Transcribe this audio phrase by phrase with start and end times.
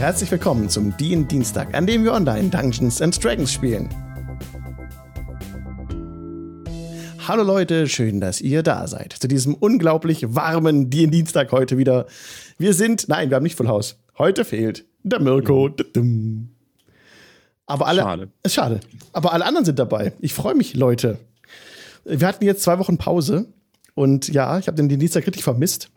[0.00, 3.86] Herzlich willkommen zum DIN Dienstag, an dem wir online Dungeons and Dragons spielen.
[7.28, 9.12] Hallo Leute, schön, dass ihr da seid.
[9.12, 12.06] Zu diesem unglaublich warmen DIN Dienstag heute wieder.
[12.56, 13.98] Wir sind, nein, wir haben nicht Full House.
[14.16, 15.68] Heute fehlt der Mirko.
[15.94, 16.48] Mhm.
[17.66, 18.28] Aber alle, schade.
[18.42, 18.80] ist schade.
[19.12, 20.14] Aber alle anderen sind dabei.
[20.20, 21.18] Ich freue mich, Leute.
[22.06, 23.52] Wir hatten jetzt zwei Wochen Pause
[23.92, 25.90] und ja, ich habe den Dienstag richtig vermisst.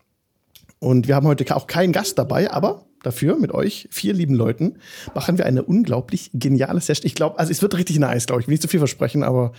[0.79, 4.77] Und wir haben heute auch keinen Gast dabei, aber dafür mit euch, vier lieben Leuten,
[5.13, 7.05] machen wir eine unglaublich geniale Session.
[7.05, 8.45] Ich glaube, also es wird richtig nice, glaube ich.
[8.45, 9.53] Ich will nicht zu viel versprechen, aber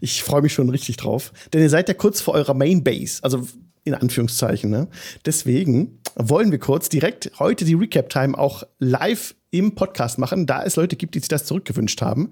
[0.00, 1.32] ich freue mich schon richtig drauf.
[1.52, 3.46] Denn ihr seid ja kurz vor eurer Main Base, also
[3.84, 4.70] in Anführungszeichen.
[4.70, 4.88] Ne?
[5.24, 10.76] Deswegen wollen wir kurz direkt heute die Recap-Time auch live im Podcast machen, da es
[10.76, 12.30] Leute gibt, die sich das zurückgewünscht haben,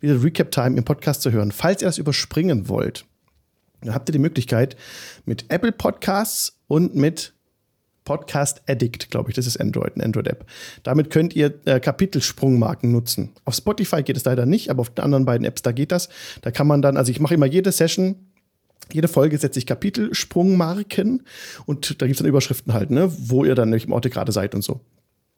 [0.00, 1.52] wieder Recap-Time im Podcast zu hören.
[1.52, 3.06] Falls ihr das überspringen wollt,
[3.80, 4.76] dann habt ihr die Möglichkeit
[5.24, 7.34] mit Apple Podcasts und mit
[8.08, 10.46] Podcast Addict, glaube ich, das ist Android, eine Android-App.
[10.82, 13.34] Damit könnt ihr äh, Kapitelsprungmarken nutzen.
[13.44, 16.08] Auf Spotify geht es leider nicht, aber auf den anderen beiden Apps, da geht das.
[16.40, 18.16] Da kann man dann, also ich mache immer jede Session,
[18.90, 21.22] jede Folge setze ich Kapitelsprungmarken
[21.66, 24.54] und da gibt es dann Überschriften halt, ne, wo ihr dann welchem Orte gerade seid
[24.54, 24.80] und so.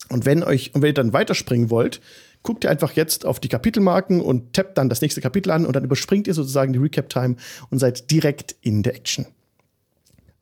[0.08, 2.00] Und wenn euch, und wenn ihr dann weiterspringen wollt,
[2.44, 5.74] guckt ihr einfach jetzt auf die Kapitelmarken und tappt dann das nächste Kapitel an und
[5.74, 7.34] dann überspringt ihr sozusagen die Recap-Time
[7.68, 9.26] und seid direkt in der Action.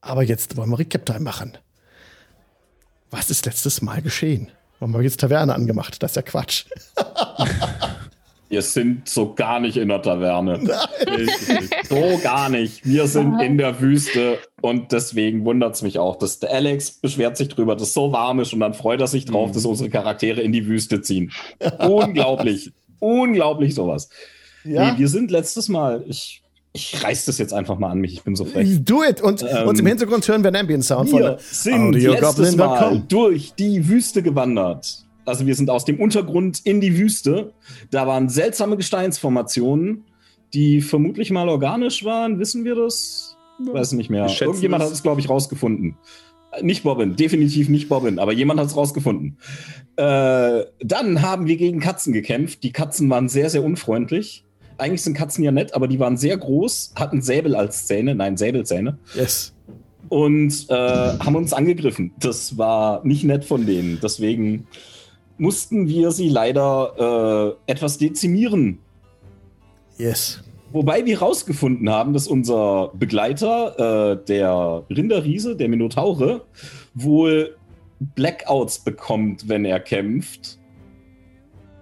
[0.03, 1.57] Aber jetzt wollen wir Recap-Time machen.
[3.11, 4.51] Was ist letztes Mal geschehen?
[4.79, 6.03] Warum haben wir jetzt Taverne angemacht?
[6.03, 6.67] Das ist ja Quatsch.
[8.51, 10.59] Wir sind so gar nicht in der Taverne.
[11.89, 12.87] so gar nicht.
[12.87, 17.37] Wir sind in der Wüste und deswegen wundert es mich auch, dass der Alex beschwert
[17.37, 19.53] sich drüber, dass es so warm ist und dann freut er sich drauf, mhm.
[19.53, 21.31] dass unsere Charaktere in die Wüste ziehen.
[21.79, 22.73] Unglaublich.
[23.01, 24.09] Unglaublich sowas.
[24.65, 24.93] Ja.
[24.93, 28.23] Nee, wir sind letztes Mal, ich ich reiß das jetzt einfach mal an mich, ich
[28.23, 28.85] bin so frech.
[28.85, 29.21] Do it!
[29.21, 33.55] Und, ähm, und im Hintergrund hören wir einen Ambient-Sound von Wir sind letztes Mal durch
[33.55, 35.05] die Wüste gewandert.
[35.25, 37.53] Also wir sind aus dem Untergrund in die Wüste.
[37.91, 40.05] Da waren seltsame Gesteinsformationen,
[40.55, 42.39] die vermutlich mal organisch waren.
[42.39, 43.37] Wissen wir das?
[43.59, 44.27] Weiß nicht mehr.
[44.41, 45.97] Irgendjemand hat es, glaube ich, rausgefunden.
[46.63, 49.37] Nicht Bobbin, definitiv nicht Bobbin, aber jemand hat es rausgefunden.
[49.97, 52.63] Äh, dann haben wir gegen Katzen gekämpft.
[52.63, 54.47] Die Katzen waren sehr, sehr unfreundlich
[54.79, 58.37] eigentlich sind Katzen ja nett, aber die waren sehr groß, hatten Säbel als Zähne, nein,
[58.37, 58.99] Säbelzähne.
[59.15, 59.55] Yes.
[60.09, 62.13] Und äh, haben uns angegriffen.
[62.19, 63.99] Das war nicht nett von denen.
[64.03, 64.67] Deswegen
[65.37, 68.79] mussten wir sie leider äh, etwas dezimieren.
[69.99, 70.43] Yes.
[70.73, 76.45] Wobei wir herausgefunden haben, dass unser Begleiter, äh, der Rinderriese, der Minotaure,
[76.95, 77.57] wohl
[78.01, 80.58] Blackouts bekommt, wenn er kämpft.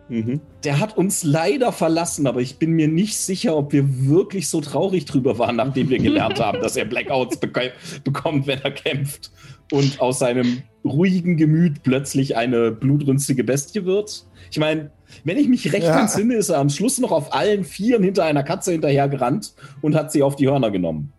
[0.09, 0.41] Mhm.
[0.65, 4.61] Der hat uns leider verlassen, aber ich bin mir nicht sicher, ob wir wirklich so
[4.61, 7.73] traurig drüber waren, nachdem wir gelernt haben, dass er Blackouts bek
[8.05, 9.33] bekommt, wenn er kämpft
[9.73, 14.27] und aus seinem ruhigen Gemüt plötzlich eine blutrünstige Bestie wird.
[14.51, 14.91] Ich meine,
[15.25, 16.01] wenn ich mich recht ja.
[16.01, 19.97] entsinne, ist er am Schluss noch auf allen Vieren hinter einer Katze hinterher gerannt und
[19.97, 21.13] hat sie auf die Hörner genommen.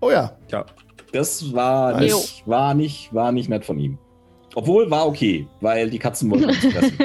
[0.00, 0.36] Oh ja.
[0.50, 0.66] Ja.
[1.12, 3.98] Das war nicht, war nicht, war nicht nett von ihm.
[4.54, 6.96] Obwohl, war okay, weil die Katzen wollten uns fressen.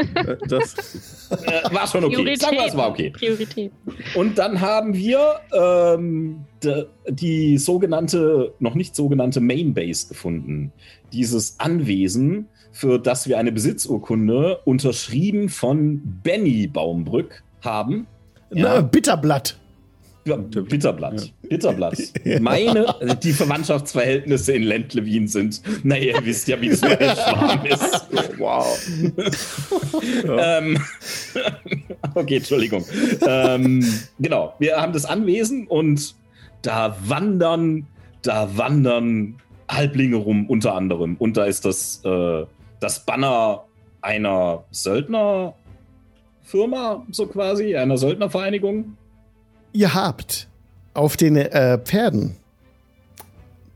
[0.48, 2.36] das äh, war schon okay.
[2.36, 3.10] Sagen wir, es war okay.
[3.10, 3.72] Priorität.
[4.16, 10.72] Und dann haben wir ähm, de, die sogenannte, noch nicht sogenannte Main Base gefunden.
[11.12, 18.08] Dieses Anwesen, für das wir eine Besitzurkunde unterschrieben von Benny Baumbrück haben.
[18.52, 18.76] Ja.
[18.76, 19.59] Na, Bitterblatt.
[20.24, 21.22] Bitterblatt.
[21.22, 21.50] Ja.
[21.50, 21.98] Bitterblatt.
[22.42, 27.66] Meine, also die Verwandtschaftsverhältnisse in Lentlewin sind, naja, ihr wisst ja, wie es mit Schwarm
[27.66, 28.08] ist.
[28.38, 28.90] Wow.
[30.40, 30.78] ähm,
[32.16, 32.86] okay, Entschuldigung.
[33.26, 33.86] Ähm,
[34.20, 36.16] genau, wir haben das Anwesen und
[36.62, 37.88] da wandern,
[38.22, 39.38] da wandern
[39.70, 41.16] Halblinge rum, unter anderem.
[41.18, 42.46] Und da ist das, äh,
[42.80, 43.66] das Banner
[44.02, 45.56] einer Söldnerfirma,
[47.12, 48.98] so quasi, einer Söldnervereinigung
[49.74, 50.48] ihr habt
[50.94, 52.36] auf den äh, Pferden,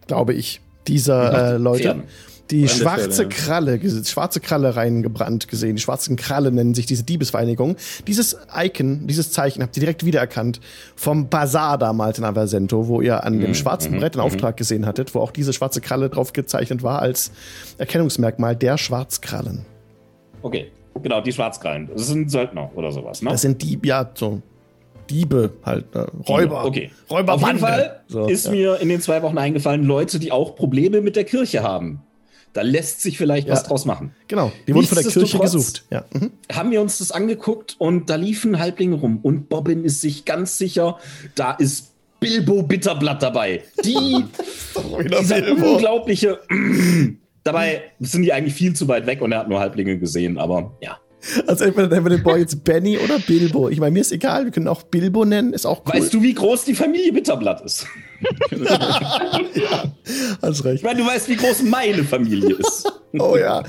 [0.07, 2.03] glaube ich, dieser äh, Leute, Pferden.
[2.51, 5.75] die schwarze Kralle, schwarze Kralle reingebrannt gesehen.
[5.75, 7.77] Die schwarzen Kralle nennen sich diese Diebesvereinigung.
[8.07, 10.59] Dieses Icon, dieses Zeichen habt ihr direkt wiedererkannt
[10.95, 14.33] vom Bazar damals in Aversento, wo ihr an dem mhm, schwarzen mhm, Brett einen mhm.
[14.33, 17.31] Auftrag gesehen hattet, wo auch diese schwarze Kralle drauf gezeichnet war als
[17.77, 19.65] Erkennungsmerkmal der Schwarzkrallen.
[20.41, 21.89] Okay, genau, die Schwarzkrallen.
[21.93, 23.29] Das sind Söldner oder sowas, ne?
[23.29, 24.41] Das sind die, ja, so
[25.09, 26.07] Diebe halt, ne?
[26.27, 26.65] Räuber.
[26.65, 26.91] Okay.
[27.09, 28.51] Räuber Auf jeden Fall so, ist ja.
[28.51, 32.01] mir in den zwei Wochen eingefallen, Leute, die auch Probleme mit der Kirche haben.
[32.53, 33.53] Da lässt sich vielleicht ja.
[33.53, 34.13] was draus machen.
[34.27, 35.85] Genau, die wurden von der Kirche gesucht.
[35.89, 36.05] Ja.
[36.13, 36.31] Mhm.
[36.51, 40.57] Haben wir uns das angeguckt und da liefen Halblinge rum und Bobbin ist sich ganz
[40.57, 40.97] sicher,
[41.33, 43.63] da ist Bilbo Bitterblatt dabei.
[43.83, 44.23] Die,
[45.19, 45.73] dieser Bilbo.
[45.73, 46.39] unglaubliche,
[47.43, 50.71] Dabei sind die eigentlich viel zu weit weg und er hat nur Halblinge gesehen, aber
[50.81, 50.97] ja.
[51.47, 53.69] Also entweder nennen wir den Boy jetzt Benny oder Bilbo.
[53.69, 55.93] Ich meine, mir ist egal, wir können auch Bilbo nennen, ist auch cool.
[55.93, 57.87] Weißt du, wie groß die Familie Bitterblatt ist?
[58.51, 59.83] ja,
[60.41, 60.77] hast recht.
[60.77, 62.91] Ich meine, du weißt, wie groß meine Familie ist.
[63.19, 63.63] oh ja.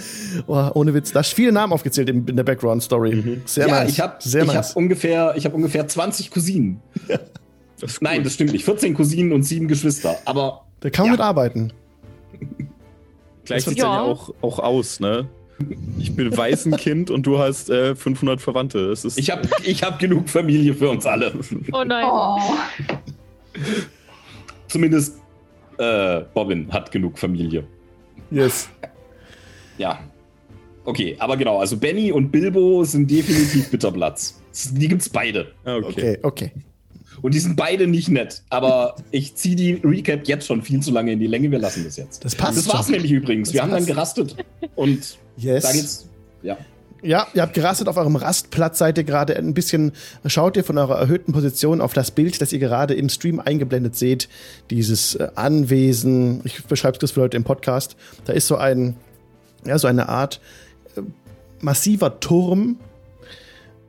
[0.47, 1.13] Oh, ohne Witz.
[1.13, 3.15] Da ist viele Namen aufgezählt in, in der Background-Story.
[3.15, 3.43] Mhm.
[3.45, 3.91] Sehr ja, nice.
[3.91, 4.71] Ich habe nice.
[4.71, 6.81] hab ungefähr, hab ungefähr 20 Cousinen.
[7.81, 8.65] Das Nein, das stimmt nicht.
[8.65, 10.17] 14 Cousinen und 7 Geschwister.
[10.25, 10.65] Aber.
[10.81, 11.13] Da kann man ja.
[11.13, 11.73] mitarbeiten.
[13.45, 15.29] Gleich sieht ja auch, auch aus, ne?
[15.99, 18.89] Ich bin Waisenkind und du hast äh, 500 Verwandte.
[18.89, 21.33] Das ist ich habe ich hab genug Familie für uns alle.
[21.73, 22.07] Oh nein.
[22.09, 22.39] Oh.
[24.69, 25.19] Zumindest
[25.79, 27.65] äh, Bobbin hat genug Familie.
[28.31, 28.69] Yes.
[29.79, 30.01] Ja.
[30.85, 34.41] Okay, aber genau, also Benny und Bilbo sind definitiv Bitterplatz.
[34.73, 35.53] Die gibt's beide.
[35.65, 36.19] Okay, okay.
[36.23, 36.53] okay.
[37.23, 38.43] Und die sind beide nicht nett.
[38.51, 41.51] Aber ich ziehe die Recap jetzt schon viel zu lange in die Länge.
[41.51, 42.25] Wir lassen das jetzt.
[42.25, 42.59] Das passt.
[42.59, 43.49] Das war's nämlich übrigens.
[43.49, 43.73] Das Wir passt.
[43.73, 44.37] haben dann gerastet.
[44.75, 45.65] Und yes.
[45.65, 46.09] da geht's.
[46.43, 46.57] Ja.
[47.05, 49.93] Ja, ihr habt gerastet auf eurem Rastplatz, seid ihr gerade ein bisschen,
[50.25, 53.95] schaut ihr von eurer erhöhten Position auf das Bild, das ihr gerade im Stream eingeblendet
[53.95, 54.31] seht,
[54.71, 58.97] dieses äh, Anwesen, ich beschreibe es für Leute im Podcast, da ist so ein,
[59.67, 60.41] ja, so eine Art
[60.97, 61.03] äh,
[61.61, 62.79] massiver Turm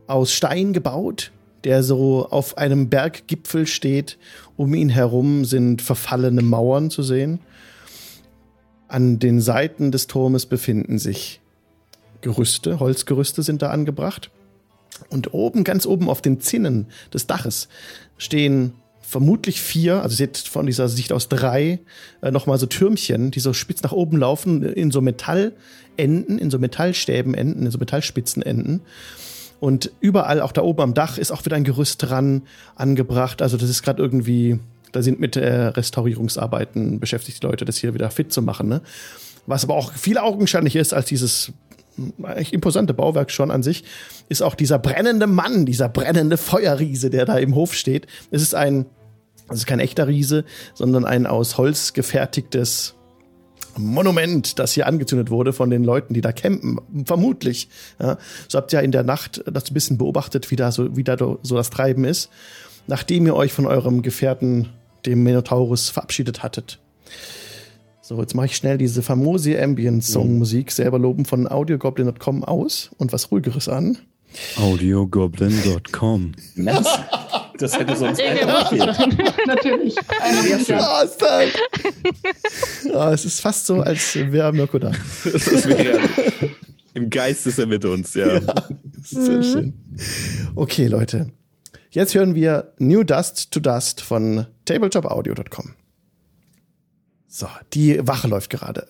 [0.07, 1.31] aus Stein gebaut,
[1.66, 4.18] der so auf einem Berggipfel steht.
[4.56, 7.40] Um ihn herum sind verfallene Mauern zu sehen.
[8.88, 11.42] An den Seiten des Turmes befinden sich
[12.22, 14.32] Gerüste, Holzgerüste sind da angebracht.
[15.10, 17.68] Und oben, ganz oben auf den Zinnen des Daches
[18.18, 21.80] stehen vermutlich vier, also seht von dieser Sicht aus drei,
[22.22, 26.58] äh, nochmal so Türmchen, die so spitz nach oben laufen, in so Metallenden, in so
[26.58, 28.82] Metallstäben enden, in so Metallspitzen enden.
[29.60, 32.44] Und überall, auch da oben am Dach, ist auch wieder ein Gerüst dran
[32.75, 33.42] angebracht.
[33.42, 34.60] Also das ist gerade irgendwie,
[34.92, 38.68] da sind mit äh, Restaurierungsarbeiten beschäftigt die Leute, das hier wieder fit zu machen.
[38.68, 38.81] Ne?
[39.48, 41.54] Was aber auch viel augenscheinlich ist als dieses
[42.36, 43.84] echt imposante Bauwerk schon an sich,
[44.28, 48.07] ist auch dieser brennende Mann, dieser brennende Feuerriese, der da im Hof steht.
[48.31, 48.86] Es ist ein,
[49.50, 50.44] ist kein echter Riese,
[50.74, 52.96] sondern ein aus Holz gefertigtes
[53.77, 57.69] Monument, das hier angezündet wurde von den Leuten, die da campen, vermutlich.
[58.00, 58.18] Ja,
[58.48, 61.04] so habt ihr ja in der Nacht das ein bisschen beobachtet, wie da so, wie
[61.04, 62.30] da so das Treiben ist,
[62.88, 64.69] nachdem ihr euch von eurem Gefährten,
[65.06, 66.80] dem Minotaurus, verabschiedet hattet.
[68.01, 73.31] So, jetzt mache ich schnell diese famose Ambient-Song-Musik, selber loben von audiogoblin.com aus und was
[73.31, 73.98] ruhigeres an.
[74.57, 76.33] Audiogoblin.com.
[77.57, 78.19] Das, hätte sonst
[79.48, 79.96] Natürlich.
[80.72, 81.52] Awesome.
[82.94, 84.92] oh, es ist fast so, als wäre Mirko da.
[85.24, 86.00] Das wäre
[86.94, 88.36] Im Geist ist er mit uns, ja.
[88.36, 88.42] ja
[89.02, 89.44] ist sehr mhm.
[89.44, 89.74] schön.
[90.56, 91.31] Okay, Leute.
[91.90, 95.75] Jetzt hören wir New Dust to Dust von tabletopaudio.com.
[97.28, 98.88] So, die Wache läuft gerade.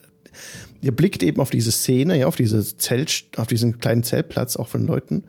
[0.82, 4.68] Ihr blickt eben auf diese Szene, ja, auf diese Zelt, auf diesen kleinen Zeltplatz auch
[4.68, 5.24] von Leuten.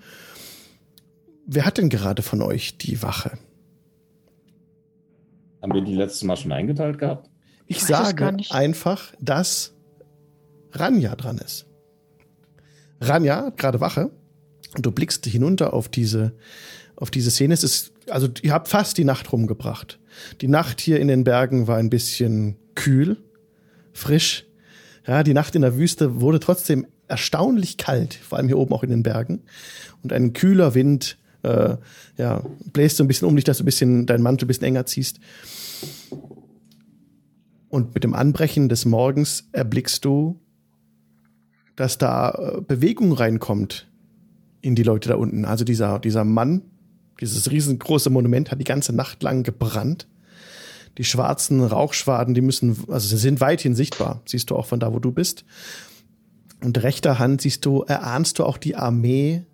[1.46, 3.38] Wer hat denn gerade von euch die Wache?
[5.62, 7.30] Haben wir die letztes Mal schon eingeteilt gehabt?
[7.66, 9.74] Ich, ich sage einfach, dass
[10.72, 11.66] Ranja dran ist.
[13.00, 14.10] Ranja hat gerade Wache
[14.76, 16.34] und du blickst hinunter auf diese,
[16.96, 17.54] auf diese Szene.
[17.54, 20.00] Es ist, also ihr habt fast die Nacht rumgebracht.
[20.40, 23.18] Die Nacht hier in den Bergen war ein bisschen kühl,
[23.92, 24.46] frisch.
[25.06, 28.82] Ja, die Nacht in der Wüste wurde trotzdem erstaunlich kalt, vor allem hier oben auch
[28.82, 29.42] in den Bergen.
[30.02, 31.76] Und ein kühler Wind äh,
[32.20, 34.64] ja, bläst so ein bisschen um dich, dass du ein bisschen deinen Mantel ein bisschen
[34.64, 35.20] enger ziehst.
[37.68, 40.40] Und mit dem Anbrechen des Morgens erblickst du,
[41.74, 43.88] dass da äh, Bewegung reinkommt
[44.60, 45.44] in die Leute da unten.
[45.44, 46.62] Also dieser, dieser Mann,
[47.20, 50.08] dieses riesengroße Monument hat die ganze Nacht lang gebrannt
[50.98, 54.92] die schwarzen Rauchschwaden, die müssen, also sie sind weithin sichtbar, siehst du auch von da,
[54.92, 55.44] wo du bist.
[56.64, 59.44] Und rechter Hand siehst du, erahnst du auch die Armee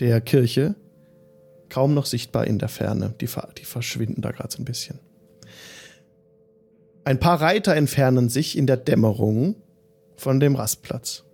[0.00, 0.74] der Kirche,
[1.68, 3.14] kaum noch sichtbar in der Ferne.
[3.20, 4.98] Die, die verschwinden da gerade so ein bisschen.
[7.04, 9.56] Ein paar Reiter entfernen sich in der Dämmerung
[10.16, 11.24] von dem Rastplatz.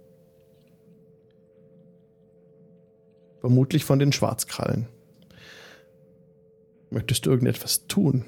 [3.40, 4.88] Vermutlich von den Schwarzkrallen.
[6.90, 8.24] Möchtest du irgendetwas tun?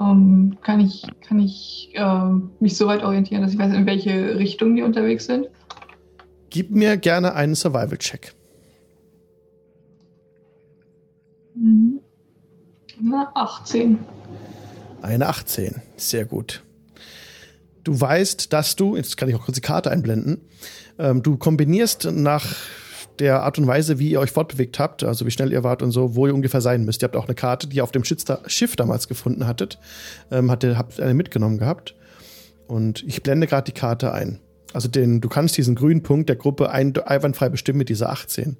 [0.00, 4.38] ähm, kann ich, kann ich äh, mich so weit orientieren, dass ich weiß, in welche
[4.38, 5.48] Richtung die unterwegs sind?
[6.48, 8.34] Gib mir gerne einen Survival-Check.
[11.54, 13.98] Na, 18.
[15.02, 15.82] Eine 18.
[15.96, 16.62] Sehr gut.
[17.84, 20.42] Du weißt, dass du, jetzt kann ich auch kurz die Karte einblenden,
[20.98, 22.54] ähm, du kombinierst nach
[23.18, 25.90] der Art und Weise, wie ihr euch fortbewegt habt, also wie schnell ihr wart und
[25.90, 27.02] so, wo ihr ungefähr sein müsst.
[27.02, 29.78] Ihr habt auch eine Karte, die ihr auf dem Schiff damals gefunden hattet,
[30.30, 31.94] ähm, hatte, habt eine mitgenommen gehabt.
[32.66, 34.40] Und ich blende gerade die Karte ein.
[34.72, 38.56] Also den, du kannst diesen grünen Punkt der Gruppe ein, einwandfrei bestimmen mit dieser 18.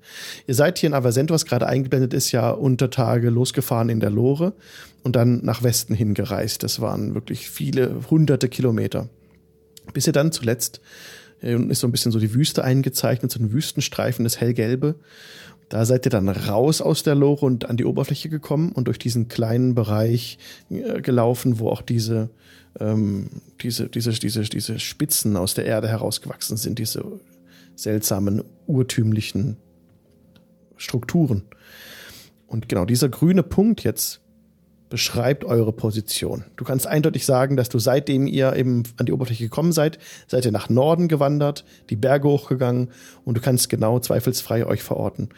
[0.47, 4.11] Ihr seid hier in Avasento, was gerade eingeblendet ist, ja unter Tage losgefahren in der
[4.11, 4.52] Lore
[5.05, 6.62] und dann nach Westen hingereist.
[6.62, 9.09] Das waren wirklich viele hunderte Kilometer.
[9.93, 10.81] Bis ihr dann zuletzt,
[11.43, 14.97] äh, ist so ein bisschen so die Wüste eingezeichnet, so ein Wüstenstreifen, das hellgelbe.
[15.69, 18.99] Da seid ihr dann raus aus der Lore und an die Oberfläche gekommen und durch
[18.99, 20.38] diesen kleinen Bereich
[20.69, 22.31] äh, gelaufen, wo auch diese
[22.79, 23.29] ähm,
[23.61, 27.05] diese, diese, diese, diese Spitzen aus der Erde herausgewachsen sind, diese
[27.75, 29.57] seltsamen, urtümlichen
[30.77, 31.43] Strukturen.
[32.47, 34.21] Und genau dieser grüne Punkt jetzt
[34.89, 36.45] beschreibt eure Position.
[36.57, 40.45] Du kannst eindeutig sagen, dass du seitdem ihr eben an die Oberfläche gekommen seid, seid
[40.45, 42.91] ihr nach Norden gewandert, die Berge hochgegangen
[43.25, 45.29] und du kannst genau zweifelsfrei euch verorten.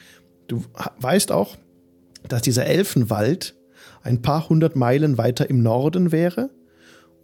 [0.49, 0.65] Du
[1.01, 1.57] weißt auch,
[2.29, 3.55] dass dieser Elfenwald
[4.03, 6.51] ein paar hundert Meilen weiter im Norden wäre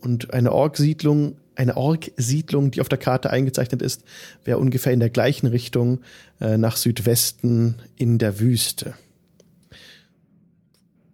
[0.00, 4.04] und eine Ork-Siedlung, eine Ork-Siedlung, die auf der Karte eingezeichnet ist,
[4.44, 6.00] wäre ungefähr in der gleichen Richtung
[6.40, 8.94] äh, nach Südwesten in der Wüste.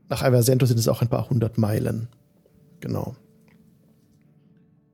[0.09, 2.09] Nach Aversento sind es auch ein paar hundert Meilen.
[2.81, 3.17] Genau.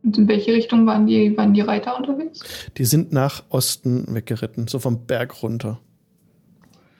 [0.02, 2.40] Und in welche Richtung waren die, waren die Reiter unterwegs?
[2.76, 5.80] Die sind nach Osten weggeritten, so vom Berg runter.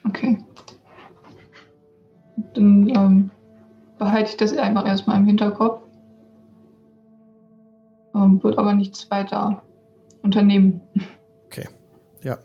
[0.03, 0.37] Okay.
[2.53, 3.31] Dann ähm,
[3.97, 5.81] behalte ich das einfach erstmal im Hinterkopf
[8.15, 9.63] ähm, wird aber nichts weiter
[10.21, 10.81] unternehmen.
[11.47, 11.67] Okay,
[12.23, 12.37] ja.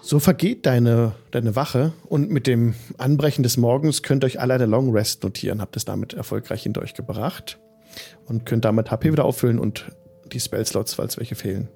[0.00, 4.54] So vergeht deine, deine Wache und mit dem Anbrechen des Morgens könnt ihr euch alle
[4.54, 5.60] eine Long Rest notieren.
[5.60, 7.58] Habt es damit erfolgreich hinter euch gebracht
[8.26, 9.92] und könnt damit HP wieder auffüllen und
[10.32, 11.68] die Spellslots, falls welche fehlen.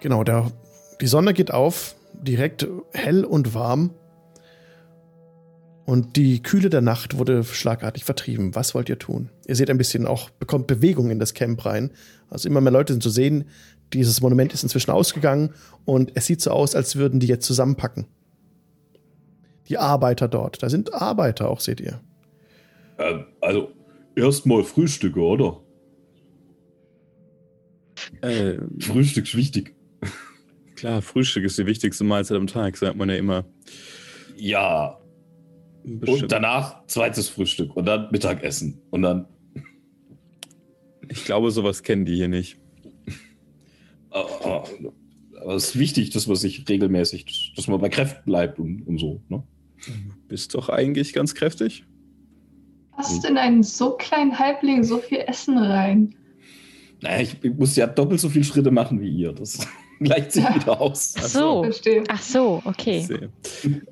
[0.00, 0.50] Genau, der,
[1.00, 3.90] die Sonne geht auf, direkt hell und warm.
[5.90, 8.54] Und die Kühle der Nacht wurde schlagartig vertrieben.
[8.54, 9.28] Was wollt ihr tun?
[9.48, 11.90] Ihr seht ein bisschen auch, bekommt Bewegung in das Camp rein.
[12.28, 13.46] Also immer mehr Leute sind zu sehen.
[13.92, 15.52] Dieses Monument ist inzwischen ausgegangen
[15.86, 18.06] und es sieht so aus, als würden die jetzt zusammenpacken.
[19.66, 20.62] Die Arbeiter dort.
[20.62, 22.00] Da sind Arbeiter auch, seht ihr.
[22.98, 23.72] Äh, also,
[24.14, 25.60] erstmal Frühstücke, oder?
[28.20, 29.74] Äh, Frühstück ist wichtig.
[30.76, 33.44] Klar, Frühstück ist die wichtigste Mahlzeit am Tag, sagt man ja immer.
[34.36, 34.99] Ja,
[35.84, 36.22] Bestimmt.
[36.22, 39.26] Und danach zweites Frühstück und dann Mittagessen und dann.
[41.08, 42.58] Ich glaube, sowas kennen die hier nicht.
[44.10, 44.64] Aber
[45.56, 49.22] es ist wichtig, dass man sich regelmäßig, dass man bei Kräften bleibt und, und so.
[49.28, 49.42] Ne?
[50.28, 51.84] Bist doch eigentlich ganz kräftig.
[52.92, 56.14] Passt in einen so kleinen Halbling so viel Essen rein?
[57.00, 59.32] Naja, ich, ich muss ja doppelt so viele Schritte machen wie ihr.
[59.32, 59.66] Das
[60.00, 61.14] gleicht sich wieder aus.
[61.18, 61.70] Ach so,
[62.08, 63.06] ach so, okay.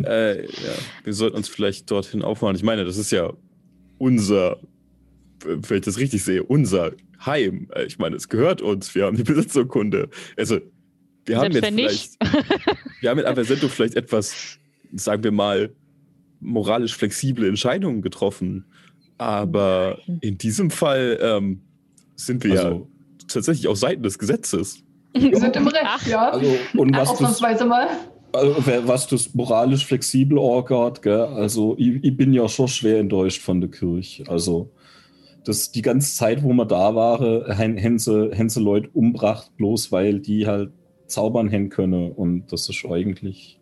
[0.03, 0.51] Äh, ja.
[1.05, 2.57] Wir sollten uns vielleicht dorthin aufmachen.
[2.57, 3.33] Ich meine, das ist ja
[3.99, 4.59] unser,
[5.45, 6.93] wenn ich das richtig sehe, unser
[7.25, 7.69] Heim.
[7.75, 8.95] Äh, ich meine, es gehört uns.
[8.95, 10.09] Wir haben die Besitzurkunde.
[10.37, 10.61] Also,
[11.27, 12.17] wir haben jetzt vielleicht,
[13.01, 14.59] wir haben mit Aversento vielleicht etwas,
[14.95, 15.75] sagen wir mal,
[16.41, 18.65] moralisch flexible Entscheidungen getroffen.
[19.19, 21.61] Aber in diesem Fall ähm,
[22.17, 22.99] sind wir also, ja
[23.29, 24.83] tatsächlich auf Seiten des Gesetzes.
[25.13, 26.31] Wir sind im Recht, ja.
[26.31, 27.89] Also, und was Ausnahmsweise mal.
[28.33, 31.21] Also, was das moralisch flexibel orgert, gell?
[31.21, 34.25] Also, ich, ich, bin ja schon schwer enttäuscht von der Kirche.
[34.29, 34.71] Also,
[35.45, 39.93] das, die ganze Zeit, wo wir da waren, haben sie, haben sie Leute umbracht, bloß
[39.93, 40.73] weil die halt
[41.07, 42.13] zaubern haben können.
[42.13, 43.59] Und das ist eigentlich.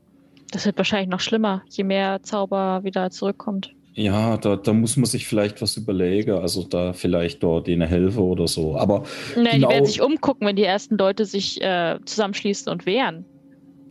[0.50, 3.75] Das wird wahrscheinlich noch schlimmer, je mehr Zauber wieder zurückkommt.
[3.96, 6.32] Ja, da, da muss man sich vielleicht was überlegen.
[6.32, 8.76] Also da vielleicht dort denen helfen oder so.
[8.76, 12.84] Aber nee, genau, die werden sich umgucken, wenn die ersten Leute sich äh, zusammenschließen und
[12.84, 13.24] wehren.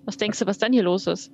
[0.06, 1.32] Was denkst du, was dann hier los ist?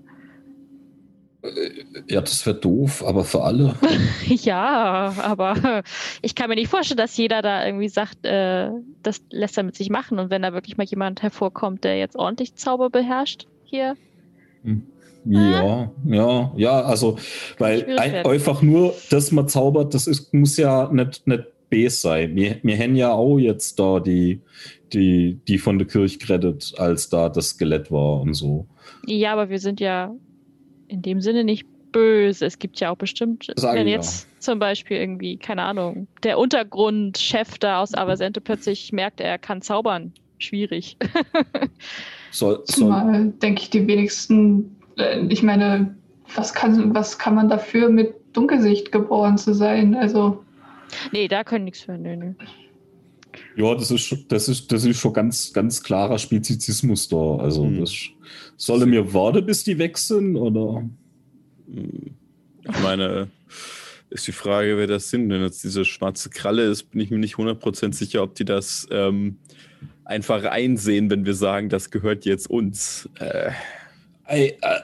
[2.07, 3.75] Ja, das wäre doof, aber für alle.
[4.27, 5.83] ja, aber
[6.21, 8.69] ich kann mir nicht vorstellen, dass jeder da irgendwie sagt, äh,
[9.03, 10.17] das lässt er mit sich machen.
[10.17, 13.97] Und wenn da wirklich mal jemand hervorkommt, der jetzt ordentlich Zauber beherrscht hier.
[14.63, 14.87] Hm.
[15.25, 17.17] Ja, ja, ja, also,
[17.59, 22.35] weil ein, einfach nur, dass man zaubert, das ist, muss ja nicht, nicht Bs sein.
[22.35, 24.41] Wir, wir haben ja auch jetzt da die,
[24.93, 28.67] die, die von der Kirche gerettet, als da das Skelett war und so.
[29.05, 30.13] Ja, aber wir sind ja
[30.87, 32.45] in dem Sinne nicht böse.
[32.45, 34.39] Es gibt ja auch bestimmt, Sagen wenn jetzt ja.
[34.39, 40.13] zum Beispiel irgendwie, keine Ahnung, der Untergrundchef da aus Avasente plötzlich merkt, er kann zaubern.
[40.39, 40.97] Schwierig.
[42.31, 42.65] soll, soll.
[42.65, 44.75] Zumal, denke ich, die wenigsten
[45.29, 45.96] ich meine,
[46.36, 49.96] was kann, was kann man dafür, mit Dunkelsicht geboren zu sein?
[49.96, 50.43] Also.
[51.12, 51.98] Nee, da können nichts für.
[51.98, 52.36] Nee, nee.
[53.55, 57.38] Ja, das ist, das ist, das ist schon ganz, ganz klarer Spezizismus da.
[57.38, 57.79] Also, hm.
[57.79, 57.96] das
[58.58, 60.84] soll mir warten, bis die weg sind, oder?
[61.67, 63.29] Ich meine,
[64.10, 65.29] ist die Frage, wer das sind.
[65.29, 68.88] Wenn jetzt diese schwarze Kralle ist, bin ich mir nicht 100% sicher, ob die das
[68.91, 69.38] ähm,
[70.03, 73.10] einfach einsehen, wenn wir sagen, das gehört jetzt uns.
[73.20, 73.51] Äh.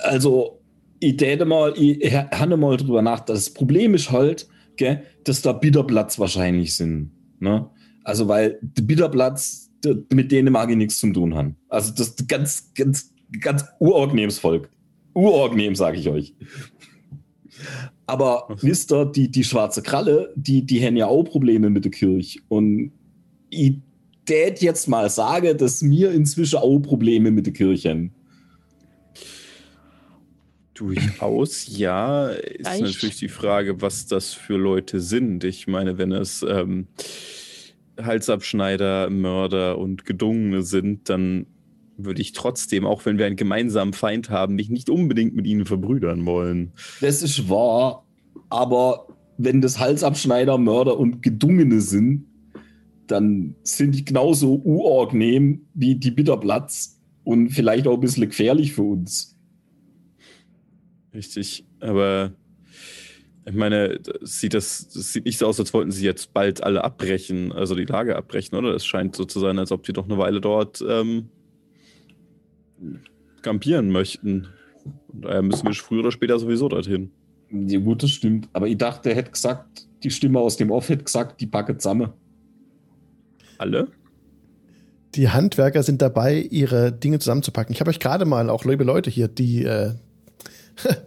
[0.04, 0.62] Also,
[1.00, 3.22] ich täte mal, ich habe mal drüber nach.
[3.22, 7.12] Das Problem ist halt, gell, dass da Bitterplatz wahrscheinlich sind.
[7.39, 7.70] Ne?
[8.04, 9.70] Also, weil der Bitterplatz,
[10.12, 11.56] mit denen mag ich nichts zu tun haben.
[11.70, 14.70] Also, das ist ganz, ganz, ganz urorgnemes Volk.
[15.13, 16.36] Urorgnem, sage ich euch.
[18.06, 21.92] Aber wisst ihr, die, die schwarze Kralle, die, die haben ja auch Probleme mit der
[21.92, 22.39] Kirche.
[22.48, 22.92] Und
[23.50, 23.77] ich
[24.25, 28.13] tät jetzt mal sage, dass mir inzwischen auch Probleme mit der Kirche haben.
[30.78, 32.30] Durchaus, ja.
[32.30, 32.82] Ist Echt?
[32.82, 35.44] natürlich die Frage, was das für Leute sind.
[35.44, 36.88] Ich meine, wenn es ähm,
[38.00, 41.48] Halsabschneider, Mörder und Gedungene sind, dann
[41.98, 45.66] würde ich trotzdem, auch wenn wir einen gemeinsamen Feind haben, mich nicht unbedingt mit ihnen
[45.66, 46.74] verbrüdern wollen.
[47.02, 48.06] Das ist wahr,
[48.50, 49.08] aber
[49.38, 52.26] wenn das Halsabschneider, Mörder und Gedungene sind,
[53.08, 58.84] dann sind die genauso unangenehm wie die Bitterplatz und vielleicht auch ein bisschen gefährlich für
[58.84, 59.37] uns.
[61.18, 62.32] Richtig, aber
[63.44, 66.62] ich meine, das sieht, das, das sieht nicht so aus, als wollten sie jetzt bald
[66.62, 68.76] alle abbrechen, also die Lage abbrechen, oder?
[68.76, 71.30] Es scheint so zu sein, als ob sie doch eine Weile dort ähm,
[73.42, 74.50] campieren möchten.
[75.08, 77.10] Und daher müssen wir früher oder später sowieso dorthin.
[77.50, 78.48] Ja, gut, das stimmt.
[78.54, 81.80] Aber ich dachte, er hätte gesagt, die Stimme aus dem Off hätte gesagt, die packe
[81.80, 82.14] zusammen.
[83.58, 83.88] Alle?
[85.16, 87.74] Die Handwerker sind dabei, ihre Dinge zusammenzupacken.
[87.74, 89.96] Ich habe euch gerade mal, auch liebe Leute hier, die äh,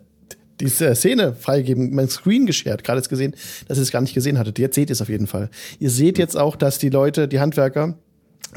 [0.60, 3.34] diese Szene freigeben, mein Screen geshared, gerade jetzt gesehen,
[3.66, 4.58] dass ihr es gar nicht gesehen hattet.
[4.58, 5.50] Jetzt seht ihr es auf jeden Fall.
[5.78, 7.98] Ihr seht jetzt auch, dass die Leute, die Handwerker,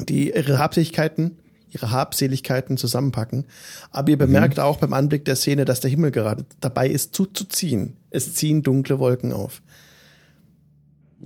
[0.08, 1.38] die ihre Habseligkeiten
[1.74, 3.46] ihre Habseligkeiten zusammenpacken.
[3.90, 4.62] Aber ihr bemerkt mhm.
[4.62, 7.96] auch beim Anblick der Szene, dass der Himmel gerade dabei ist zuzuziehen.
[8.10, 9.60] Es ziehen dunkle Wolken auf.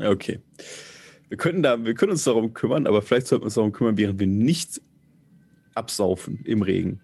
[0.00, 0.40] Okay.
[1.28, 3.99] Wir können, da, wir können uns darum kümmern, aber vielleicht sollten wir uns darum kümmern,
[3.99, 4.80] während wir nicht
[5.75, 7.00] absaufen im Regen.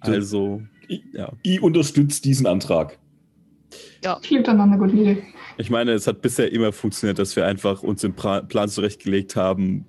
[0.00, 1.32] Also, ich, ja.
[1.42, 2.98] ich unterstütze diesen Antrag.
[4.04, 5.22] Ja, klingt dann eine gute Idee.
[5.58, 9.86] Ich meine, es hat bisher immer funktioniert, dass wir einfach uns den Plan zurechtgelegt haben,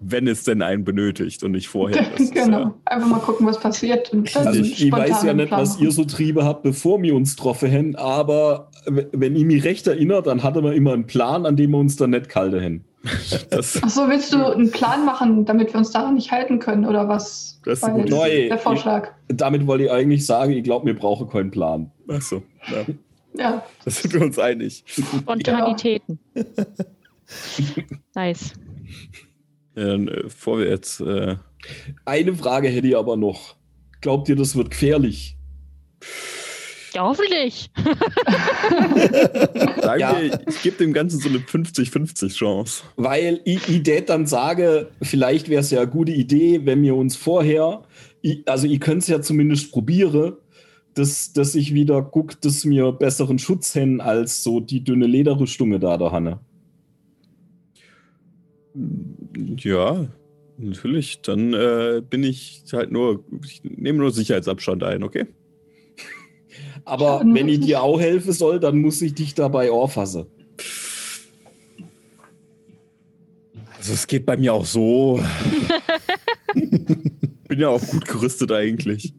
[0.00, 2.04] wenn es denn einen benötigt und nicht vorher.
[2.32, 2.60] genau.
[2.60, 2.74] Ja.
[2.84, 4.12] Einfach mal gucken, was passiert.
[4.34, 7.96] also ich weiß ja nicht, was ihr so Triebe habt, bevor wir uns getroffen haben,
[7.96, 11.78] aber wenn ich mich recht erinnere, dann hatte man immer einen Plan, an dem wir
[11.78, 12.84] uns dann nicht kalte haben.
[13.50, 17.60] Achso, willst du einen Plan machen, damit wir uns daran nicht halten können oder was?
[17.64, 18.08] Das ist gut.
[18.08, 19.10] Neu, der Vorschlag.
[19.28, 21.90] Ich, damit wollte ich eigentlich sagen, ich glaube, wir brauchen keinen Plan.
[22.08, 22.84] Achso, ja.
[23.38, 23.64] ja.
[23.84, 24.84] Da sind wir uns einig.
[24.86, 26.18] Spontanitäten.
[26.34, 26.44] Ja.
[28.14, 28.52] nice.
[29.74, 31.00] Ja, dann, äh, bevor wir jetzt.
[31.00, 31.36] Äh
[32.04, 33.56] Eine Frage hätte ich aber noch.
[34.00, 35.36] Glaubt ihr, das wird gefährlich?
[36.96, 37.70] Ja, hoffentlich.
[39.82, 40.16] Sagen ja.
[40.48, 42.84] ich gebe dem Ganzen so eine 50-50 Chance.
[42.96, 47.14] Weil ich, ich dann sage, vielleicht wäre es ja eine gute Idee, wenn wir uns
[47.14, 47.82] vorher,
[48.22, 50.36] ich, also ich könnte es ja zumindest probieren,
[50.94, 55.78] dass, dass ich wieder gucke, dass mir besseren Schutz hin als so die dünne Lederrüstung
[55.78, 56.40] da da Hanne.
[59.58, 60.06] Ja,
[60.56, 61.20] natürlich.
[61.20, 65.26] Dann äh, bin ich halt nur, ich nehme nur Sicherheitsabstand ein, okay?
[66.86, 70.26] Aber wenn ich dir auch helfen soll, dann muss ich dich dabei auffassen.
[73.76, 75.20] Also es geht bei mir auch so.
[76.54, 79.14] bin ja auch gut gerüstet eigentlich.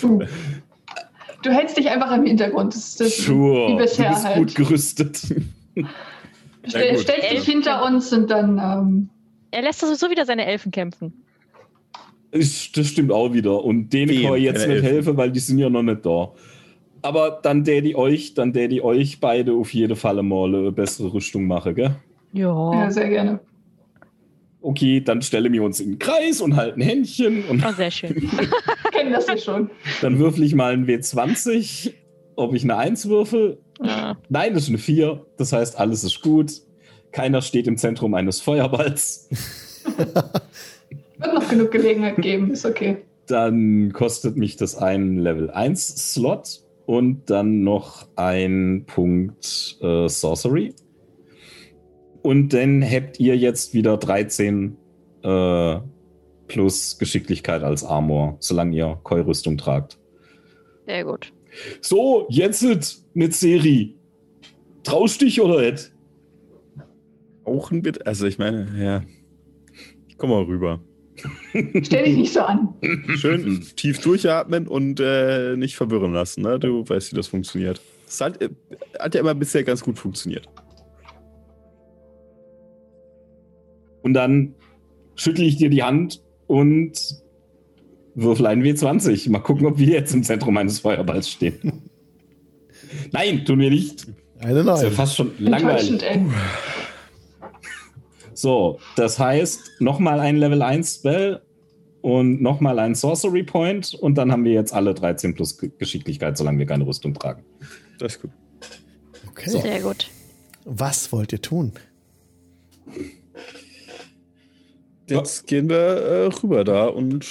[0.00, 2.72] Du, hältst dich einfach im Hintergrund.
[2.74, 3.72] Das ist das sure.
[3.72, 4.36] wie bisher du bist halt.
[4.36, 5.16] gut gerüstet.
[6.66, 9.10] Stell, ja, stellst dich hinter uns und dann ähm,
[9.50, 11.24] er lässt sowieso wieder seine Elfen kämpfen.
[12.30, 12.46] Das
[12.86, 13.64] stimmt auch wieder.
[13.64, 16.32] Und denen kann ich jetzt nicht helfen, weil die sind ja noch nicht da.
[17.02, 21.46] Aber dann ich euch, dann ich euch beide auf jeden Fall mal eine bessere Rüstung
[21.46, 21.96] machen, gell?
[22.32, 22.72] Ja.
[22.72, 23.40] Ja, sehr gerne.
[24.60, 27.44] Okay, dann stellen wir uns in den Kreis und halten Händchen.
[27.44, 28.28] Und oh, sehr schön.
[28.92, 29.70] Kennen das ja schon.
[30.02, 31.92] Dann würfel ich mal ein W20,
[32.34, 33.58] ob ich eine 1 würfel.
[33.80, 34.18] Ja.
[34.28, 35.24] Nein, das ist eine 4.
[35.36, 36.52] Das heißt, alles ist gut.
[37.12, 39.28] Keiner steht im Zentrum eines Feuerballs.
[41.18, 42.98] Wird noch genug Gelegenheit geben, ist okay.
[43.26, 50.72] Dann kostet mich das ein Level 1 Slot und dann noch ein Punkt äh, Sorcery.
[52.22, 54.74] Und dann habt ihr jetzt wieder 13
[55.22, 55.80] äh,
[56.46, 59.98] plus Geschicklichkeit als Armor, solange ihr Keurüstung tragt.
[60.86, 61.30] Sehr gut.
[61.82, 63.94] So, jetzt mit Seri.
[64.82, 65.92] Traust dich oder nicht?
[67.46, 68.06] Rauchen bitte?
[68.06, 69.02] Also ich meine, ja.
[70.06, 70.80] Ich komme mal rüber.
[71.82, 72.74] Stell dich nicht so an.
[73.16, 76.42] Schön tief durchatmen und äh, nicht verwirren lassen.
[76.42, 76.58] Ne?
[76.58, 77.80] Du weißt, wie das funktioniert.
[78.06, 78.50] Das hat, äh,
[78.98, 80.48] hat ja immer bisher ganz gut funktioniert.
[84.02, 84.54] Und dann
[85.16, 86.98] schüttle ich dir die Hand und
[88.14, 89.30] würfel einen W20.
[89.30, 91.90] Mal gucken, ob wir jetzt im Zentrum eines Feuerballs stehen.
[93.12, 94.06] nein, tun wir nicht.
[94.40, 94.66] Nein, nein.
[94.66, 96.02] Das ist ja fast schon langweilig.
[98.38, 101.42] So, das heißt, nochmal ein Level 1 Spell
[102.02, 106.60] und nochmal ein Sorcery Point und dann haben wir jetzt alle 13 plus Geschicklichkeit, solange
[106.60, 107.44] wir keine Rüstung tragen.
[107.98, 108.30] Das ist gut.
[109.30, 109.50] Okay.
[109.50, 109.60] So.
[109.60, 110.08] Sehr gut.
[110.64, 111.72] Was wollt ihr tun?
[115.08, 117.26] Jetzt gehen wir äh, rüber da und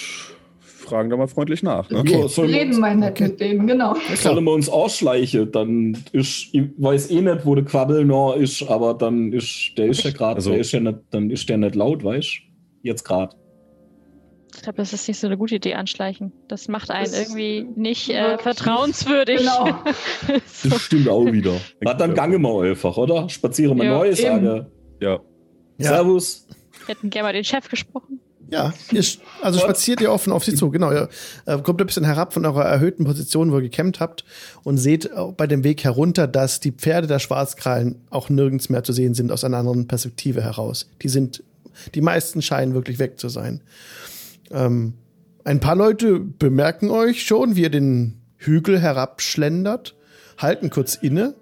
[0.87, 1.89] fragen da mal freundlich nach.
[1.89, 1.99] Ne?
[1.99, 2.25] Okay.
[2.25, 3.23] Ja, reden mal nett okay.
[3.27, 3.95] mit denen, genau.
[4.15, 8.63] Sollen wir uns ausschleichen, dann ist, ich weiß eh nicht, wo der Quabbel noch ist,
[8.63, 12.39] aber dann ist, der ist ja gerade, also, ja dann ist der nicht laut, weißt
[12.39, 12.87] du?
[12.87, 13.35] Jetzt gerade.
[14.55, 16.31] Ich glaube, das ist nicht so eine gute Idee, anschleichen.
[16.47, 19.39] Das macht einen das irgendwie nicht äh, vertrauenswürdig.
[19.39, 19.65] Genau.
[20.47, 20.69] so.
[20.69, 21.53] Das stimmt auch wieder.
[21.81, 23.29] Na, dann gange mal einfach, oder?
[23.29, 24.71] Spaziere mal neu, sage.
[24.99, 25.19] Ja.
[25.77, 26.47] Servus.
[26.85, 28.19] Wir hätten gerne mal den Chef gesprochen.
[28.49, 29.03] Ja, ihr,
[29.41, 30.91] also spaziert ihr offen auf sie zu, genau.
[30.91, 31.09] Ihr
[31.45, 34.23] äh, kommt ein bisschen herab von eurer erhöhten Position, wo ihr gekämmt habt
[34.63, 38.93] und seht bei dem Weg herunter, dass die Pferde der Schwarzkrallen auch nirgends mehr zu
[38.93, 40.89] sehen sind aus einer anderen Perspektive heraus.
[41.01, 41.43] Die sind,
[41.93, 43.61] die meisten scheinen wirklich weg zu sein.
[44.51, 44.93] Ähm,
[45.43, 49.95] ein paar Leute bemerken euch schon, wie ihr den Hügel herabschlendert,
[50.37, 51.35] halten kurz inne,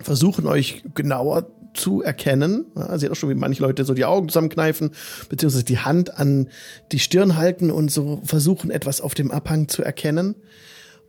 [0.00, 2.66] versuchen euch genauer zu erkennen.
[2.76, 4.90] Ja, seht auch schon, wie manche Leute so die Augen zusammenkneifen,
[5.28, 6.48] beziehungsweise die Hand an
[6.92, 10.36] die Stirn halten und so versuchen, etwas auf dem Abhang zu erkennen.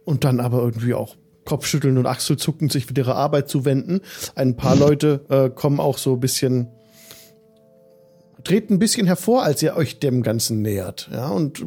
[0.05, 4.01] Und dann aber irgendwie auch Kopfschütteln und Achselzucken sich für ihre Arbeit zuwenden.
[4.35, 6.67] Ein paar Leute äh, kommen auch so ein bisschen
[8.43, 11.09] treten ein bisschen hervor, als ihr euch dem Ganzen nähert.
[11.11, 11.65] Ja, und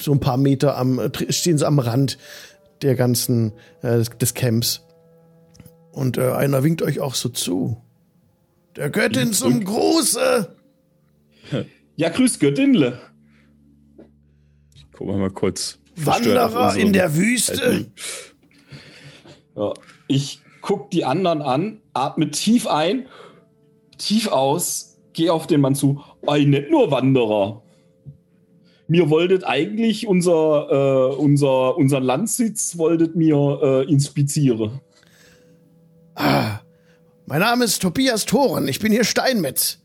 [0.00, 2.18] so ein paar Meter am, stehen sie am Rand
[2.82, 4.82] der ganzen, äh, des Camps.
[5.92, 7.82] Und äh, einer winkt euch auch so zu.
[8.76, 10.56] Der Göttin zum Gruße.
[11.94, 12.98] Ja, grüß Göttinle.
[14.92, 15.78] Gucken wir mal kurz.
[15.94, 17.92] Wanderer in der Wüste.
[19.54, 19.74] Ja,
[20.08, 23.08] ich guck die anderen an, atme tief ein,
[23.98, 26.02] tief aus geh auf den Mann zu.
[26.26, 27.62] Ei, nicht nur Wanderer.
[28.88, 34.80] Mir wolltet eigentlich unser, äh, unser, unseren Landsitz wolltet mir äh, inspizieren.
[36.14, 36.60] Ah,
[37.32, 38.68] mein Name ist Tobias Thoren.
[38.68, 39.78] Ich bin hier Steinmetz.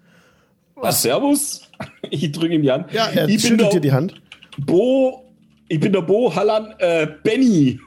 [0.75, 1.61] Was, servus?
[2.09, 2.91] Ich drücke ihm die Hand.
[2.91, 4.21] Ja, er ich schüttelt dir die Hand.
[4.57, 5.33] Bo,
[5.69, 7.79] ich bin der Bo Hallan, äh, Benny.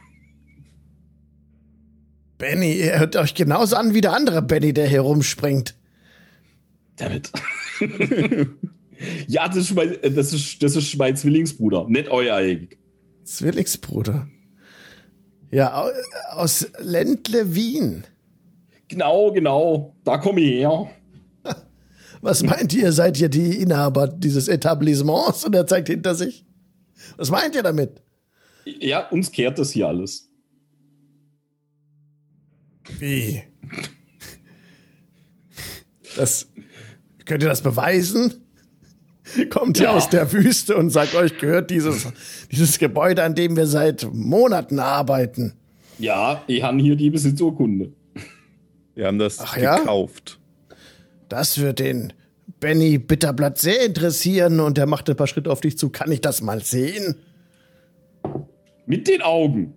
[2.38, 5.75] Benny, ihr hört euch genauso an wie der andere Benny, der hier rumspringt.
[6.96, 7.31] Damit.
[9.27, 12.70] ja, das ist, mein, das, ist, das ist mein Zwillingsbruder, nicht euer eigen.
[13.25, 14.27] Zwillingsbruder.
[15.51, 15.87] Ja,
[16.31, 18.05] aus Ländle Wien.
[18.90, 19.94] Genau, genau.
[20.05, 20.90] Da komme ich her.
[22.20, 22.92] Was meint ihr?
[22.92, 25.44] Seid ihr die Inhaber dieses Etablissements?
[25.44, 26.44] Und er zeigt hinter sich.
[27.16, 28.03] Was meint ihr damit?
[28.64, 30.29] Ja, uns kehrt das hier alles.
[32.98, 33.42] Wie?
[36.16, 36.48] Das,
[37.31, 38.35] Könnt ihr das beweisen?
[39.50, 39.92] Kommt ihr ja.
[39.92, 42.09] aus der Wüste und sagt euch, gehört dieses,
[42.50, 45.53] dieses Gebäude, an dem wir seit Monaten arbeiten.
[46.00, 47.92] Ja, ich habe hier die Besitzurkunde.
[49.00, 50.38] Wir haben das Ach, gekauft.
[50.68, 50.76] Ja?
[51.30, 52.12] Das wird den
[52.60, 55.88] Benny Bitterblatt sehr interessieren und er macht ein paar Schritte auf dich zu.
[55.88, 57.14] Kann ich das mal sehen?
[58.84, 59.72] Mit den Augen.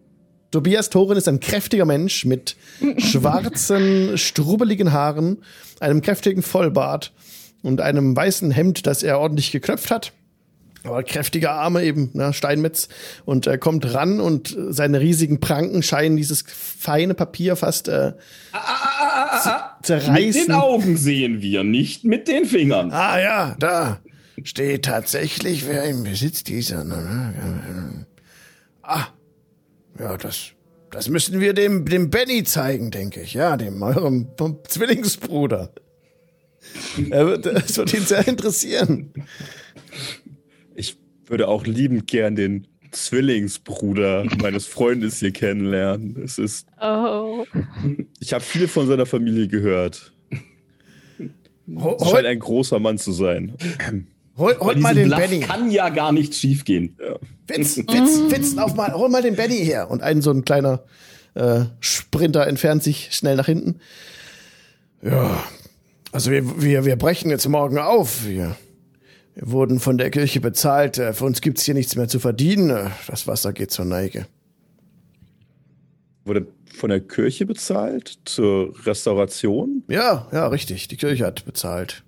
[0.51, 2.57] Tobias Thoren ist ein kräftiger Mensch mit
[2.97, 5.37] schwarzen, strubbeligen Haaren,
[5.79, 7.13] einem kräftigen Vollbart
[7.61, 10.11] und einem weißen Hemd, das er ordentlich geknöpft hat.
[10.83, 12.89] Aber kräftige Arme eben, ne, Steinmetz.
[13.23, 18.11] Und er kommt ran und seine riesigen Pranken scheinen dieses feine Papier fast äh,
[18.51, 18.92] ah, ah,
[19.33, 20.13] ah, zerreißen.
[20.13, 22.91] Mit den Augen sehen wir, nicht mit den Fingern.
[22.91, 23.99] Ah ja, da
[24.43, 26.83] steht tatsächlich, wer im Besitz dieser.
[26.83, 28.05] Ne?
[28.81, 29.07] Ah,
[29.99, 30.51] ja, das,
[30.91, 33.33] das müssen wir dem, dem Benny zeigen, denke ich.
[33.33, 34.27] Ja, dem eurem
[34.67, 35.73] Zwillingsbruder.
[37.09, 39.13] Er wird, das wird ihn sehr interessieren.
[40.75, 46.21] Ich würde auch liebend gern den Zwillingsbruder meines Freundes hier kennenlernen.
[46.23, 46.67] Es ist.
[46.81, 47.45] Oh.
[48.19, 50.13] Ich habe viel von seiner Familie gehört.
[51.65, 53.55] Es scheint ein großer Mann zu sein.
[54.37, 55.39] Hol, hol mal den Bluff Benny.
[55.41, 56.97] kann ja gar nichts schiefgehen.
[56.99, 57.15] Ja.
[57.47, 59.91] Witz, Witz, Witz, auf mal, hol mal den Benny her.
[59.91, 60.83] Und ein so ein kleiner
[61.35, 63.79] äh, Sprinter entfernt sich schnell nach hinten.
[65.03, 65.43] Ja,
[66.11, 68.25] also wir, wir, wir brechen jetzt morgen auf.
[68.25, 68.55] Wir
[69.35, 70.97] wurden von der Kirche bezahlt.
[70.97, 72.91] Äh, für uns gibt's hier nichts mehr zu verdienen.
[73.07, 74.27] Das Wasser geht zur Neige.
[76.25, 79.83] Wurde von der Kirche bezahlt zur Restauration?
[79.87, 80.87] Ja, ja, richtig.
[80.87, 82.03] Die Kirche hat bezahlt.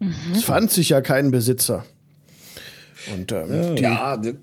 [0.00, 0.14] Mhm.
[0.32, 1.84] Es fand sich ja keinen Besitzer.
[3.12, 4.34] Und ähm, ja, die,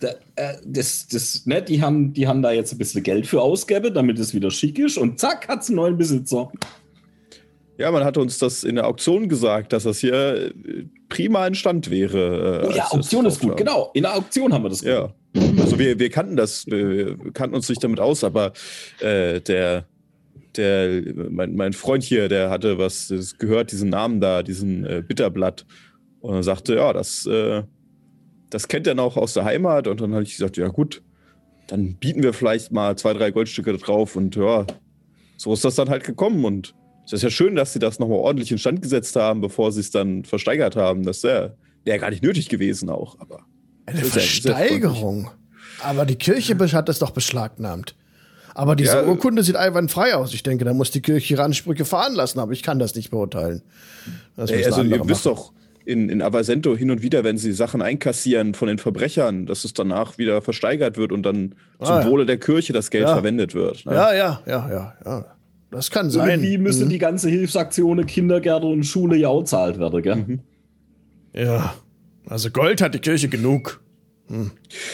[0.00, 3.94] äh, das, das, ne, die, haben, die haben da jetzt ein bisschen Geld für ausgegeben,
[3.94, 6.50] damit es wieder schick ist und zack, hat es einen neuen Besitzer.
[7.78, 10.52] Ja, man hat uns das in der Auktion gesagt, dass das hier äh,
[11.08, 12.64] prima in Stand wäre.
[12.64, 13.90] Äh, oh ja, Auktion ist gut, genau.
[13.94, 14.80] In der Auktion haben wir das.
[14.80, 15.14] Ja.
[15.56, 18.52] Also wir, wir kannten das, wir kannten uns nicht damit aus, aber
[18.98, 19.84] äh, der,
[20.56, 25.64] der, mein, mein Freund hier, der hatte was gehört, diesen Namen da, diesen äh, Bitterblatt.
[26.20, 27.62] Und er sagte, ja, das, äh,
[28.50, 29.86] das kennt er noch aus der Heimat.
[29.86, 31.00] Und dann habe ich gesagt, ja gut,
[31.68, 34.16] dann bieten wir vielleicht mal zwei, drei Goldstücke drauf.
[34.16, 34.66] Und ja,
[35.36, 36.44] so ist das dann halt gekommen.
[36.44, 36.74] Und
[37.16, 39.80] es ist ja schön, dass sie das nochmal ordentlich in Stand gesetzt haben, bevor sie
[39.80, 41.04] es dann versteigert haben.
[41.04, 43.40] Das wäre wär gar nicht nötig gewesen auch, aber.
[43.86, 45.30] Eine Versteigerung.
[45.80, 47.94] Aber die Kirche hat das doch beschlagnahmt.
[48.54, 50.34] Aber diese ja, Urkunde sieht einwandfrei aus.
[50.34, 53.10] Ich denke, da muss die Kirche ihre Ansprüche fahren lassen, aber ich kann das nicht
[53.10, 53.62] beurteilen.
[54.36, 55.52] Das ey, also ihr wisst doch,
[55.84, 59.72] in, in Avasento hin und wieder, wenn sie Sachen einkassieren von den Verbrechern, dass es
[59.72, 62.06] danach wieder versteigert wird und dann ah, zum ja.
[62.06, 63.14] Wohle der Kirche das Geld ja.
[63.14, 63.86] verwendet wird.
[63.86, 63.94] Ne?
[63.94, 65.37] Ja, ja, ja, ja, ja.
[65.70, 66.42] Das kann sein.
[66.42, 66.90] Wie müsste mhm.
[66.90, 70.16] die ganze Hilfsaktion Kindergärten und Schule ja auch zahlt werden, gell?
[70.16, 70.40] Mhm.
[71.34, 71.74] Ja.
[72.26, 73.80] Also Gold hat die Kirche genug.
[74.28, 74.50] Hm.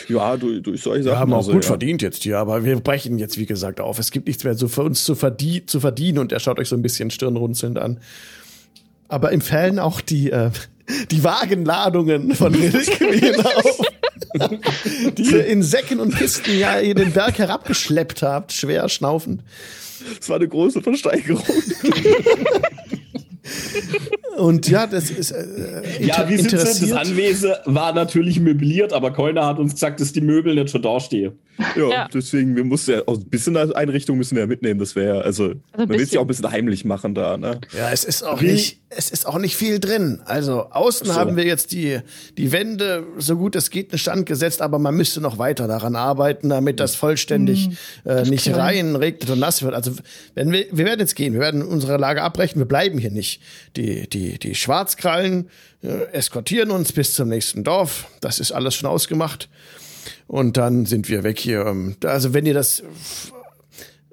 [0.09, 1.15] Ja, durch, durch solche Sachen.
[1.15, 1.69] Wir haben auch also, gut ja.
[1.69, 3.99] verdient jetzt hier, aber wir brechen jetzt, wie gesagt, auf.
[3.99, 6.69] Es gibt nichts mehr so für uns zu, verdien zu verdienen und er schaut euch
[6.69, 7.99] so ein bisschen stirnrunzelnd an.
[9.09, 10.51] Aber im Fällen auch die, äh,
[11.11, 13.81] die Wagenladungen von Reliquien auf,
[15.17, 19.43] die ihr in Säcken und Kisten ja ihr den Berg herabgeschleppt habt, schwer schnaufend.
[20.19, 21.43] Das war eine große Versteigerung.
[24.37, 25.31] Und ja, das ist.
[25.31, 30.13] Äh, ja, wie sind das Anwesen war natürlich möbliert, aber keiner hat uns gesagt, dass
[30.13, 31.33] die Möbel nicht schon dastehen.
[31.77, 34.81] Ja, ja, deswegen, wir mussten ja auch ein bisschen Einrichtung müssen wir ja mitnehmen.
[34.81, 37.61] Das wäre, also, also man will es ja auch ein bisschen heimlich machen da, ne?
[37.77, 40.21] Ja, es ist auch nicht, es ist auch nicht viel drin.
[40.25, 41.15] Also, außen so.
[41.15, 42.01] haben wir jetzt die,
[42.37, 45.95] die Wände, so gut es geht, in Stand gesetzt, aber man müsste noch weiter daran
[45.95, 49.75] arbeiten, damit das vollständig mhm, äh, nicht rein, regnet und nass wird.
[49.75, 49.93] Also,
[50.35, 53.41] wenn wir, wir werden jetzt gehen, wir werden unsere Lage abbrechen, wir bleiben hier nicht.
[53.77, 55.51] Die, die, die Schwarzkrallen
[55.83, 58.07] äh, eskortieren uns bis zum nächsten Dorf.
[58.21, 59.49] Das ist alles schon ausgemacht.
[60.27, 61.67] Und dann sind wir weg hier.
[61.67, 62.83] Ähm, also wenn ihr das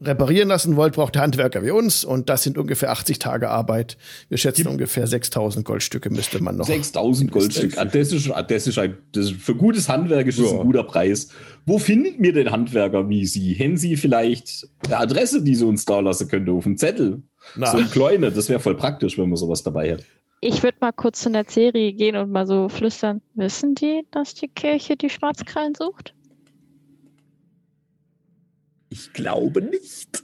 [0.02, 3.98] reparieren lassen wollt, braucht ihr Handwerker wie uns und das sind ungefähr 80 Tage Arbeit.
[4.30, 6.66] Wir schätzen ungefähr 6000 Goldstücke müsste man noch.
[6.66, 10.40] 6000 Goldstücke, ah, das ist, ah, das ist, ein, das ist für gutes Handwerk ist
[10.40, 10.60] das ja.
[10.60, 11.30] ein guter Preis.
[11.66, 13.54] Wo findet mir den Handwerker wie Sie?
[13.54, 17.22] Hätten Sie vielleicht eine Adresse, die Sie uns da lassen könnte auf dem Zettel?
[17.56, 17.72] Na.
[17.72, 20.06] So ein kleine, das wäre voll praktisch, wenn man sowas dabei hätte.
[20.42, 23.22] Ich würde mal kurz in der Serie gehen und mal so flüstern.
[23.36, 26.16] Wissen die, dass die Kirche die Schwarzkrallen sucht?
[28.90, 30.24] Ich glaube nicht.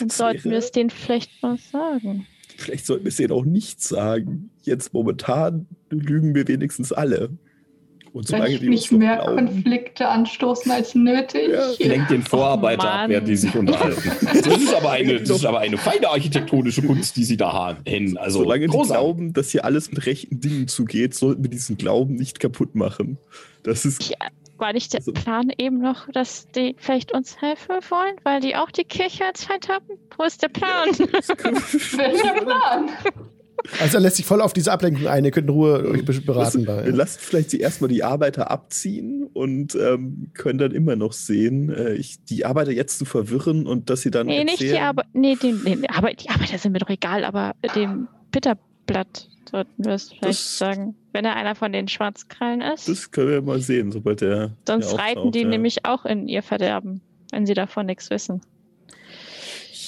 [0.00, 2.26] Dann sollten wir es denen vielleicht mal sagen.
[2.56, 4.50] Vielleicht sollten wir es denen auch nicht sagen.
[4.62, 7.30] Jetzt momentan lügen wir wenigstens alle.
[8.14, 11.48] Und solange die nicht mehr glauben, Konflikte anstoßen als nötig.
[11.48, 11.72] Ja.
[11.80, 14.12] Lenkt den Vorarbeiter ab, während die sich unterhalten.
[14.22, 18.16] das, ist aber eine, das ist aber eine feine architektonische Kunst, die sie da haben.
[18.16, 22.14] Also, solange die glauben, dass hier alles mit rechten Dingen zugeht, sollten wir diesen Glauben
[22.14, 23.18] nicht kaputt machen.
[23.64, 24.08] Das ist.
[24.08, 28.40] Ja, war nicht der also, Plan eben noch, dass die vielleicht uns helfen wollen, weil
[28.40, 29.86] die auch die Kirche als Feind haben?
[30.16, 30.88] Wo ist der Plan?
[30.98, 32.90] Welcher Plan?
[33.80, 35.24] Also er lässt sich voll auf diese Ablenkung ein.
[35.24, 36.66] Ihr könnt in Ruhe euch beraten.
[36.66, 41.70] Wir lassen vielleicht sie erstmal die Arbeiter abziehen und ähm, können dann immer noch sehen,
[41.70, 44.26] äh, ich, die Arbeiter jetzt zu verwirren und dass sie dann.
[44.26, 45.08] Nee, erzählen, nicht die Arbeiter.
[45.12, 49.92] Nee, den, nee, aber die Arbeiter sind mir doch egal, aber dem Bitterblatt sollten wir
[49.92, 50.96] es vielleicht das, sagen.
[51.12, 52.88] Wenn er einer von den Schwarzkrallen ist.
[52.88, 54.56] Das können wir mal sehen, sobald er.
[54.66, 55.48] Sonst reiten die ja.
[55.48, 58.40] nämlich auch in ihr Verderben, wenn sie davon nichts wissen.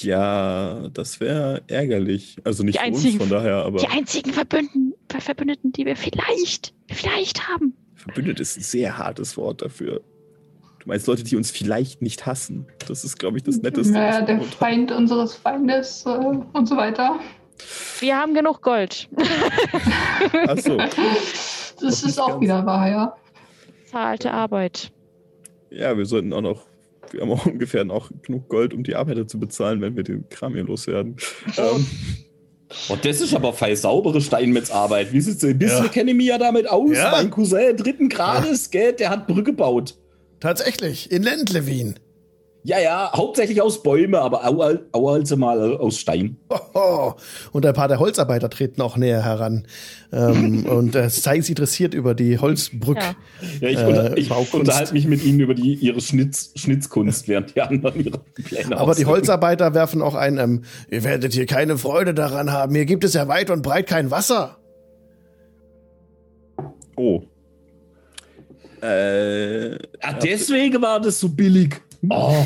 [0.03, 2.37] Ja, das wäre ärgerlich.
[2.43, 3.79] Also nicht die einzigen, uns von daher, aber.
[3.79, 7.75] Die einzigen Verbündeten, Verbündeten, die wir vielleicht, vielleicht haben.
[7.95, 10.01] Verbündet ist ein sehr hartes Wort dafür.
[10.79, 12.67] Du meinst Leute, die uns vielleicht nicht hassen.
[12.87, 13.93] Das ist, glaube ich, das Netteste.
[13.93, 14.99] Naja, der Feind haben.
[14.99, 17.19] unseres Feindes äh, und so weiter.
[17.99, 19.09] Wir haben genug Gold.
[20.47, 20.77] Ach so.
[20.77, 23.15] Das ist auch wieder wahr, ja.
[23.85, 24.91] Zahlte Arbeit.
[25.69, 26.65] Ja, wir sollten auch noch
[27.13, 30.27] wir haben auch ungefähr noch genug Gold, um die Arbeiter zu bezahlen, wenn wir den
[30.29, 31.17] Kram hier loswerden.
[31.57, 31.85] ähm,
[32.89, 35.13] Oh, das ist aber fein saubere Steinmetzarbeit.
[35.13, 35.89] Wie sieht's ein bisschen ja.
[35.89, 36.91] kenne ich mich ja damit aus.
[36.91, 37.11] Ja.
[37.11, 38.81] Mein Cousin dritten Grades, ja.
[38.81, 39.95] gell, der hat Brücke gebaut.
[40.41, 41.95] Tatsächlich, in Ländlewin.
[42.67, 46.35] Ja, ja, hauptsächlich aus Bäumen, aber auch also mal aus Stein.
[46.73, 47.13] Oh,
[47.53, 49.65] und ein paar der Holzarbeiter treten auch näher heran
[50.11, 53.15] ähm, und äh, zeigen sich interessiert über die Holzbrücke.
[53.61, 57.29] Ja, ja ich, unter, äh, ich unterhalte mich mit ihnen über die, ihre Schnitz, Schnitzkunst,
[57.29, 61.45] während die anderen ihre Pläne Aber die Holzarbeiter werfen auch ein, ähm, ihr werdet hier
[61.45, 64.57] keine Freude daran haben, hier gibt es ja weit und breit kein Wasser.
[66.97, 67.21] Oh.
[68.81, 71.86] Äh, ah, deswegen war das so billig.
[72.09, 72.45] Oh.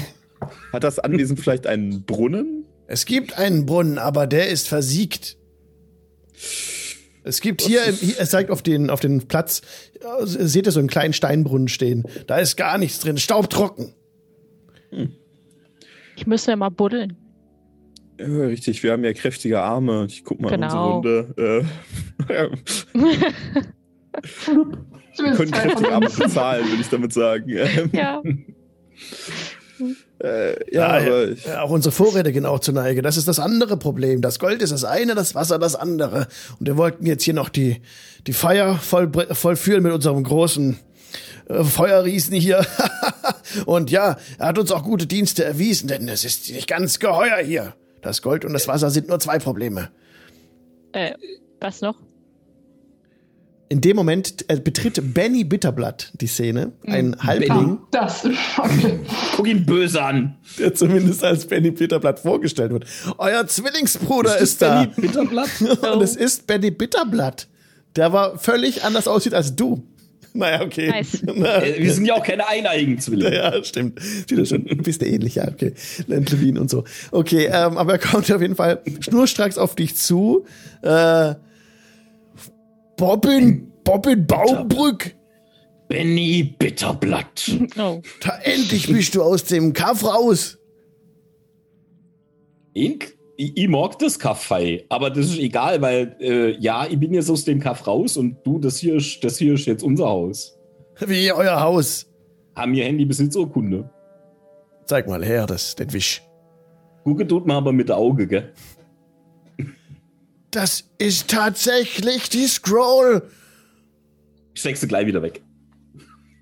[0.74, 2.66] Hat das Anwesen vielleicht einen Brunnen?
[2.88, 5.38] Es gibt einen Brunnen, aber der ist versiegt.
[7.24, 9.62] Es gibt hier, es zeigt auf den, auf den Platz,
[10.24, 12.04] seht ihr so einen kleinen Steinbrunnen stehen.
[12.28, 13.94] Da ist gar nichts drin, staubtrocken.
[14.90, 15.14] Hm.
[16.16, 17.16] Ich müsste ja mal buddeln.
[18.20, 20.06] Ja, richtig, wir haben ja kräftige Arme.
[20.08, 20.98] Ich guck mal genau.
[20.98, 21.66] unsere Runde.
[22.30, 22.50] Äh,
[25.18, 27.50] wir können kräftige Arme bezahlen, würde ich damit sagen.
[27.94, 28.22] Ja.
[30.24, 33.02] Äh, ja, ja, ja, auch unsere Vorräte gehen auch zu Neige.
[33.02, 34.22] Das ist das andere Problem.
[34.22, 36.28] Das Gold ist das eine, das Wasser das andere.
[36.60, 37.82] Und wir wollten jetzt hier noch die,
[38.28, 40.78] die Feier voll, vollführen mit unserem großen
[41.50, 42.66] äh, Feuerriesen hier.
[43.66, 47.38] und ja, er hat uns auch gute Dienste erwiesen, denn es ist nicht ganz geheuer
[47.38, 47.74] hier.
[48.02, 49.90] Das Gold und das Wasser sind nur zwei Probleme.
[50.92, 51.14] Äh,
[51.60, 51.96] was noch?
[53.72, 57.24] In dem Moment äh, betritt Benny Bitterblatt die Szene, ein hm.
[57.24, 57.80] Halbling.
[57.92, 58.26] Das,
[58.58, 59.00] okay.
[59.38, 60.36] Guck ihn böse an.
[60.60, 62.86] Der zumindest als Benny Bitterblatt vorgestellt wird.
[63.18, 64.84] Euer Zwillingsbruder ist, ist da.
[64.84, 65.50] Benny Bitterblatt?
[65.94, 67.48] Und es ist Benny Bitterblatt.
[67.96, 69.88] Der war völlig anders aussieht als du.
[70.34, 70.90] Naja, okay.
[70.90, 71.22] Nice.
[71.36, 73.36] Na, äh, Wir sind ja auch keine eineigen Zwillinge.
[73.36, 74.00] Ja, stimmt.
[74.02, 75.74] Sieht schon ein bisschen ähnlich, ja, okay.
[76.08, 76.86] Levin und so.
[77.12, 80.46] Okay, ähm, aber er kommt auf jeden Fall schnurstracks auf dich zu.
[80.84, 81.36] Äh,
[83.02, 85.16] Bobbin, Bobbin Baumbrück.
[85.88, 87.50] Benny Bitterblatt.
[87.80, 88.00] Oh.
[88.22, 90.60] Da endlich bist du aus dem Kaff raus.
[92.76, 93.18] Ink?
[93.38, 97.32] Ich, ich mag das Kaffee, aber das ist egal, weil äh, ja, ich bin jetzt
[97.32, 100.56] aus dem Kaff raus und du, das hier ist, das hier ist jetzt unser Haus.
[101.00, 102.06] Wie euer Haus?
[102.56, 103.90] Haben wir Handybesitzurkunde?
[104.86, 106.22] Zeig mal her, das, den Wisch.
[107.04, 108.54] Gucke tut man aber mit Auge, gell?
[110.52, 113.30] Das ist tatsächlich die Scroll.
[114.54, 115.42] Ich steck sie gleich wieder weg.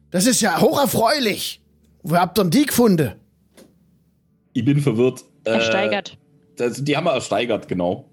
[0.10, 1.62] Das ist ja hocherfreulich.
[2.02, 3.14] Wo habt ihr die gefunden?
[4.54, 5.24] Ich bin verwirrt.
[5.44, 6.18] Äh, ersteigert.
[6.60, 8.10] Äh, die haben wir ersteigert, genau.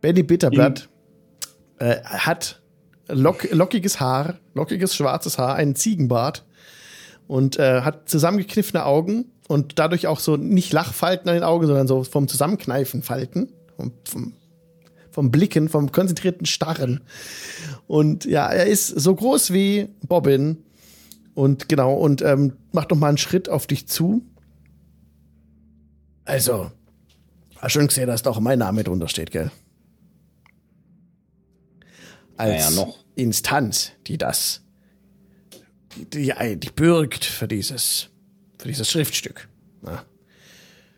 [0.00, 0.88] Benny Bitterblatt
[1.78, 2.62] äh, hat
[3.08, 6.46] lock, lockiges Haar, lockiges schwarzes Haar, einen Ziegenbart
[7.26, 11.86] und äh, hat zusammengekniffene Augen und dadurch auch so nicht Lachfalten an den Augen, sondern
[11.86, 14.32] so vom Zusammenkneifen Falten vom, vom,
[15.10, 17.00] vom Blicken, vom konzentrierten Starren.
[17.86, 20.58] Und ja, er ist so groß wie Bobbin.
[21.34, 24.22] Und genau, und ähm, macht noch mal einen Schritt auf dich zu.
[26.24, 26.70] Also,
[27.56, 29.50] hast schon gesehen, dass da auch mein Name drunter steht, gell?
[32.36, 34.62] Als ja, Instanz, die das,
[35.96, 38.08] die, die, die bürgt für dieses,
[38.58, 39.48] für dieses Schriftstück.
[39.84, 40.04] Ja.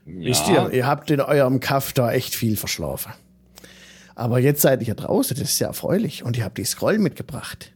[0.07, 0.31] Ja.
[0.31, 3.13] Wisst ihr, ihr habt in eurem Kaff da echt viel verschlafen.
[4.15, 6.23] Aber jetzt seid ihr draußen, das ist sehr erfreulich.
[6.23, 7.73] Und ihr habt die Scroll mitgebracht.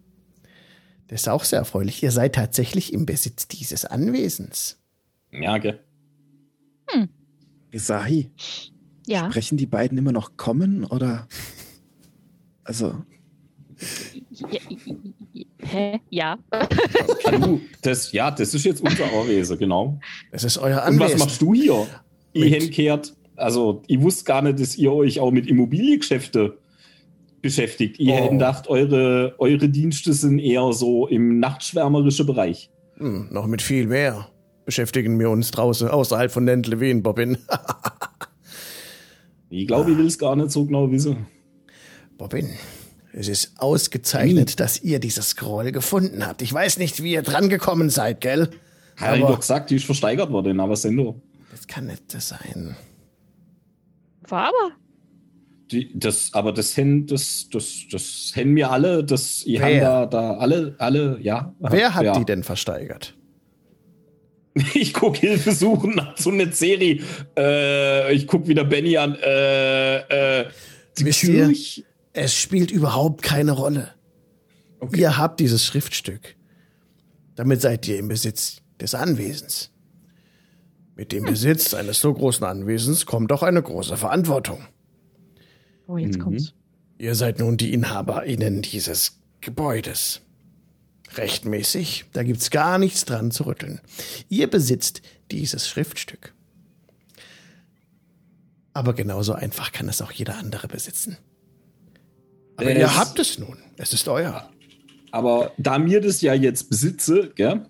[1.08, 2.02] Das ist auch sehr erfreulich.
[2.02, 4.78] Ihr seid tatsächlich im Besitz dieses Anwesens.
[5.30, 5.80] Ja, gell.
[6.88, 7.08] Hm.
[7.72, 8.30] Sahi.
[9.06, 9.30] Ja.
[9.30, 11.28] Sprechen die beiden immer noch kommen oder?
[12.64, 13.02] Also.
[14.30, 14.60] Ja,
[15.58, 16.00] hä?
[16.10, 16.38] Ja.
[16.50, 17.60] Okay.
[17.82, 20.00] Das, ja, das ist jetzt unser Anwesen, genau.
[20.32, 21.02] Das ist euer Anwesen.
[21.02, 21.86] Und was machst du hier?
[22.36, 23.14] Ihr hinkehrt.
[23.36, 26.58] Also, ich wusste gar nicht, dass ihr euch auch mit Immobiliengeschäfte
[27.42, 27.98] beschäftigt.
[27.98, 28.16] Ihr oh.
[28.16, 32.70] hättet gedacht, eure, eure Dienste sind eher so im nachtschwärmerischen Bereich.
[32.96, 34.28] Hm, noch mit viel mehr
[34.66, 37.38] beschäftigen wir uns draußen außerhalb von Nentlewin, Bobbin.
[39.50, 41.26] ich glaube, ich will es gar nicht so genau wissen.
[42.18, 42.50] Bobbin,
[43.12, 44.56] es ist ausgezeichnet, hm.
[44.56, 46.42] dass ihr dieses Scroll gefunden habt.
[46.42, 48.50] Ich weiß nicht, wie ihr drangekommen seid, gell?
[48.96, 51.20] Habe ich doch gesagt, die ist versteigert worden, aber Sendo.
[51.56, 52.76] Das kann nicht das sein.
[54.28, 54.72] War aber.
[55.70, 60.06] Die, das, aber das hin, das, das, das hin mir alle, das, ihr habt da,
[60.06, 61.54] da alle, alle, ja.
[61.58, 62.18] Wer hat ja.
[62.18, 63.14] die denn versteigert?
[64.74, 67.02] Ich gucke Hilfe suchen nach so einer Serie.
[67.36, 69.14] Äh, ich gucke wieder Benny an.
[69.16, 70.48] Äh, äh,
[70.98, 71.52] Wisst ihr,
[72.14, 73.90] es spielt überhaupt keine Rolle.
[74.80, 75.00] Okay.
[75.00, 76.36] Ihr habt dieses Schriftstück.
[77.34, 79.72] Damit seid ihr im Besitz des Anwesens.
[80.96, 84.64] Mit dem Besitz eines so großen Anwesens kommt auch eine große Verantwortung.
[85.86, 86.22] Oh, jetzt mhm.
[86.22, 86.54] kommt's.
[86.98, 90.22] Ihr seid nun die InhaberInnen dieses Gebäudes.
[91.14, 93.80] Rechtmäßig, da gibt's gar nichts dran zu rütteln.
[94.30, 96.34] Ihr besitzt dieses Schriftstück.
[98.72, 101.18] Aber genauso einfach kann es auch jeder andere besitzen.
[102.56, 103.58] Aber es, ihr habt es nun.
[103.76, 104.50] Es ist euer.
[105.10, 107.66] Aber da mir das ja jetzt besitze, gell,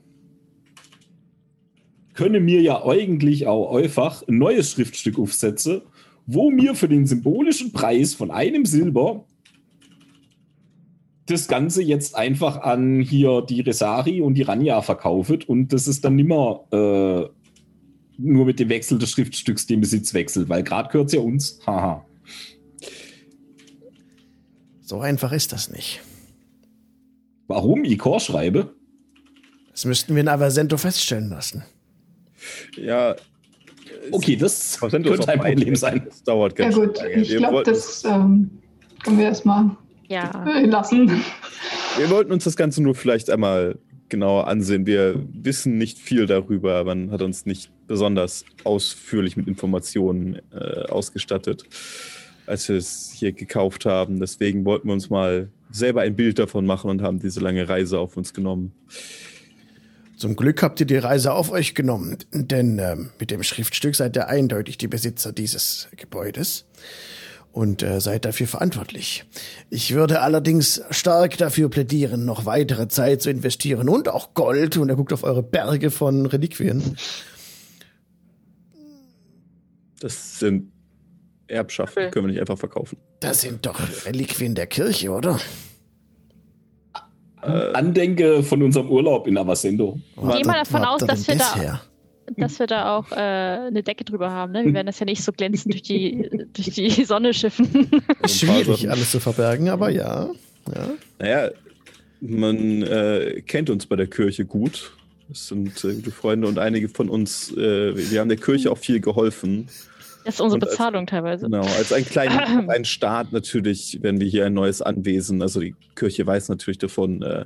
[2.16, 5.82] könne mir ja eigentlich auch einfach ein neues Schriftstück aufsetzen,
[6.26, 9.24] wo mir für den symbolischen Preis von einem Silber
[11.26, 16.04] das Ganze jetzt einfach an hier die Resari und die Ranja verkauft und das ist
[16.04, 17.28] dann nimmer äh,
[18.18, 21.60] nur mit dem Wechsel des Schriftstücks den Besitz wechselt, weil gerade gehört es ja uns.
[21.66, 22.04] Haha.
[24.80, 26.00] So einfach ist das nicht.
[27.48, 28.74] Warum Ikor schreibe?
[29.72, 31.64] Das müssten wir in Avasento feststellen lassen.
[32.76, 33.16] Ja.
[34.10, 36.02] Okay, das könnte ein Problem sein.
[36.06, 37.14] Das dauert ganz Ja gut, lange.
[37.14, 38.50] ich glaube, das ähm,
[39.02, 39.70] können wir erstmal
[40.08, 40.44] ja.
[40.64, 41.22] lassen.
[41.96, 43.78] Wir wollten uns das Ganze nur vielleicht einmal
[44.08, 44.86] genauer ansehen.
[44.86, 46.84] Wir wissen nicht viel darüber.
[46.84, 51.64] Man hat uns nicht besonders ausführlich mit Informationen äh, ausgestattet,
[52.46, 54.20] als wir es hier gekauft haben.
[54.20, 57.98] Deswegen wollten wir uns mal selber ein Bild davon machen und haben diese lange Reise
[57.98, 58.72] auf uns genommen.
[60.16, 64.16] Zum Glück habt ihr die Reise auf euch genommen, denn äh, mit dem Schriftstück seid
[64.16, 66.64] ihr eindeutig die Besitzer dieses Gebäudes
[67.52, 69.24] und äh, seid dafür verantwortlich.
[69.68, 74.88] Ich würde allerdings stark dafür plädieren, noch weitere Zeit zu investieren und auch Gold, und
[74.88, 76.96] er guckt auf eure Berge von Reliquien.
[80.00, 80.72] Das sind
[81.46, 82.10] Erbschaften, okay.
[82.10, 82.96] können wir nicht einfach verkaufen.
[83.20, 85.38] Das sind doch Reliquien der Kirche, oder?
[87.46, 89.98] Äh, Andenke von unserem Urlaub in Avasendo.
[90.16, 91.80] Geh mal davon aus, dass wir, da,
[92.36, 94.52] dass wir da auch äh, eine Decke drüber haben.
[94.52, 94.64] Ne?
[94.64, 97.90] Wir werden das ja nicht so glänzend durch die, durch die Sonne schiffen.
[98.26, 100.30] Schwierig, alles zu verbergen, aber ja.
[100.74, 100.88] ja.
[101.18, 101.50] Naja,
[102.20, 104.92] man äh, kennt uns bei der Kirche gut.
[105.28, 108.78] Das sind äh, gute Freunde und einige von uns, äh, wir haben der Kirche auch
[108.78, 109.68] viel geholfen.
[110.26, 111.44] Das ist unsere Bezahlung als, teilweise.
[111.46, 115.76] Genau, als ein kleiner ein Staat natürlich, wenn wir hier ein neues Anwesen, also die
[115.94, 117.44] Kirche weiß natürlich davon, äh,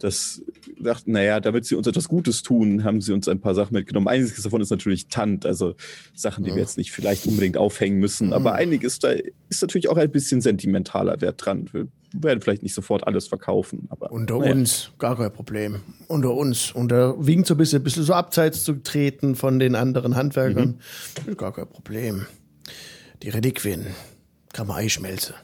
[0.00, 0.42] dass
[0.80, 4.08] dachten, naja, damit sie uns etwas Gutes tun, haben sie uns ein paar Sachen mitgenommen.
[4.08, 5.76] Einiges davon ist natürlich Tant, also
[6.14, 6.56] Sachen, die ja.
[6.56, 8.32] wir jetzt nicht vielleicht unbedingt aufhängen müssen, mhm.
[8.32, 9.10] aber einiges da
[9.48, 11.68] ist natürlich auch ein bisschen sentimentaler Wert dran.
[11.72, 13.86] Wir werden vielleicht nicht sofort alles verkaufen.
[13.90, 14.52] Aber, Unter naja.
[14.52, 15.80] uns, gar kein Problem.
[16.08, 16.72] Unter uns.
[16.72, 20.80] Unter wiegen so ein bisschen, ein bisschen so abseits zu treten von den anderen Handwerkern.
[21.26, 21.36] Mhm.
[21.36, 22.26] Gar kein Problem.
[23.22, 23.86] Die Reliquien
[24.52, 25.34] kann man einschmelzen.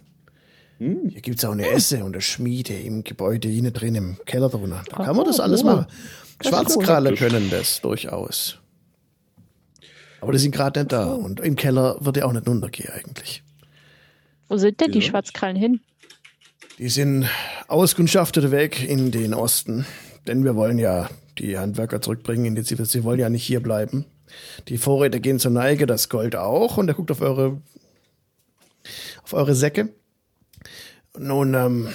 [0.79, 1.09] Hm.
[1.09, 4.49] Hier gibt es auch eine Esse und eine Schmiede im Gebäude innen drin, im Keller
[4.49, 4.83] drunter.
[4.91, 5.87] Da kann man das alles oh, machen.
[6.43, 8.59] Schwarzkralle können das durchaus.
[10.21, 11.13] Aber die sind gerade nicht da.
[11.13, 13.43] Und im Keller wird er auch nicht runtergehen eigentlich.
[14.49, 15.81] Wo sind denn die Schwarzkrallen hin?
[16.79, 17.27] Die sind
[17.69, 19.87] auskundschaftet weg in den Osten.
[20.27, 21.09] Denn wir wollen ja
[21.39, 22.85] die Handwerker zurückbringen in die Zivil.
[22.85, 24.05] Sie wollen ja nicht hier bleiben.
[24.69, 26.77] Die Vorräte gehen zur Neige, das Gold auch.
[26.77, 27.63] Und er guckt auf eure,
[29.23, 29.89] auf eure Säcke.
[31.19, 31.89] Nun, ähm,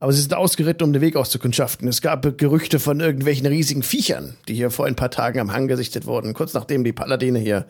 [0.00, 1.86] aber sie sind ausgeritten, um den Weg auszukundschaften.
[1.86, 5.68] Es gab Gerüchte von irgendwelchen riesigen Viechern, die hier vor ein paar Tagen am Hang
[5.68, 7.66] gesichtet wurden, kurz nachdem die Paladine hier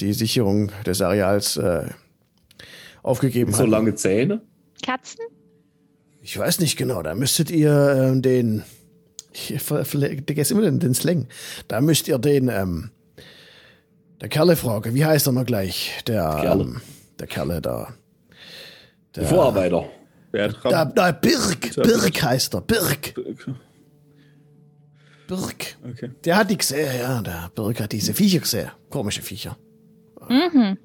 [0.00, 1.88] die Sicherung des Areals äh,
[3.02, 3.58] aufgegeben haben.
[3.58, 4.42] So lange Zähne?
[4.84, 5.24] Katzen?
[6.20, 7.02] Ich weiß nicht genau.
[7.02, 8.62] Da müsstet ihr äh, den.
[9.32, 11.26] Ich vergesse immer den, den Slang.
[11.68, 12.48] Da müsst ihr den.
[12.48, 12.90] Ähm,
[14.20, 14.94] der Kerle fragen.
[14.94, 16.02] Wie heißt er noch gleich?
[16.06, 16.64] Der, Kerle.
[16.64, 16.80] Ähm,
[17.18, 17.94] der Kerle da.
[19.16, 19.88] Der Vorarbeiter.
[20.32, 23.14] Da, da, Birk, Birk heißt er, Birk.
[25.28, 25.76] Birk.
[25.88, 26.10] Okay.
[26.24, 28.70] Der hat die gesehen, ja, der Birk hat diese Viecher gesehen.
[28.90, 29.56] Komische Viecher.
[30.28, 30.76] Mhm.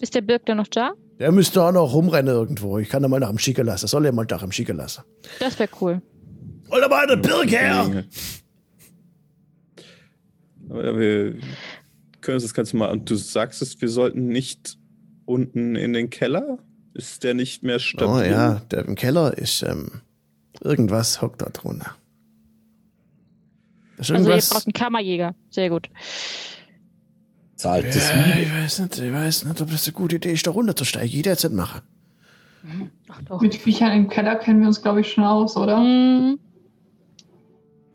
[0.00, 0.92] Ist der Birk da noch da?
[1.18, 2.78] Der müsste auch noch rumrennen irgendwo.
[2.78, 3.88] Ich kann ihn mal nach ihm schicken lassen.
[3.88, 5.02] Soll er mal nach ihm schicken lassen.
[5.40, 6.00] Das wäre cool.
[6.70, 8.04] Hol da mal den Birk her!
[10.70, 11.38] Aber wir
[12.20, 12.90] können uns das Ganze mal.
[12.90, 14.78] Und du sagst es, wir sollten nicht
[15.24, 16.58] unten in den Keller?
[16.94, 18.08] Ist der nicht mehr stabil?
[18.08, 20.02] Oh ja, der im Keller ist ähm,
[20.60, 21.96] irgendwas hockt da drunter.
[23.96, 25.34] also ihr braucht einen Kammerjäger.
[25.50, 25.88] Sehr gut.
[27.58, 30.46] Zahlt ja, das ich weiß nicht, ich weiß nicht, ob das eine gute Idee ist,
[30.46, 31.08] da runterzusteigen.
[31.08, 31.80] Jeder jetzt nicht machen.
[33.08, 33.40] Ach doch.
[33.40, 35.80] Mit Viechern im Keller kennen wir uns, glaube ich, schon aus, oder?
[35.80, 36.38] Mhm.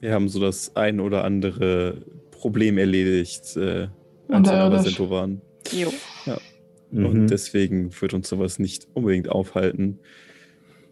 [0.02, 3.88] Wir haben so das ein oder andere Problem erledigt, äh,
[4.28, 5.42] als wir in waren.
[5.72, 5.94] Jo.
[6.26, 6.38] Ja.
[6.92, 7.06] Mhm.
[7.06, 10.00] Und deswegen wird uns sowas nicht unbedingt aufhalten.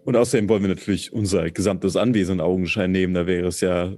[0.05, 3.13] Und außerdem wollen wir natürlich unser gesamtes Anwesen in Augenschein nehmen.
[3.13, 3.97] Da wäre es ja äh,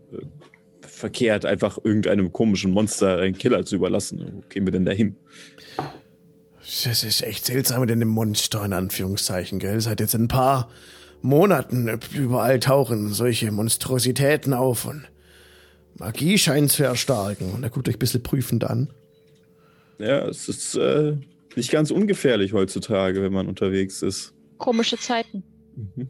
[1.03, 4.25] verkehrt, einfach irgendeinem komischen Monster einen Killer zu überlassen.
[4.31, 5.17] Wo gehen wir denn dahin?
[6.85, 9.75] Das ist echt seltsam mit dem Monster, in Anführungszeichen, gell?
[9.75, 10.69] Es hat jetzt ein paar,
[11.21, 15.09] Monaten überall tauchen solche Monstrositäten auf und
[15.97, 17.51] Magie scheint zu erstarken.
[17.51, 18.93] Und er guckt euch ein bisschen prüfend an.
[19.99, 21.17] Ja, es ist äh,
[21.55, 24.33] nicht ganz ungefährlich heutzutage, wenn man unterwegs ist.
[24.57, 25.43] Komische Zeiten.
[25.75, 26.09] Mhm.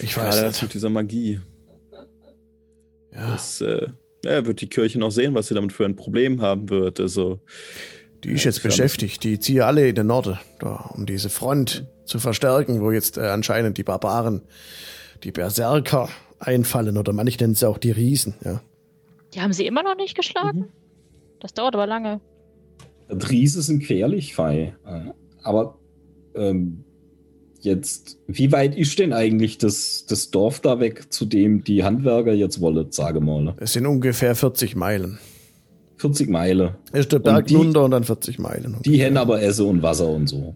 [0.00, 1.40] Ich weiß Gerade das mit dieser Magie.
[3.12, 3.32] Ja.
[3.32, 3.88] Das äh,
[4.24, 7.00] ja, wird die Kirche noch sehen, was sie damit für ein Problem haben wird.
[7.00, 7.40] Also,
[8.24, 9.24] die ist jetzt beschäftigt.
[9.24, 13.22] Die ziehen alle in den Norden, da, um diese Front zu verstärken, wo jetzt äh,
[13.22, 14.42] anscheinend die Barbaren,
[15.24, 16.08] die Berserker
[16.38, 18.34] einfallen oder manche nennen sie auch die Riesen.
[18.44, 18.62] Ja.
[19.34, 20.58] Die haben sie immer noch nicht geschlagen?
[20.58, 20.68] Mhm.
[21.40, 22.20] Das dauert aber lange.
[23.08, 24.74] Riese sind gefährlich, Fei.
[24.86, 25.78] Äh, aber
[26.34, 26.84] ähm,
[27.64, 32.32] jetzt, wie weit ist denn eigentlich das, das Dorf da weg, zu dem die Handwerker
[32.32, 33.54] jetzt wollen, sage mal?
[33.58, 35.18] Es sind ungefähr 40 Meilen.
[35.98, 36.70] 40 Meilen.
[36.92, 38.76] Es ist der Berg die, runter und dann 40 Meilen.
[38.84, 40.54] Die haben aber Essen und Wasser und so.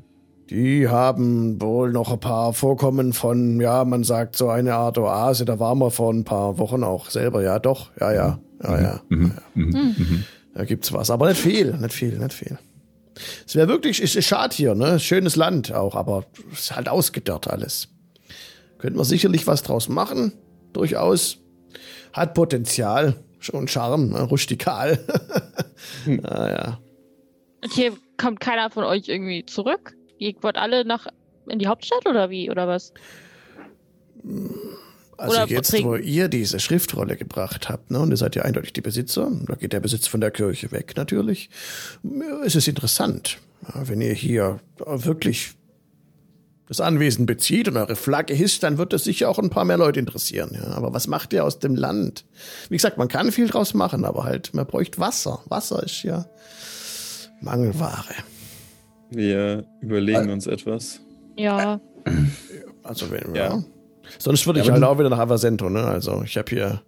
[0.51, 5.45] Die haben wohl noch ein paar Vorkommen von, ja, man sagt so eine Art Oase.
[5.45, 7.43] Da waren wir vor ein paar Wochen auch selber.
[7.43, 7.91] Ja, doch.
[8.01, 8.39] Ja, ja.
[8.63, 9.01] Ja, ja.
[9.09, 9.33] Mhm.
[9.35, 9.43] ja.
[9.55, 9.95] Mhm.
[9.99, 10.25] Mhm.
[10.55, 11.11] Da gibt's was.
[11.11, 12.59] Aber nicht viel, nicht viel, nicht viel.
[13.47, 14.99] Es wäre wirklich, ist, ist schade hier, ne?
[14.99, 17.89] Schönes Land auch, aber es ist halt ausgedörrt alles.
[18.79, 20.33] Könnte man sicherlich was draus machen.
[20.73, 21.39] Durchaus.
[22.13, 23.17] Hat Potenzial.
[23.39, 24.23] Schon Charme, ne?
[24.23, 24.99] rustikal.
[26.05, 26.17] hm.
[26.17, 26.81] naja.
[27.63, 29.95] Und hier kommt keiner von euch irgendwie zurück?
[30.19, 31.07] Ihr wollt alle nach
[31.49, 32.51] in die Hauptstadt oder wie?
[32.51, 32.93] Oder was?
[35.17, 38.73] Also oder jetzt, wo ihr diese Schriftrolle gebracht habt, ne, und ihr seid ja eindeutig
[38.73, 41.51] die Besitzer, da geht der Besitz von der Kirche weg natürlich,
[42.45, 43.39] es ist interessant,
[43.75, 45.55] wenn ihr hier wirklich
[46.67, 49.77] das Anwesen bezieht und eure Flagge hisst, dann wird das sicher auch ein paar mehr
[49.77, 50.53] Leute interessieren.
[50.55, 50.69] Ja.
[50.69, 52.25] Aber was macht ihr aus dem Land?
[52.71, 55.43] Wie gesagt, man kann viel draus machen, aber halt, man bräuchte Wasser.
[55.49, 56.27] Wasser ist ja
[57.43, 58.15] Mangelware.
[59.11, 61.01] Wir überlegen uns etwas.
[61.37, 61.81] Ja.
[62.83, 63.57] Also wenn ja.
[63.57, 63.65] ja.
[64.19, 65.85] Sonst würde ich ja, halt auch wieder nach Avasento, ne?
[65.85, 66.83] Also ich habe hier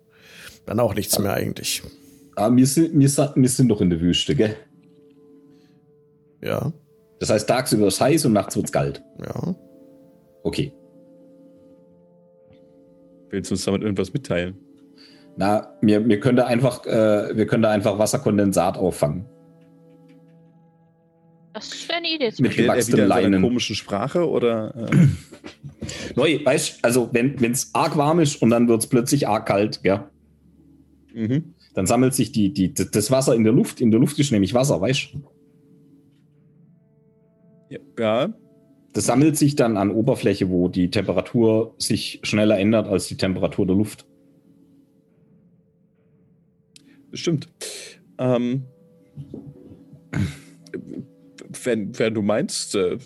[0.67, 1.83] dann auch nichts mehr eigentlich.
[2.35, 4.57] Aber ah, wir sind, wir, wir sind doch in der Wüste, gell?
[6.43, 6.73] Ja.
[7.19, 9.03] Das heißt, tagsüber ist es heiß und nachts wird es kalt.
[9.25, 9.55] Ja.
[10.43, 10.73] Okay.
[13.31, 14.55] Willst du uns damit irgendwas mitteilen?
[15.37, 19.27] Na, mir, mir könnte einfach, äh, wir können da einfach Wasserkondensat auffangen.
[21.53, 22.33] Das wäre eine Idee.
[22.39, 23.43] Mit gewachsenen Leinen.
[23.43, 24.75] komischen Sprache oder?
[24.77, 24.91] Äh?
[26.15, 29.83] Neu, weißt also wenn es arg warm ist und dann wird es plötzlich arg kalt,
[29.83, 30.05] gell?
[31.15, 31.55] Mhm.
[31.75, 33.81] Dann sammelt sich die, die, das Wasser in der Luft.
[33.81, 35.23] In der Luft ist nämlich Wasser, weißt du?
[37.99, 38.35] Ja.
[38.93, 43.67] Das sammelt sich dann an Oberfläche, wo die Temperatur sich schneller ändert als die Temperatur
[43.67, 44.07] der Luft.
[47.13, 47.49] Stimmt.
[48.19, 48.65] Ähm,
[51.65, 52.75] wenn, wenn du meinst.
[52.75, 52.99] Äh,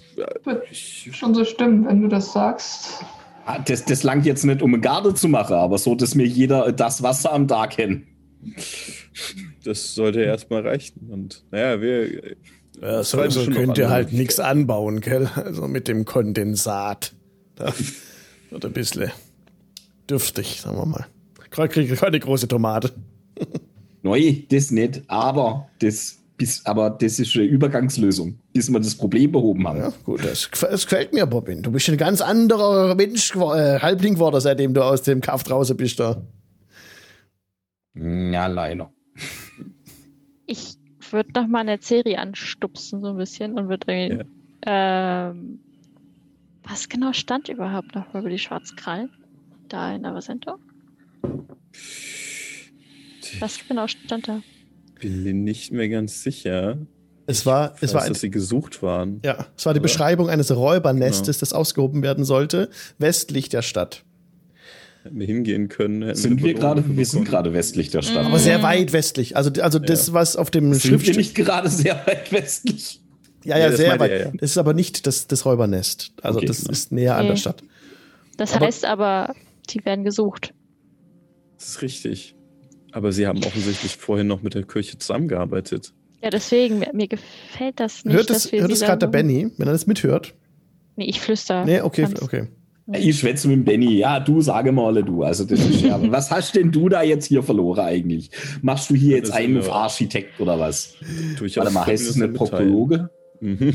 [0.44, 3.04] Wird schon so stimmen, wenn du das sagst.
[3.46, 6.26] Ah, das, das langt jetzt nicht, um eine Garde zu machen, aber so, dass mir
[6.26, 8.06] jeder das Wasser am Tag kennt.
[9.64, 11.08] Das sollte erstmal reichen.
[11.10, 12.36] Und naja, wir.
[12.80, 15.28] Ja, so, so könnt ihr halt nichts anbauen, gell?
[15.36, 17.12] Also mit dem Kondensat.
[17.56, 17.72] Da
[18.50, 19.10] wird ein bisschen
[20.08, 21.06] dürftig, sagen wir mal.
[21.50, 22.92] Gerade kriege ich keine große Tomate.
[24.02, 29.30] Neu, das nicht, aber das bis, aber das ist eine Übergangslösung, bis wir das Problem
[29.30, 29.78] behoben haben.
[29.78, 31.60] Ja, gut, das, das gefällt mir, Bobbin.
[31.62, 35.76] Du bist ein ganz anderer Mensch, äh, Halbling geworden, seitdem du aus dem Kaff draußen
[35.76, 36.22] bist da.
[37.94, 38.90] Ja, leider.
[40.46, 40.78] Ich
[41.10, 44.26] würde noch mal eine Serie anstupsen, so ein bisschen, und würde.
[44.64, 45.28] Ja.
[45.30, 45.60] Ähm,
[46.62, 49.10] was genau stand überhaupt noch über die Schwarzkrallen?
[49.68, 50.56] Da in Avasento?
[53.40, 54.40] Was genau stand da?
[55.00, 56.78] Bin mir nicht mehr ganz sicher.
[57.26, 59.20] Es war, es weiß, war, ein, dass sie gesucht waren.
[59.24, 61.40] Ja, es war die Beschreibung eines Räubernestes, genau.
[61.40, 64.04] das ausgehoben werden sollte, westlich der Stadt.
[65.02, 66.14] Hätten wir hingehen können.
[66.14, 66.84] Sind wir gerade?
[66.86, 68.26] Wir sind gerade westlich der Stadt.
[68.26, 69.36] Aber sehr weit westlich.
[69.36, 70.12] Also, also das, ja.
[70.12, 71.00] was auf dem Schriftstück.
[71.00, 73.00] Sind wir nicht gerade sehr weit westlich?
[73.44, 74.10] Ja, ja, ja sehr weit.
[74.10, 76.12] Ja, das ist aber nicht das, das Räubernest.
[76.20, 76.72] Also okay, das genau.
[76.72, 77.20] ist näher okay.
[77.20, 77.62] an der Stadt.
[78.36, 79.34] Das aber, heißt aber,
[79.70, 80.52] die werden gesucht.
[81.56, 82.34] Das ist richtig.
[82.92, 85.92] Aber Sie haben offensichtlich vorhin noch mit der Kirche zusammengearbeitet.
[86.22, 88.14] Ja, deswegen, mir gefällt das nicht.
[88.14, 90.34] Hört es, hört es gerade der Benny, wenn er das mithört?
[90.96, 91.64] Nee, ich flüster.
[91.64, 92.48] Nee, okay, okay.
[92.92, 93.98] Ich schwätze mit dem Benny.
[93.98, 95.22] Ja, du sage mal, du.
[95.22, 98.30] Also das ist ja, was hast denn du da jetzt hier verloren eigentlich?
[98.62, 100.94] Machst du hier jetzt einen Architekt oder was?
[101.38, 103.10] Warte mal, heißt es eine Proktologe?
[103.40, 103.74] Mhm.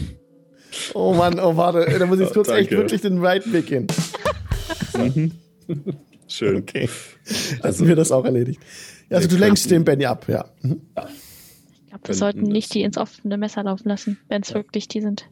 [0.94, 3.88] Oh Mann, oh warte, da muss ich kurz oh, echt wirklich den weiten Weg gehen.
[4.98, 5.32] mhm.
[6.28, 6.58] Schön.
[6.58, 6.90] Okay.
[7.62, 8.60] Also wir das auch erledigt.
[9.10, 10.46] Also du lenkst den Benny ab, ja.
[10.62, 10.82] Mhm.
[11.74, 14.56] Ich glaube, wir sollten nicht die ins offene Messer laufen lassen, wenn es ja.
[14.56, 15.30] wirklich die sind.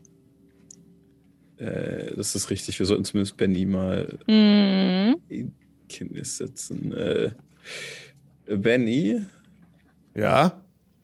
[1.58, 2.78] Äh, das ist richtig.
[2.80, 5.16] Wir sollten zumindest Benny mal mhm.
[5.30, 5.54] in
[5.90, 6.94] Kenntnis setzen.
[6.94, 7.32] Äh,
[8.46, 9.22] Benny?
[10.16, 10.62] Ja?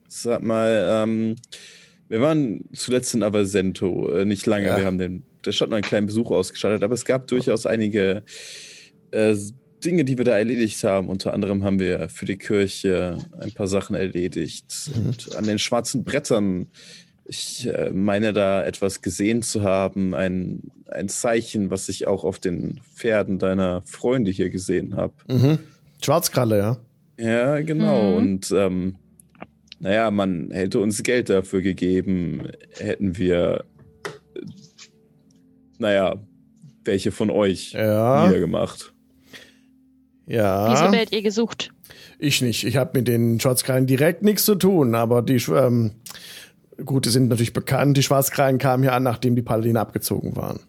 [0.08, 1.36] Sag mal, ähm,
[2.08, 4.66] wir waren zuletzt in Avasento, äh, nicht lange.
[4.66, 4.78] Ja.
[4.78, 8.24] Wir haben den, der Stadt noch einen kleinen Besuch ausgestattet, aber es gab durchaus einige
[9.12, 9.36] äh,
[9.84, 11.08] Dinge, die wir da erledigt haben.
[11.08, 14.90] Unter anderem haben wir für die Kirche ein paar Sachen erledigt.
[14.94, 15.06] Mhm.
[15.06, 16.68] Und an den schwarzen Brettern,
[17.24, 22.38] ich äh, meine da etwas gesehen zu haben, ein, ein Zeichen, was ich auch auf
[22.38, 25.14] den Pferden deiner Freunde hier gesehen habe.
[25.28, 25.58] Mhm.
[26.02, 26.76] Schwarzkralle, ja.
[27.18, 28.12] Ja, genau.
[28.12, 28.16] Mhm.
[28.16, 28.96] Und ähm,
[29.78, 33.64] naja, man hätte uns Geld dafür gegeben, hätten wir,
[35.78, 36.16] naja,
[36.84, 38.26] welche von euch ja.
[38.26, 38.92] niedergemacht.
[40.30, 40.70] Ja.
[40.70, 41.72] Wieso werdet ihr gesucht?
[42.20, 42.64] Ich nicht.
[42.64, 45.92] Ich habe mit den Schwarzkrallen direkt nichts zu tun, aber die ähm,
[46.84, 47.96] gut, die sind natürlich bekannt.
[47.96, 50.60] Die Schwarzkrallen kamen hier an, nachdem die Paladine abgezogen waren.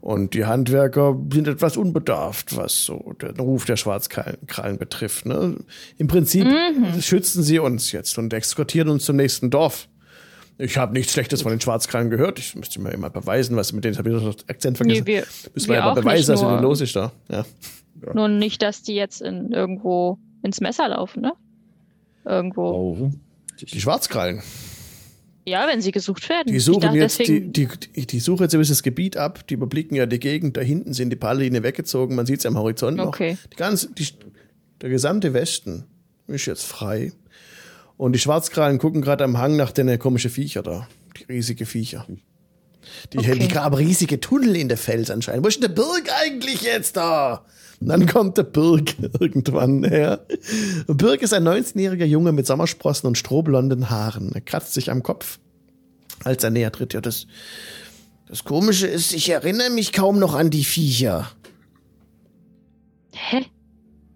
[0.00, 5.26] Und die Handwerker sind etwas unbedarft, was so den Ruf der Schwarzkrallen betrifft.
[5.26, 5.56] Ne?
[5.98, 7.02] Im Prinzip mhm.
[7.02, 9.88] schützen sie uns jetzt und eskortieren uns zum nächsten Dorf.
[10.58, 12.40] Ich habe nichts Schlechtes von den Schwarzkrallen gehört.
[12.40, 15.04] Ich müsste mir immer beweisen, was mit denen habe ich das Akzent vergessen.
[15.06, 17.12] Nee, wir, Müssen wir ja mal beweisen, was mit los ist da.
[17.28, 17.46] Ja.
[18.04, 18.14] Ja.
[18.14, 21.32] Nur nicht, dass die jetzt in, irgendwo ins Messer laufen, ne?
[22.24, 22.62] Irgendwo.
[22.70, 23.10] Oh.
[23.60, 24.42] Die Schwarzkrallen.
[25.44, 26.52] Ja, wenn sie gesucht werden.
[26.52, 29.54] Die suchen dachte, jetzt, die, die, die suchen jetzt ein bisschen das Gebiet ab, die
[29.54, 32.98] überblicken ja die Gegend, da hinten sind die Paladine weggezogen, man sieht es am Horizont
[32.98, 33.06] noch.
[33.06, 33.38] Okay.
[33.52, 34.06] Die ganze, die,
[34.82, 35.84] der gesamte Westen
[36.26, 37.12] ist jetzt frei.
[37.98, 40.88] Und die Schwarzkrallen gucken gerade am Hang nach den komischen Viecher da.
[41.18, 42.06] Die riesige Viecher.
[43.12, 43.38] Die, okay.
[43.38, 45.44] die graben riesige Tunnel in der Fels anscheinend.
[45.44, 47.44] Wo ist denn der Birg eigentlich jetzt da?
[47.80, 50.24] Und dann kommt der Birg irgendwann her.
[50.86, 54.32] Birg ist ein 19-jähriger Junge mit Sommersprossen und strohblonden Haaren.
[54.32, 55.38] Er kratzt sich am Kopf,
[56.24, 56.94] als er näher tritt.
[56.94, 57.26] Ja, das,
[58.28, 61.30] das Komische ist, ich erinnere mich kaum noch an die Viecher.
[63.12, 63.44] Hä?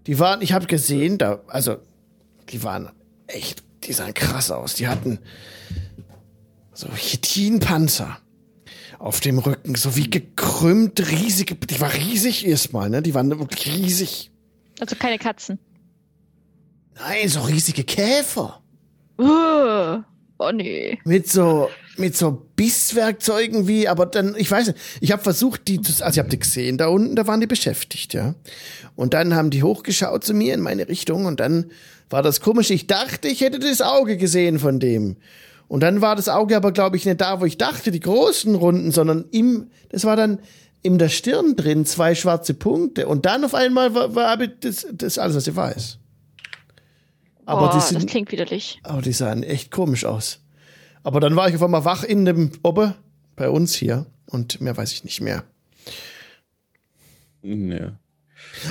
[0.06, 1.76] Die waren, ich habe gesehen, da, also,
[2.50, 2.90] die waren
[3.26, 4.74] echt, die sahen krass aus.
[4.74, 5.18] Die hatten
[6.72, 8.18] so Chitinpanzer
[8.98, 13.02] auf dem Rücken, so wie gekrümmt, riesige, die war riesig erstmal, ne?
[13.02, 14.30] Die waren wirklich riesig.
[14.80, 15.58] Also keine Katzen.
[16.94, 18.62] Nein, so riesige Käfer.
[19.18, 20.02] Uh,
[20.38, 20.98] oh nee.
[21.04, 25.78] Mit so, mit so Bisswerkzeugen wie, aber dann, ich weiß nicht, ich habe versucht, die,
[25.78, 28.34] also ich habe die gesehen, da unten, da waren die beschäftigt, ja.
[28.94, 31.70] Und dann haben die hochgeschaut zu mir in meine Richtung und dann
[32.12, 32.70] war das komisch.
[32.70, 35.16] Ich dachte, ich hätte das Auge gesehen von dem.
[35.68, 38.54] Und dann war das Auge aber, glaube ich, nicht da, wo ich dachte, die großen
[38.54, 40.38] Runden, sondern im, das war dann
[40.82, 43.08] in der Stirn drin, zwei schwarze Punkte.
[43.08, 45.98] Und dann auf einmal war, war das, das alles, was ich weiß.
[47.46, 48.80] Aber Boah, die sind, das klingt widerlich.
[48.82, 50.40] Aber die sahen echt komisch aus.
[51.02, 52.96] Aber dann war ich auf einmal wach in dem Ober
[53.34, 55.44] bei uns hier und mehr weiß ich nicht mehr.
[57.42, 57.92] Ja.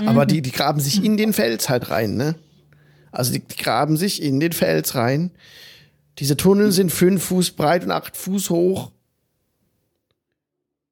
[0.06, 2.36] Aber die, die graben sich in den Fels halt rein, ne?
[3.12, 5.32] Also die, graben sich in den Fels rein.
[6.20, 8.92] Diese Tunnel sind fünf Fuß breit und acht Fuß hoch.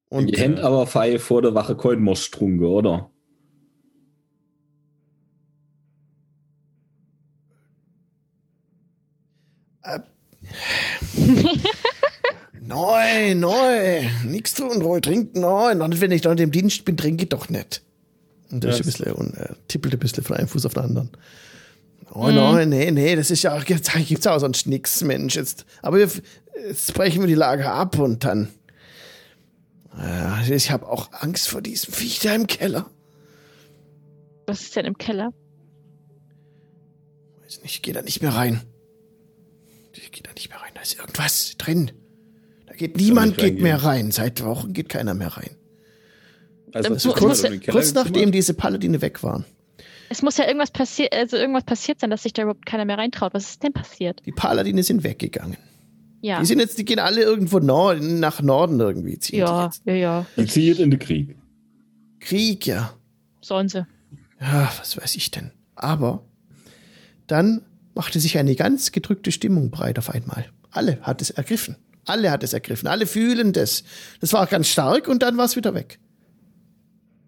[0.09, 3.11] Und Ihr kennt aber Fei vor der Wache Kolbenmostrunge, oder?
[9.83, 9.99] Äh.
[12.61, 15.81] nein, nein, nichts tun, Roy, trinken, nein.
[15.81, 17.83] Und wenn ich da in dem Dienst bin, trinke ich doch nicht.
[18.51, 20.83] Und das ist ein bisschen, und er tippelt ein bisschen von einem Fuß auf den
[20.83, 21.11] anderen.
[22.11, 22.35] Oh mhm.
[22.35, 25.35] nein, nee, nee, das ist ja, jetzt gibt's auch sonst nix, Mensch.
[25.35, 26.09] Jetzt, aber wir,
[26.67, 28.49] jetzt brechen wir die Lage ab und dann.
[29.97, 32.89] Äh, ich habe auch Angst vor diesem Viech da im Keller.
[34.47, 35.31] Was ist denn im Keller?
[37.43, 38.61] Weiß nicht, ich gehe da nicht mehr rein.
[39.93, 40.71] Ich gehe da nicht mehr rein.
[40.73, 41.91] Da ist irgendwas drin.
[42.65, 44.11] Da geht niemand geht mehr rein.
[44.11, 45.55] Seit Wochen geht keiner mehr rein.
[46.73, 49.45] Also, also kurz, kurz nachdem diese Paladine weg waren.
[50.09, 52.97] Es muss ja irgendwas passiert, also irgendwas passiert sein, dass sich da überhaupt keiner mehr
[52.97, 53.33] reintraut.
[53.33, 54.21] Was ist denn passiert?
[54.25, 55.57] Die Paladine sind weggegangen.
[56.21, 56.39] Ja.
[56.39, 59.19] Die sind jetzt, die gehen alle irgendwo Nord nach Norden irgendwie.
[59.19, 60.25] Ziehen ja, ja, ja.
[60.35, 61.37] Die ziehen in den Krieg.
[62.19, 62.93] Krieg, ja.
[63.41, 63.85] Sollen sie.
[64.41, 65.51] Ja, was weiß ich denn.
[65.75, 66.23] Aber
[67.27, 67.61] dann
[67.93, 70.45] machte sich eine ganz gedrückte Stimmung breit auf einmal.
[70.71, 71.77] Alle hat es ergriffen.
[72.05, 72.87] Alle hat es ergriffen.
[72.87, 73.83] Alle fühlen das.
[74.19, 75.99] Das war ganz stark und dann war es wieder weg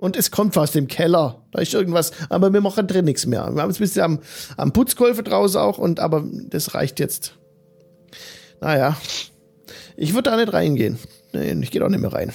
[0.02, 1.46] und es kommt aus dem Keller.
[1.52, 3.48] Da ist irgendwas, aber wir machen drin nichts mehr.
[3.54, 4.20] Wir haben jetzt ein bisschen am,
[4.58, 7.38] am Putzkolfe draußen auch, und aber das reicht jetzt.
[8.60, 8.98] Naja.
[9.96, 10.98] Ich würde da nicht reingehen.
[11.34, 12.34] Nee, ich gehe auch nicht mehr rein.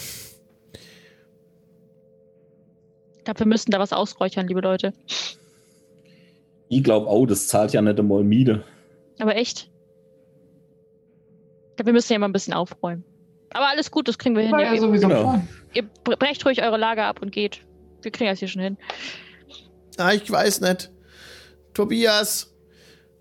[3.19, 4.93] Ich glaube, wir müssen da was ausräuchern, liebe Leute.
[6.69, 8.63] Ich glaube auch, das zahlt ja nicht einmal Miete.
[9.19, 9.69] Aber echt?
[11.71, 13.03] Ich glaube, wir müssen ja mal ein bisschen aufräumen.
[13.57, 14.53] Aber alles gut, das kriegen wir hin.
[14.53, 15.43] War ja, ja sowieso genau.
[15.73, 17.63] Ihr brecht ruhig eure Lager ab und geht.
[18.03, 18.77] Wir kriegen das hier schon hin.
[19.97, 20.91] Ah, ich weiß nicht.
[21.73, 22.53] Tobias.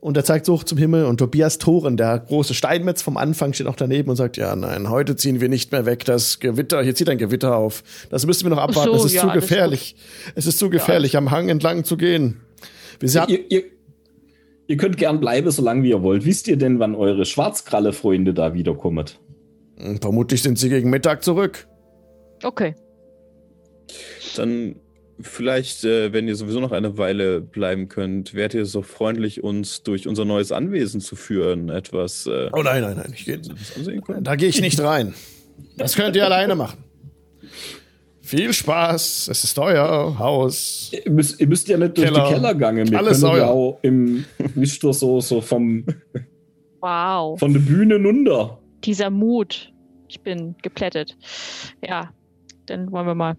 [0.02, 3.54] Und er zeigt so hoch zum Himmel und Tobias Thoren, der große Steinmetz vom Anfang,
[3.54, 6.84] steht auch daneben und sagt, ja, nein, heute ziehen wir nicht mehr weg, das Gewitter,
[6.84, 7.82] hier zieht ein Gewitter auf.
[8.10, 9.96] Das müssen wir noch abwarten, so, es ist ja, zu gefährlich.
[10.36, 11.20] Es ist zu gefährlich, ja.
[11.20, 12.42] am Hang entlang zu gehen.
[13.00, 13.64] Wir ihr, ihr,
[14.68, 16.26] ihr, könnt gern bleiben, solange wie ihr wollt.
[16.26, 19.06] Wisst ihr denn, wann eure Schwarzkralle-Freunde da wiederkommen?
[19.78, 21.68] Hm, vermutlich sind sie gegen Mittag zurück.
[22.44, 22.76] Okay.
[24.36, 24.76] Dann
[25.20, 29.84] vielleicht, äh, wenn ihr sowieso noch eine Weile bleiben könnt, wärt ihr so freundlich, uns
[29.84, 32.26] durch unser neues Anwesen zu führen, etwas.
[32.26, 33.40] Äh, oh nein, nein, nein, ich geh,
[34.22, 35.14] da gehe ich nicht rein.
[35.78, 36.84] Das könnt ihr alleine machen.
[38.22, 40.92] Viel Spaß, es ist euer Haus.
[40.92, 42.28] Ihr müsst, ihr müsst ja nicht durch Keller.
[42.28, 42.90] die Kellergange.
[42.90, 43.38] Wir Alles euer.
[43.38, 45.86] ja auch im, ihr, so, so vom.
[46.80, 47.40] Wow.
[47.40, 48.60] Von der Bühne runter.
[48.86, 49.74] Dieser Mut.
[50.08, 51.18] Ich bin geplättet.
[51.86, 52.12] Ja,
[52.68, 53.36] dann wollen wir mal.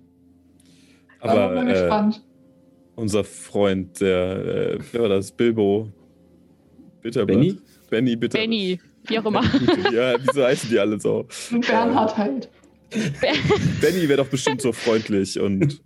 [1.21, 2.11] Aber äh,
[2.97, 5.31] unser Freund, der, äh, wer war das?
[5.31, 5.91] Bilbo.
[7.01, 7.39] Bitterblatt.
[7.39, 7.59] Benny?
[7.91, 8.37] Benny, bitte.
[8.37, 9.43] Benny, wie auch immer.
[9.93, 11.27] ja, wieso heißen die alle so?
[11.67, 12.51] Bernhard halt.
[13.81, 15.81] Benny wäre doch bestimmt so freundlich und.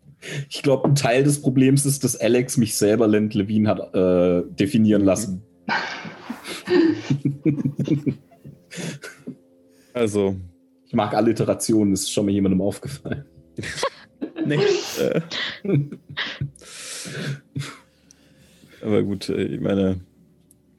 [0.50, 4.42] Ich glaube, ein Teil des Problems ist, dass Alex mich selber Lent Levine hat äh,
[4.54, 5.42] definieren lassen.
[9.92, 10.36] also.
[10.86, 13.24] Ich mag Alliterationen, ist schon mal jemandem aufgefallen.
[14.44, 14.58] nee.
[14.98, 15.20] Äh.
[18.82, 20.00] Aber gut, äh, ich meine,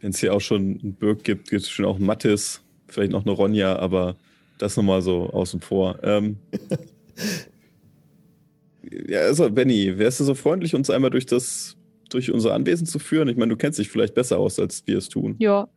[0.02, 3.12] wenn es hier auch schon einen Birk gibt, gibt es schon auch einen Mattis, vielleicht
[3.12, 4.16] noch eine Ronja, aber
[4.58, 6.00] das nochmal so außen vor.
[6.04, 6.38] Ähm,
[9.08, 11.78] ja, also Benny, wärst du so freundlich, uns einmal durch das,
[12.10, 13.30] durch unser Anwesen zu führen?
[13.30, 15.36] Ich meine, du kennst dich vielleicht besser aus, als wir es tun.
[15.40, 15.68] Ja.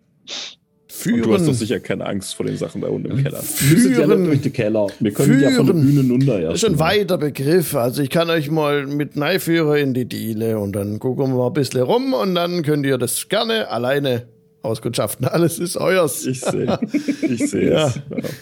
[0.97, 1.23] Führen.
[1.23, 3.43] Und du hast doch sicher keine Angst vor den Sachen da unten im Keller.
[3.43, 4.11] Führen.
[4.11, 4.87] Ja durch die Keller.
[5.01, 5.53] Wir können Führen.
[5.53, 6.63] ja von der Bühne runter erst.
[6.63, 7.75] Das ist ein weiter Begriff.
[7.75, 11.49] Also ich kann euch mal mit Neiführer in die Diele und dann gucken wir mal
[11.49, 14.29] ein bisschen rum und dann könnt ihr das gerne alleine
[14.63, 15.27] auskundschaften.
[15.27, 16.25] Alles ist euers.
[16.27, 16.79] Ich sehe.
[17.23, 17.93] Ich sehe ja.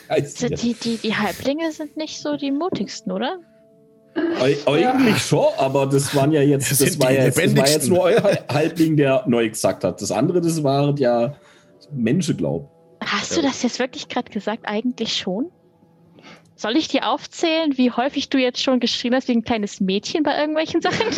[0.08, 0.34] es.
[0.34, 3.38] Die, die, die Halblinge sind nicht so die mutigsten, oder?
[4.66, 7.88] Eigentlich schon, aber das waren ja jetzt, das, das war, ja jetzt das war jetzt
[7.88, 8.22] nur euer
[8.52, 10.02] Halbling, der neu gesagt hat.
[10.02, 11.34] Das andere, das waren ja
[11.94, 12.68] Menschen glauben.
[13.04, 14.62] Hast du das jetzt wirklich gerade gesagt?
[14.66, 15.50] Eigentlich schon?
[16.54, 20.22] Soll ich dir aufzählen, wie häufig du jetzt schon geschrien hast wie ein kleines Mädchen
[20.22, 21.06] bei irgendwelchen Sachen?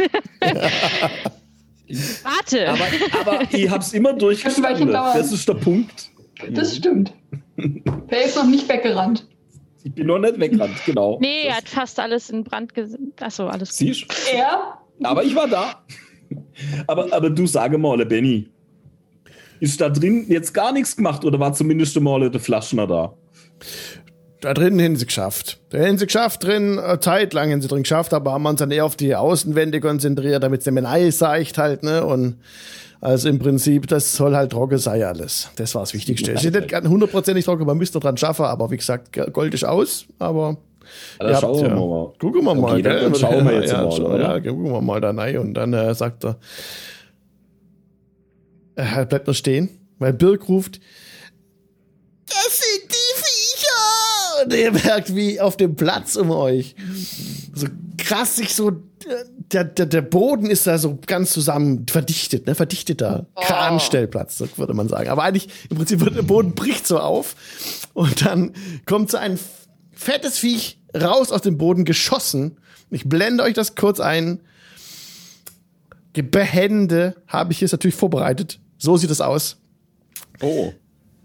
[2.22, 2.68] Warte.
[2.70, 2.86] Aber,
[3.20, 4.90] aber ich hab's immer durchgestanden.
[4.92, 6.10] Das ist der Punkt.
[6.50, 7.12] Das stimmt.
[7.56, 9.28] Wer ist noch nicht weggerannt?
[9.84, 11.18] Ich bin noch nicht weggerannt, genau.
[11.20, 13.02] Nee, er hat fast alles in Brand gesetzt.
[13.20, 13.76] Achso, alles gut.
[13.76, 14.78] Siehst Er?
[15.02, 15.84] Aber ich war da.
[16.86, 18.48] Aber, aber du sage mal, Benny,
[19.64, 23.14] ist da drin jetzt gar nichts gemacht oder war zumindest mal der Flaschner da?
[24.40, 25.58] Da drinnen haben sie geschafft.
[25.70, 28.60] Da haben sie geschafft drin, eine Zeit lang haben sie drin geschafft, aber haben uns
[28.60, 32.04] dann eher auf die Außenwände konzentriert, damit es dem Ei seicht halt, ne?
[32.04, 32.36] Und
[33.00, 35.50] also im Prinzip, das soll halt trocken sein alles.
[35.56, 36.32] Das war das Wichtigste.
[36.32, 40.04] Es ist nicht hundertprozentig trocken, man müsste dran schaffen, aber wie gesagt, Gold ist aus,
[40.18, 40.58] aber.
[41.22, 42.12] Ja, schauen wir ja, mal.
[42.18, 42.72] Gucken wir mal.
[42.72, 44.20] Okay, dann schauen wir jetzt ja, mal.
[44.20, 46.36] Ja, gucken wir mal da rein und dann äh, sagt er,
[48.76, 49.68] er bleibt noch stehen,
[49.98, 50.80] weil Birk ruft,
[52.26, 54.44] das sind die Viecher!
[54.44, 56.74] Und ihr merkt, wie auf dem Platz um euch
[57.54, 57.66] so
[57.98, 58.72] krass sich so,
[59.52, 63.40] der, der, der Boden ist da so ganz zusammen verdichtet, ne, verdichteter oh.
[63.40, 65.10] Kranstellplatz, so würde man sagen.
[65.10, 67.36] Aber eigentlich, im Prinzip wird der Boden bricht so auf
[67.92, 68.52] und dann
[68.86, 69.38] kommt so ein
[69.92, 72.58] fettes Viech raus aus dem Boden geschossen.
[72.90, 74.40] Ich blende euch das kurz ein.
[76.14, 78.60] Behände habe ich jetzt natürlich vorbereitet.
[78.84, 79.56] So sieht es aus.
[80.42, 80.70] Oh.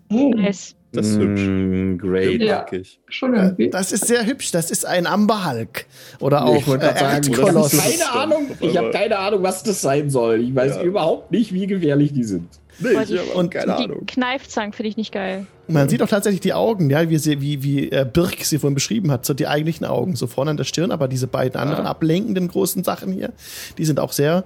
[0.10, 0.76] Nice.
[0.93, 1.41] Das ist hübsch.
[1.41, 2.41] Mm, great.
[2.41, 2.66] Ja,
[3.10, 3.70] schon irgendwie.
[3.70, 4.51] Das ist sehr hübsch.
[4.51, 5.86] Das ist ein Amberhulk.
[6.22, 7.78] Oder auch ich äh, sagen, Koloss.
[7.78, 8.47] Keine Ahnung.
[8.62, 10.39] Ich habe keine Ahnung, was das sein soll.
[10.39, 10.84] Ich weiß ja.
[10.84, 12.47] überhaupt nicht, wie gefährlich die sind.
[12.80, 14.05] Nee, ich die, und keine die Ahnung.
[14.05, 15.45] Kneifzangen finde ich nicht geil.
[15.68, 18.74] Man sieht auch tatsächlich die Augen, ja, wie, sie, wie, wie äh, Birk sie vorhin
[18.74, 21.86] beschrieben hat, so die eigentlichen Augen, so vorne an der Stirn, aber diese beiden anderen
[21.86, 23.34] ablenkenden großen Sachen hier,
[23.78, 24.45] die sind auch sehr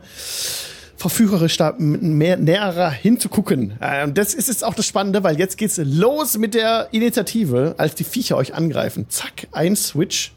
[1.03, 3.73] verführerisch da mehr näherer hinzugucken.
[3.81, 7.75] Äh, und das ist jetzt auch das Spannende, weil jetzt geht's los mit der Initiative,
[7.77, 9.07] als die Viecher euch angreifen.
[9.09, 10.31] Zack, ein Switch.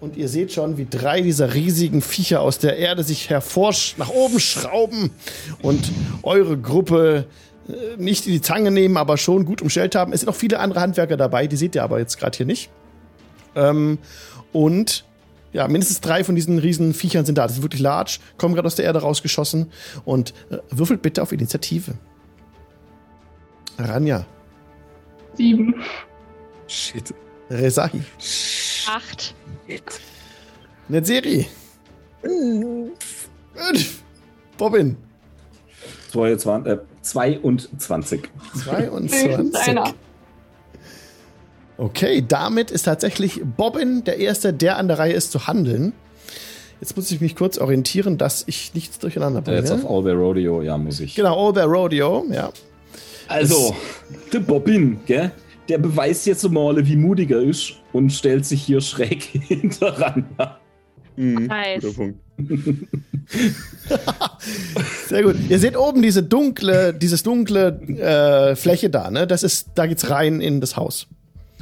[0.00, 4.10] Und ihr seht schon, wie drei dieser riesigen Viecher aus der Erde sich hervorsch nach
[4.10, 5.10] oben schrauben
[5.62, 5.90] und
[6.22, 7.24] eure Gruppe
[7.66, 10.12] äh, nicht in die Zange nehmen, aber schon gut umstellt haben.
[10.12, 12.68] Es sind auch viele andere Handwerker dabei, die seht ihr aber jetzt gerade hier nicht.
[13.56, 13.96] Ähm,
[14.52, 15.06] und
[15.54, 17.46] ja, mindestens drei von diesen riesen Viechern sind da.
[17.46, 19.70] Das ist wirklich large, kommen gerade aus der Erde rausgeschossen
[20.04, 21.94] und äh, würfelt bitte auf Initiative.
[23.78, 24.26] Ranja.
[25.36, 25.76] Sieben.
[26.66, 27.14] Shit.
[27.48, 28.02] Resahi.
[28.88, 29.34] Acht.
[30.88, 31.46] Netzeri.
[32.22, 34.02] Fünf.
[34.58, 34.96] Bobbin.
[36.10, 36.72] 22.
[36.72, 38.22] Äh, 22.
[38.64, 39.94] 22.
[41.76, 45.92] Okay, damit ist tatsächlich Bobbin der Erste, der an der Reihe ist zu handeln.
[46.80, 49.58] Jetzt muss ich mich kurz orientieren, dass ich nichts durcheinander bringe.
[49.58, 51.14] Jetzt auf All Bear Rodeo, ja, muss ich.
[51.14, 52.50] Genau, All Bear Rodeo, ja.
[53.26, 53.74] Also,
[54.32, 55.32] der Bobbin, gell?
[55.68, 60.26] Der beweist jetzt mal, wie mutig er ist und stellt sich hier schräg hinteran.
[61.16, 61.82] Mhm, nice.
[61.82, 62.18] Guter Punkt.
[65.06, 65.36] Sehr gut.
[65.48, 69.26] Ihr seht oben diese dunkle, dieses dunkle äh, Fläche da, ne?
[69.26, 71.06] Das ist, da geht's rein in das Haus.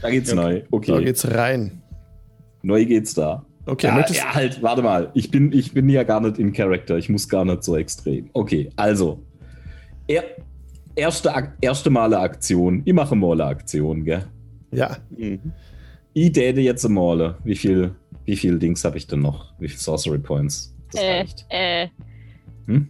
[0.03, 0.41] Da geht's okay.
[0.41, 0.63] neu.
[0.71, 0.93] Okay.
[0.93, 1.83] Da geht's rein.
[2.63, 3.47] Neu geht's da.
[3.65, 5.11] Okay, ja, ja, halt, warte mal.
[5.15, 6.99] Ich bin, ich bin ja gar nicht in Character.
[6.99, 8.29] Ich muss gar nicht so extrem.
[8.33, 9.25] Okay, also.
[10.09, 10.25] Er,
[10.97, 12.83] erste, erste Male Aktion.
[12.85, 14.25] Ich mache Male Aktion, gell?
[14.73, 14.97] Ja.
[15.17, 15.53] Mhm.
[16.13, 17.37] Ich date jetzt Male.
[17.45, 17.95] Wie viel,
[18.25, 19.53] wie viel Dings habe ich denn noch?
[19.61, 20.75] Wie viel Sorcery Points?
[20.91, 21.47] Das äh, reicht.
[21.49, 21.89] Äh.
[22.67, 22.89] Hm?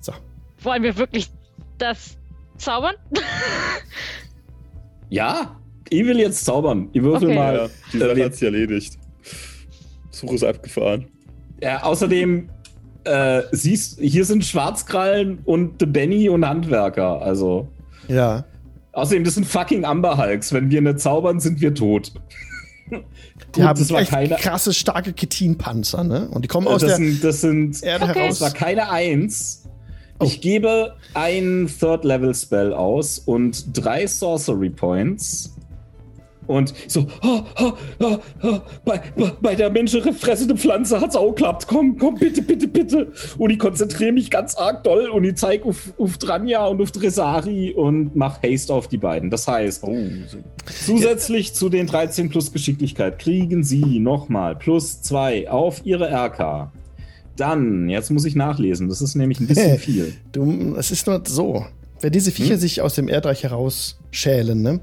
[0.00, 0.12] So.
[0.62, 1.28] Wollen wir wirklich
[1.78, 2.16] das
[2.56, 2.94] zaubern?
[5.10, 5.56] ja,
[6.00, 6.88] ich will jetzt zaubern.
[6.92, 7.38] Ich würfel okay.
[7.38, 7.54] mal.
[7.54, 8.98] Ja, die Sache äh, hat sich erledigt.
[10.10, 11.06] Such ist abgefahren.
[11.62, 12.48] Ja, außerdem,
[13.04, 17.68] äh, siehst, hier sind Schwarzkrallen und The Benny und Handwerker, also.
[18.08, 18.44] Ja.
[18.92, 20.52] Außerdem, das sind fucking Amber Hulks.
[20.52, 22.12] Wenn wir nicht zaubern, sind wir tot.
[22.90, 22.96] Die
[23.60, 26.28] Gut, haben das echt keine, krasse, starke Ketinpanzer, ne?
[26.30, 28.20] Und die kommen aus das der sind, das sind, Erde okay.
[28.20, 28.38] heraus.
[28.38, 29.64] Das war keine Eins.
[30.18, 30.24] Oh.
[30.24, 35.53] Ich gebe ein Third-Level-Spell aus und drei Sorcery Points
[36.46, 39.00] und so, oh, oh, oh, oh, bei,
[39.40, 41.66] bei der menschenfressenden Pflanze hat es auch geklappt.
[41.68, 43.12] Komm, komm, bitte, bitte, bitte.
[43.38, 46.92] Und ich konzentriere mich ganz arg doll und ich zeige auf, auf Dranja und auf
[46.92, 49.30] Dresari und mache Haste auf die beiden.
[49.30, 49.96] Das heißt, oh,
[50.84, 56.72] zusätzlich zu den 13 plus Geschicklichkeit kriegen sie nochmal plus 2 auf ihre RK.
[57.36, 60.14] Dann, jetzt muss ich nachlesen, das ist nämlich ein bisschen viel.
[60.32, 61.66] Du, es ist nur so,
[62.00, 62.60] wenn diese Viecher hm?
[62.60, 64.80] sich aus dem Erdreich herausschälen, ne?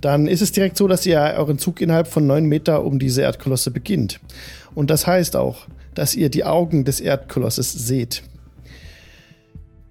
[0.00, 3.22] Dann ist es direkt so, dass ihr euren Zug innerhalb von neun Meter um diese
[3.22, 4.20] Erdkolosse beginnt.
[4.74, 8.22] Und das heißt auch, dass ihr die Augen des Erdkolosses seht.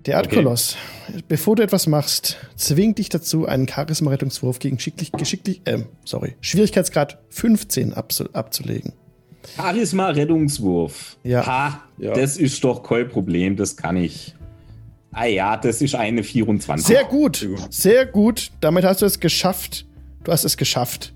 [0.06, 0.78] Der Erdkoloss,
[1.10, 1.24] okay.
[1.28, 7.18] bevor du etwas machst, zwingt dich dazu, einen Charisma-Rettungswurf gegen schicklich, geschicklich, äh, sorry, Schwierigkeitsgrad
[7.30, 8.94] 15 abzu, abzulegen.
[9.56, 11.18] Charisma-Rettungswurf.
[11.24, 11.46] Ja.
[11.48, 12.14] Ha, ja.
[12.14, 14.36] das ist doch kein Problem, das kann ich.
[15.12, 16.86] Ah ja, das ist eine 24.
[16.86, 18.52] Sehr gut, sehr gut.
[18.60, 19.86] Damit hast du es geschafft,
[20.26, 21.14] Du hast es geschafft.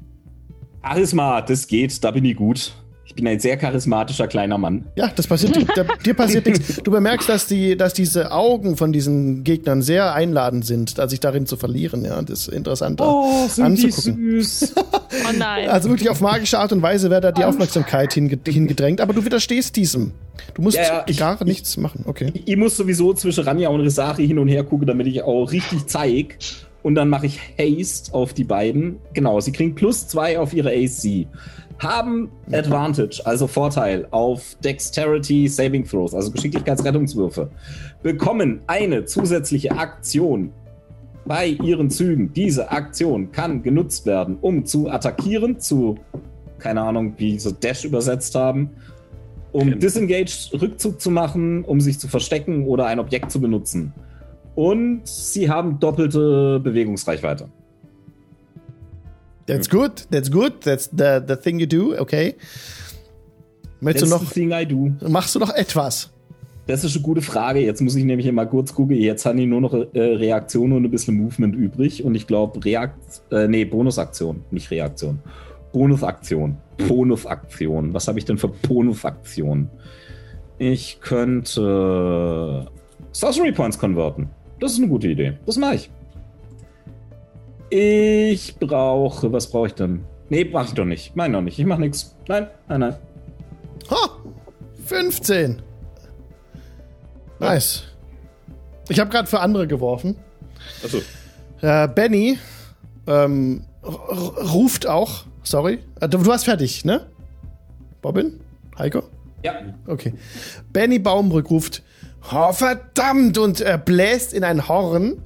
[0.84, 2.74] Charisma, das geht, da bin ich gut.
[3.06, 4.86] Ich bin ein sehr charismatischer kleiner Mann.
[4.96, 6.80] Ja, das passiert, da, dir passiert nichts.
[6.84, 11.48] Du bemerkst, dass, die, dass diese Augen von diesen Gegnern sehr einladend sind, sich darin
[11.48, 12.06] zu verlieren.
[12.06, 14.16] Ja, das ist interessant oh, sind anzugucken.
[14.16, 14.76] Die süß.
[14.78, 15.70] oh nein.
[15.70, 19.76] Also wirklich auf magische Art und Weise wird da die Aufmerksamkeit hingedrängt, aber du widerstehst
[19.76, 20.12] diesem.
[20.54, 22.04] Du musst ja, ja, ich, gar nichts machen.
[22.06, 22.30] Okay.
[22.36, 25.52] Ich, ich, muss sowieso zwischen Ranja und Risari hin und her gucken, damit ich auch
[25.52, 26.36] richtig zeige,
[26.84, 28.98] und dann mache ich Haste auf die beiden.
[29.14, 31.28] Genau, sie kriegen plus zwei auf ihre AC.
[31.80, 37.50] Haben Advantage, also Vorteil auf Dexterity Saving Throws, also Geschicklichkeitsrettungswürfe.
[38.04, 40.52] Bekommen eine zusätzliche Aktion
[41.26, 42.34] bei ihren Zügen.
[42.34, 45.96] Diese Aktion kann genutzt werden, um zu attackieren, zu,
[46.58, 48.72] keine Ahnung, wie sie Dash übersetzt haben,
[49.52, 53.94] um Disengage Rückzug zu machen, um sich zu verstecken oder ein Objekt zu benutzen.
[54.60, 57.48] Und sie haben doppelte Bewegungsreichweite.
[59.46, 62.36] That's good, that's good, that's the, the thing you do, okay.
[63.80, 65.10] Möchtest that's du noch.
[65.10, 66.10] Machst du noch etwas?
[66.68, 67.62] Das ist eine gute Frage.
[67.62, 68.98] Jetzt muss ich nämlich mal kurz gucken.
[68.98, 72.04] Jetzt haben die nur noch äh, Reaktion und ein bisschen Movement übrig.
[72.04, 75.20] Und ich glaube, Reakt, äh, nee, Bonusaktion, nicht Reaktion.
[75.72, 76.58] Bonusaktion.
[76.86, 77.94] Bonusaktion.
[77.94, 79.70] Was habe ich denn für Bonusaktion?
[80.58, 82.68] Ich könnte
[83.14, 84.30] Sorcery Points konverten.
[84.60, 85.38] Das ist eine gute Idee.
[85.46, 85.90] Das mache ich.
[87.70, 89.32] Ich brauche.
[89.32, 90.04] Was brauche ich denn?
[90.30, 91.16] Nee, mache ich doch nicht.
[91.16, 91.58] Meine doch nicht.
[91.60, 92.16] Ich mache nichts.
[92.28, 92.96] Nein, nein, nein.
[93.90, 94.10] Ha!
[94.86, 95.62] 15.
[97.40, 97.84] Nice.
[98.90, 100.16] Ich habe gerade für andere geworfen.
[100.84, 101.00] Achso.
[101.62, 102.38] Äh, Benny
[103.08, 105.26] ähm, ruft auch.
[105.44, 105.80] Sorry.
[106.02, 107.08] Äh, du warst fertig, ne?
[108.02, 108.40] Bobbin?
[108.78, 109.04] Heiko?
[109.44, 109.54] Ja.
[109.88, 110.14] Okay.
[110.74, 111.84] Benny Baumbrück ruft:
[112.32, 113.38] Oh, verdammt!
[113.38, 115.22] Und er bläst in ein Horn.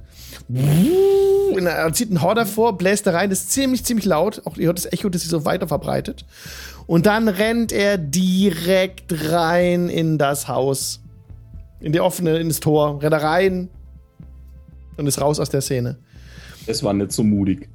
[0.48, 4.42] Er zieht ein Horn davor, bläst da rein, das ist ziemlich, ziemlich laut.
[4.44, 6.24] Auch ihr hört das Echo, das sich so weiter verbreitet.
[6.86, 11.00] Und dann rennt er direkt rein in das Haus.
[11.80, 13.02] In die offene, in das Tor.
[13.02, 13.70] Rennt er rein
[14.96, 15.98] und ist raus aus der Szene.
[16.66, 17.68] Es war nicht so mutig.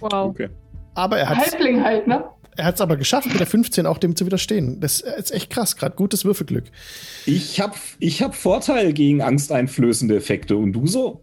[0.00, 0.30] Wow.
[0.30, 0.48] Okay.
[0.94, 2.24] Aber er hat Halbling halt, ne?
[2.60, 4.80] Er hat es aber geschafft, mit der 15 auch dem zu widerstehen.
[4.80, 6.64] Das ist echt krass, gerade gutes Würfelglück.
[7.24, 11.22] Ich habe ich hab Vorteil gegen angsteinflößende Effekte und du so?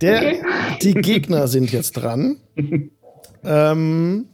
[0.00, 0.42] Der, okay.
[0.82, 2.38] Die Gegner sind jetzt dran.
[3.44, 4.26] ähm,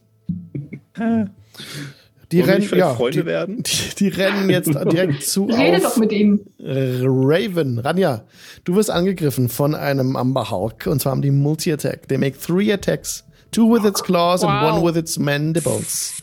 [2.33, 3.63] die rennen, ja, Freunde die, werden?
[3.63, 6.41] Die, die, rennen jetzt direkt zu Rede auf doch mit ihm.
[6.59, 7.79] Raven.
[7.79, 8.25] Ranja,
[8.65, 12.09] du wirst angegriffen von einem Amber Hulk und zwar haben die Multi-Attack.
[12.09, 13.27] They make three attacks.
[13.51, 14.51] Two with its claws wow.
[14.51, 16.21] and one with its mandibles.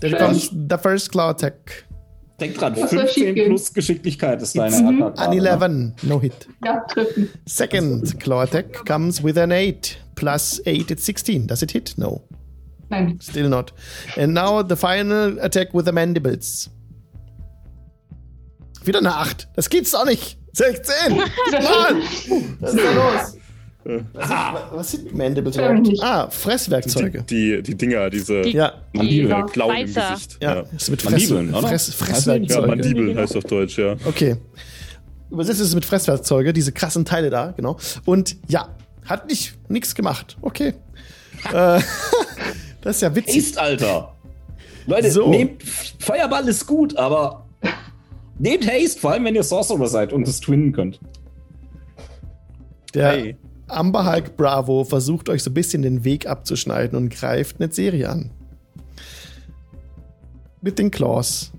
[0.00, 1.84] There comes the first claw attack.
[2.38, 5.04] Denk dran, 15 plus Geschicklichkeit ist deine.
[5.04, 5.28] Attacke.
[5.28, 6.48] An 11, no hit.
[6.64, 7.28] Ja, treffen.
[7.46, 9.98] Second claw attack comes with an 8.
[10.14, 11.46] Plus 8, it's 16.
[11.46, 11.98] Does it hit?
[11.98, 12.22] No.
[12.88, 13.18] Nein.
[13.20, 13.72] Still not.
[14.16, 16.70] And now the final attack with the mandibles.
[18.84, 19.48] Wieder eine 8.
[19.54, 20.38] Das gibt's doch nicht.
[20.52, 21.16] 16.
[21.52, 22.02] Mann!
[22.60, 23.39] Was ist da los?
[23.84, 24.38] Was, sind,
[24.72, 26.02] was sind Mandibles überhaupt?
[26.02, 27.22] Ah, Fresswerkzeuge.
[27.22, 28.74] Die, die, die Dinger, diese die, ja.
[28.92, 30.38] Mandibeln, Klauen im Gesicht.
[30.42, 30.64] Ja, ja.
[30.76, 31.68] ist mit Fress, Mandibeln, oder?
[31.68, 32.60] Fress, Fresswerkzeuge.
[32.60, 33.96] Ja, Mandibeln heißt auf Deutsch, ja.
[34.04, 34.36] Okay.
[35.30, 37.78] Übersetzt ist es mit Fresswerkzeuge, diese krassen Teile da, genau.
[38.04, 38.68] Und ja,
[39.06, 40.36] hat nicht nichts gemacht.
[40.42, 40.68] Okay.
[41.52, 41.52] äh,
[42.82, 43.36] das ist ja witzig.
[43.36, 44.14] Ist, Alter.
[44.86, 45.30] Leute, so.
[45.30, 47.46] nehmt, Feuerball ist gut, aber
[48.38, 51.00] nehmt Haste, vor allem wenn ihr Sorcerer seid und es twinnen könnt.
[52.94, 53.36] Der, hey.
[53.72, 58.08] Amber Hulk Bravo versucht euch so ein bisschen den Weg abzuschneiden und greift eine Serie
[58.08, 58.30] an.
[60.60, 61.52] Mit den Claws.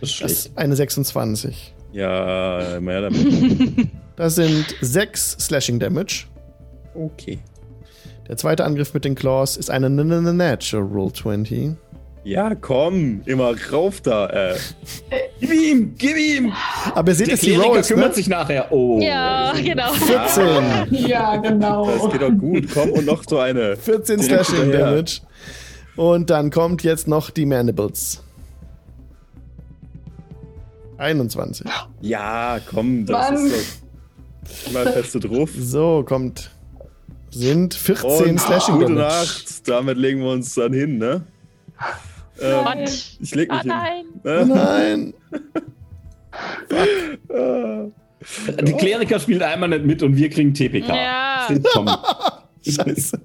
[0.00, 1.74] Das ist, das ist eine 26.
[1.92, 3.88] Ja, mehr damit.
[4.16, 6.24] Das sind 6 Slashing Damage.
[6.92, 7.38] Okay.
[8.26, 11.76] Der zweite Angriff mit den Claws ist eine Natural 20.
[12.28, 14.26] Ja, komm, immer rauf da.
[14.26, 14.56] Äh.
[15.40, 16.52] Gib ihm, gib ihm.
[16.94, 18.14] Aber ihr seht jetzt die Rolls, kümmert ne?
[18.16, 18.70] sich nachher.
[18.70, 19.00] Oh.
[19.00, 19.92] Ja, genau.
[19.92, 20.88] 14.
[21.08, 21.90] Ja, genau.
[21.90, 22.66] Das geht doch gut.
[22.74, 23.76] Komm und noch so eine.
[23.76, 25.20] 14 Slashing Damage.
[25.96, 28.22] Und dann kommt jetzt noch die Mandibles.
[30.98, 31.66] 21.
[32.02, 33.46] Ja, komm, das Mann.
[33.46, 33.82] ist
[34.66, 34.72] doch.
[34.72, 35.48] Mal feste drauf.
[35.58, 36.50] So, kommt.
[37.30, 38.92] Sind 14 und Slashing Damage.
[38.92, 39.68] Gute Nacht.
[39.68, 41.22] Damit legen wir uns dann hin, ne?
[42.40, 42.66] Ähm,
[43.20, 44.04] ich leg mich ah, nein.
[44.22, 44.48] hin.
[44.48, 45.14] nein.
[48.62, 50.88] Die Kleriker spielen einmal nicht mit und wir kriegen TPK.
[50.88, 51.48] Ja.
[52.66, 53.20] Scheiße.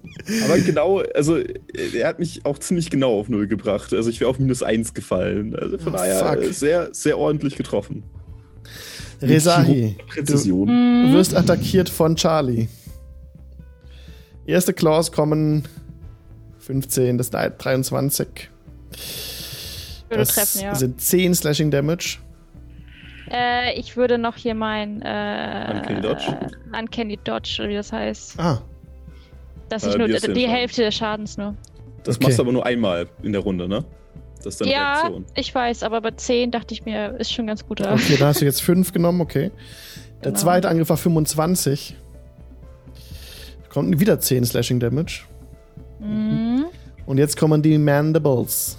[0.46, 3.94] Aber genau, also er hat mich auch ziemlich genau auf Null gebracht.
[3.94, 5.56] Also ich wäre auf minus eins gefallen.
[5.56, 6.54] Also von oh, daher fuck.
[6.54, 8.04] sehr, sehr ordentlich getroffen.
[9.22, 10.68] Resahi, Präzision.
[10.68, 12.68] du wirst attackiert von Charlie.
[14.46, 15.64] Erste Claws kommen
[16.60, 18.50] 15, das ist 23.
[20.10, 20.76] Würde das treffen, ja.
[20.76, 22.20] sind 10 Slashing Damage.
[23.32, 26.38] Äh, ich würde noch hier mein äh, Uncanny Dodge.
[26.74, 28.40] Äh, Uncanny Dodge, oder wie das heißt.
[28.40, 28.62] Ah.
[29.70, 31.56] Dass ich äh, nur die, die Hälfte des Schadens nur.
[32.04, 32.26] Das okay.
[32.26, 33.86] machst du aber nur einmal in der Runde, ne?
[34.38, 35.26] Das ist deine ja, Reaktion.
[35.36, 37.80] ich weiß, aber bei 10 dachte ich mir, ist schon ganz gut.
[37.80, 39.52] Okay, da hast du jetzt 5 genommen, okay.
[40.24, 40.44] Der genau.
[40.44, 41.96] zweite Angriff war 25.
[43.70, 45.24] Kommt wieder 10 Slashing Damage.
[46.00, 46.66] Mhm.
[47.06, 48.78] Und jetzt kommen die Mandibles.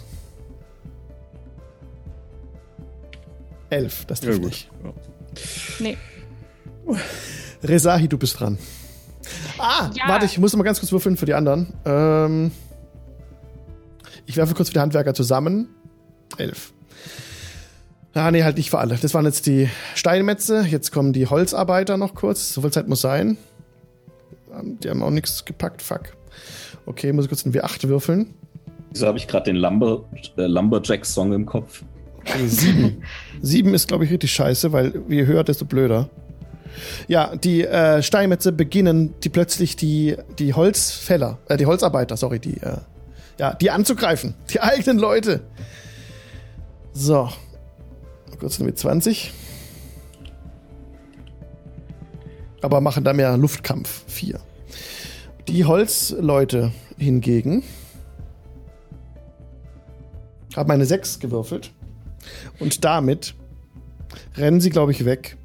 [3.74, 4.70] 11, das trifft ja, nicht.
[4.84, 4.92] Ja.
[5.80, 5.96] Nee.
[7.62, 8.58] Resahi, du bist dran.
[9.58, 10.04] Ah, ja.
[10.08, 11.72] warte, ich muss mal ganz kurz würfeln für die anderen.
[11.84, 12.50] Ähm,
[14.26, 15.68] ich werfe kurz für die Handwerker zusammen.
[16.38, 16.72] 11.
[18.14, 18.96] Ah, nee, halt nicht für alle.
[18.96, 20.64] Das waren jetzt die Steinmetze.
[20.68, 22.54] Jetzt kommen die Holzarbeiter noch kurz.
[22.54, 23.38] So viel Zeit muss sein.
[24.52, 25.82] Ähm, die haben auch nichts gepackt.
[25.82, 26.16] Fuck.
[26.86, 28.34] Okay, muss ich kurz einen W8 würfeln.
[28.92, 30.04] Wieso habe ich gerade den Lumber,
[30.36, 31.82] äh, Lumberjack-Song im Kopf?
[32.26, 33.02] Okay, sieben.
[33.42, 36.08] sieben ist, glaube ich, richtig scheiße, weil je höher, desto blöder.
[37.06, 42.56] Ja, die äh, Steinmetze beginnen, die plötzlich die, die Holzfäller, äh, die Holzarbeiter, sorry, die,
[42.56, 42.78] äh,
[43.38, 44.34] ja, die anzugreifen.
[44.50, 45.42] Die eigenen Leute.
[46.92, 47.28] So.
[48.38, 49.32] Kurz mit 20.
[52.62, 54.04] Aber machen da mehr Luftkampf.
[54.06, 54.40] Vier.
[55.48, 57.62] Die Holzleute hingegen
[60.56, 61.72] haben eine 6 gewürfelt.
[62.58, 63.34] Und damit
[64.36, 65.36] rennen sie, glaube ich, weg.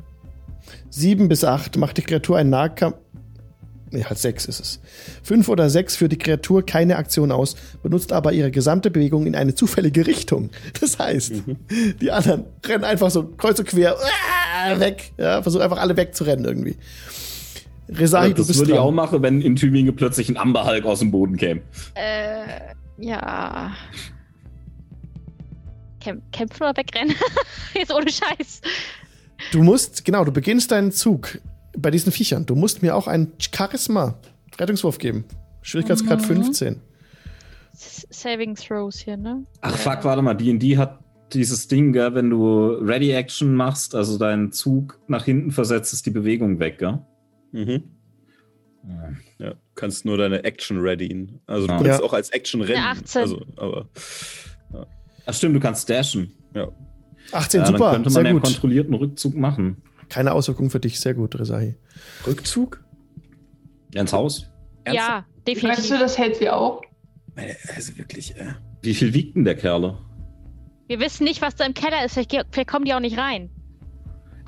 [0.89, 2.97] 7 bis 8 macht die Kreatur einen Nahkampf.
[3.91, 4.80] Nee, halt 6 ist es.
[5.24, 9.36] 5 oder 6 führt die Kreatur keine Aktion aus, benutzt aber ihre gesamte Bewegung in
[9.36, 10.51] eine zufällige Richtung.
[10.80, 11.57] Das heißt, mhm.
[11.99, 13.95] die anderen rennen einfach so kreuz und quer
[14.68, 15.14] äh, weg.
[15.18, 16.76] Ja, versuchen einfach alle wegzurennen irgendwie.
[17.89, 21.38] Resahi, das würde ich auch machen, wenn in Tübingen plötzlich ein Amberhulk aus dem Boden
[21.38, 21.62] käme.
[21.95, 23.72] Äh, ja.
[26.00, 27.16] Kämpfen oder wegrennen?
[27.74, 28.62] Jetzt ohne Scheiß.
[29.52, 31.39] Du musst, genau, du beginnst deinen Zug
[31.78, 32.45] bei diesen Viechern.
[32.45, 35.26] Du musst mir auch einen Charisma-Rettungswurf geben.
[35.62, 36.26] Schwierigkeitsgrad mhm.
[36.26, 36.82] 15.
[37.74, 39.45] Saving Throws hier, ne?
[39.62, 41.00] Ach fuck, warte mal, D&D hat
[41.34, 46.06] dieses Ding, gell, wenn du Ready Action machst, also deinen Zug nach hinten versetzt, ist
[46.06, 47.00] die Bewegung weg, gell?
[47.52, 47.84] Mhm.
[49.38, 51.41] Ja, kannst nur deine Action readyen.
[51.45, 51.82] Also du ja.
[51.82, 52.82] kannst auch als Action rennen.
[52.82, 53.22] Ja, 18.
[53.22, 53.89] Also, aber,
[54.74, 54.88] ja.
[55.30, 56.34] Ach stimmt, du kannst dashen.
[56.55, 56.69] Ja.
[57.32, 57.91] 18, ja, super.
[57.91, 59.77] Dann könnte man einen kontrollierten Rückzug machen.
[60.09, 61.75] Keine Auswirkung für dich, sehr gut, Resahi.
[62.25, 62.84] Rückzug?
[63.93, 64.47] Ja, ins Haus?
[64.86, 65.09] Ernsthaft?
[65.09, 65.77] Ja, definitiv.
[65.77, 66.82] Weißt du, das hält sie auch?
[67.75, 68.53] Also wirklich, äh.
[68.82, 69.99] Wie viel wiegt denn der Kerle?
[70.88, 72.13] Wir wissen nicht, was da im Keller ist.
[72.13, 73.51] Vielleicht, vielleicht kommen die auch nicht rein.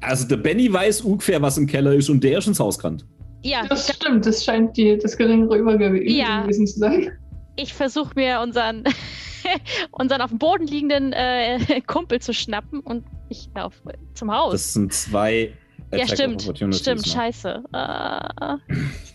[0.01, 3.05] Also der Benny weiß ungefähr, was im Keller ist und der ist ins Haus gerannt.
[3.43, 3.67] Ja.
[3.67, 6.41] Das stimmt, das scheint die, das geringere Übergewicht ja.
[6.41, 7.11] gewesen zu sein.
[7.55, 8.83] Ich versuche mir unseren,
[9.91, 13.77] unseren auf dem Boden liegenden äh, Kumpel zu schnappen und ich laufe
[14.13, 14.53] zum Haus.
[14.53, 15.53] Das sind zwei
[15.93, 16.41] ja, stimmt.
[16.41, 17.03] Stimmt, ne?
[17.05, 17.63] scheiße.
[17.73, 18.57] Uh,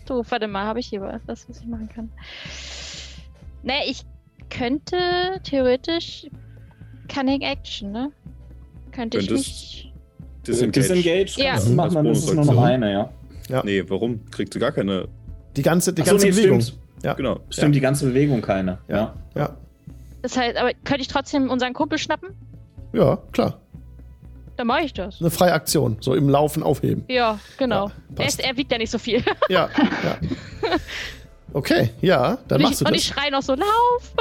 [0.05, 2.11] du, warte mal, habe ich hier was, was ich machen kann?
[3.63, 4.01] Ne, ich
[4.49, 6.27] könnte theoretisch
[7.07, 8.11] Cunning Action, ne?
[8.91, 9.93] Könnte ich mich.
[10.45, 10.79] Disengage.
[10.79, 11.59] Disengage ja.
[11.71, 13.13] machen, dann ist es nur noch eine, ja.
[13.49, 13.63] ja.
[13.65, 14.25] Nee, warum?
[14.31, 15.07] Kriegst du gar keine.
[15.55, 16.61] Die ganze, die ganze nee, Bewegung.
[16.61, 16.79] Stimmt.
[17.03, 17.13] Ja.
[17.13, 17.39] Genau.
[17.49, 17.79] Stimmt, ja.
[17.79, 18.79] die ganze Bewegung keine.
[18.87, 19.15] Ja.
[19.35, 19.57] ja.
[20.21, 22.29] Das heißt, aber könnte ich trotzdem unseren Kumpel schnappen?
[22.93, 23.61] Ja, klar.
[24.57, 25.21] Dann mache ich das.
[25.21, 27.05] Eine freie Aktion, so im Laufen aufheben.
[27.07, 27.91] Ja, genau.
[28.15, 29.23] er, ist, er, wiegt ja nicht so viel.
[29.49, 29.69] Ja,
[30.03, 30.17] ja.
[31.53, 32.91] Okay, ja, dann und machst ich, du und das.
[32.91, 34.13] Und ich schreie noch so, lauf!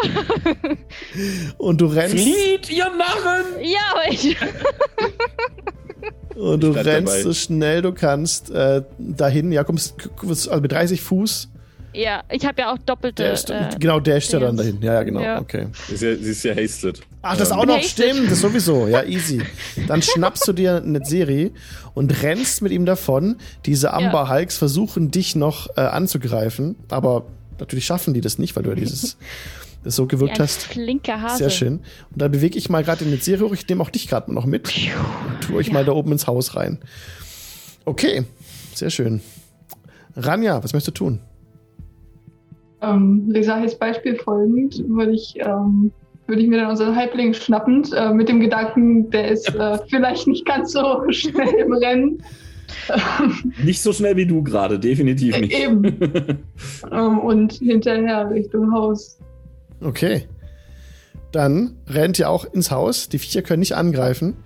[1.58, 2.14] und du rennst.
[2.14, 3.46] Flieht, ihr Narren!
[3.62, 4.36] Ja, aber ich.
[6.36, 7.22] und du rennst dabei.
[7.22, 9.50] so schnell du kannst äh, dahin.
[9.52, 9.96] Ja, kommst
[10.48, 11.48] also mit 30 Fuß
[11.96, 13.22] ja, ich habe ja auch doppelte.
[13.22, 14.80] Der ist, äh, genau, der ist ja dann dahin.
[14.82, 15.20] Ja, ja, genau.
[15.20, 15.40] Ja.
[15.40, 15.68] Okay.
[15.88, 17.00] Sie ist, ja, sie ist ja hasted.
[17.22, 17.58] Ach, das ähm.
[17.58, 18.30] auch noch stimmt.
[18.30, 18.86] Das sowieso.
[18.86, 19.42] Ja, easy.
[19.88, 21.52] Dann schnappst du dir eine Serie
[21.94, 23.36] und rennst mit ihm davon.
[23.64, 27.26] Diese Amber Hulks versuchen dich noch äh, anzugreifen, aber
[27.58, 29.16] natürlich schaffen die das nicht, weil du ja dieses
[29.84, 30.64] das so gewirkt hast.
[30.64, 31.38] Flinker Hase.
[31.38, 31.80] Sehr schön.
[32.10, 33.54] Und dann bewege ich mal gerade in eine Serie hoch.
[33.54, 34.68] Ich nehme auch dich gerade noch mit.
[34.68, 35.72] Und tue euch ja.
[35.72, 36.78] mal da oben ins Haus rein.
[37.84, 38.24] Okay,
[38.74, 39.20] sehr schön.
[40.16, 41.20] Ranja, was möchtest du tun?
[42.82, 45.92] Ähm, Resahis Beispiel folgend, würde ich, ähm,
[46.26, 50.26] würde ich mir dann unseren Halbling schnappend, äh, mit dem Gedanken, der ist äh, vielleicht
[50.26, 52.22] nicht ganz so schnell im Rennen.
[53.62, 55.58] nicht so schnell wie du gerade, definitiv nicht.
[55.58, 55.84] Eben.
[56.92, 59.18] ähm, und hinterher Richtung Haus.
[59.80, 60.26] Okay.
[61.32, 63.08] Dann rennt ihr auch ins Haus.
[63.08, 64.36] Die Viecher können nicht angreifen.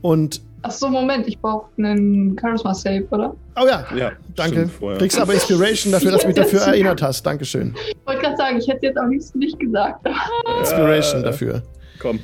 [0.00, 3.34] Und Ach so, Moment, ich brauche einen Charisma Save, oder?
[3.56, 4.68] Oh ja, ja danke.
[4.98, 7.24] Kriegst aber Inspiration dafür, dass du mich dafür erinnert hast.
[7.24, 7.74] Dankeschön.
[7.88, 10.06] Ich wollte gerade sagen, ich hätte jetzt am liebsten nicht gesagt.
[10.60, 11.62] Inspiration äh, dafür.
[11.98, 12.20] Komm.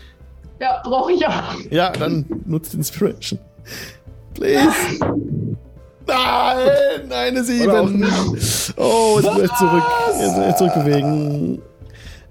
[0.61, 1.55] Ja, brauche ich auch.
[1.71, 3.39] Ja, dann nutzt Inspiration.
[4.35, 4.71] Please.
[6.07, 8.07] Nein, eine 7.
[8.77, 9.83] Oh, jetzt muss ich zurück,
[10.47, 11.63] jetzt zurückbewegen.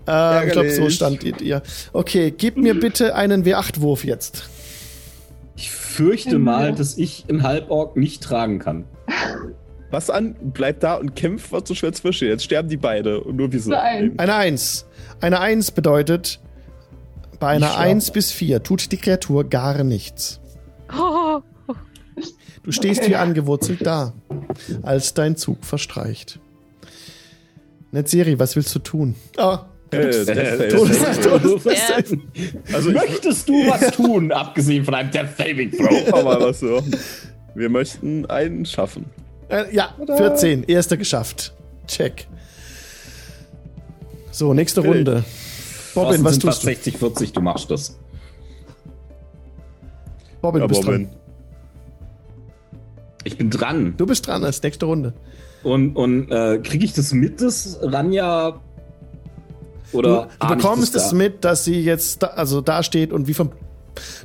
[0.08, 1.62] Äh, ich glaube, so stand ihr.
[1.94, 4.50] Okay, gib mir bitte einen W8-Wurf jetzt
[5.96, 8.86] fürchte mal, dass ich einen Halborg nicht tragen kann.
[9.92, 10.36] Was an?
[10.42, 12.30] Bleib da und kämpf, was so schwer zu verstehen.
[12.30, 13.74] Jetzt sterben die beide und nur wir sind.
[13.74, 14.86] Eine Eins.
[15.22, 16.42] Eine Eins bedeutet,
[17.40, 20.42] bei einer Eins bis vier tut die Kreatur gar nichts.
[22.64, 23.12] Du stehst okay.
[23.12, 24.14] wie angewurzelt da,
[24.82, 26.40] als dein Zug verstreicht.
[27.92, 29.16] Netzeri, was willst du tun?
[29.38, 29.66] Ah,
[32.74, 36.14] also Möchtest du was tun, abgesehen von einem Death Saving Throw?
[36.20, 36.82] Aber was so.
[37.54, 39.06] Wir möchten einen schaffen.
[39.50, 40.64] Äh, ja, 14.
[40.64, 41.54] Erster geschafft.
[41.88, 42.28] Check.
[44.32, 44.90] So, nächste okay.
[44.90, 45.24] Runde.
[45.94, 46.68] Bobbin, was tust du?
[46.68, 47.98] 60, 40, du machst das.
[50.42, 51.04] Bobbin, ja, bist Bobbin.
[51.06, 51.16] dran.
[53.24, 53.94] Ich bin dran.
[53.98, 55.14] Du bist dran, als nächste Runde.
[55.64, 58.62] Und, und äh, kriege ich das mit, dass Ranja
[59.96, 61.16] oder du, du bekommst es da.
[61.16, 63.52] mit, dass sie jetzt da, also da steht und wie vom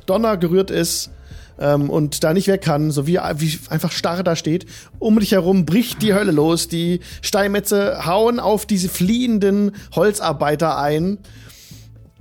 [0.05, 1.11] Donner gerührt ist
[1.59, 4.65] ähm, und da nicht weg kann, so wie, wie einfach starr da steht.
[4.99, 6.67] Um dich herum bricht die Hölle los.
[6.67, 11.19] Die Steinmetze hauen auf diese fliehenden Holzarbeiter ein.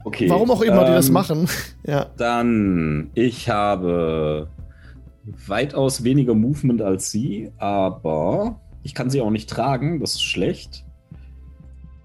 [0.04, 0.30] Okay.
[0.30, 1.48] Warum auch immer ähm, die das ähm, machen.
[1.86, 2.06] ja.
[2.16, 4.48] Dann, ich habe
[5.46, 10.84] weitaus weniger Movement als sie, aber ich kann sie auch nicht tragen, das ist schlecht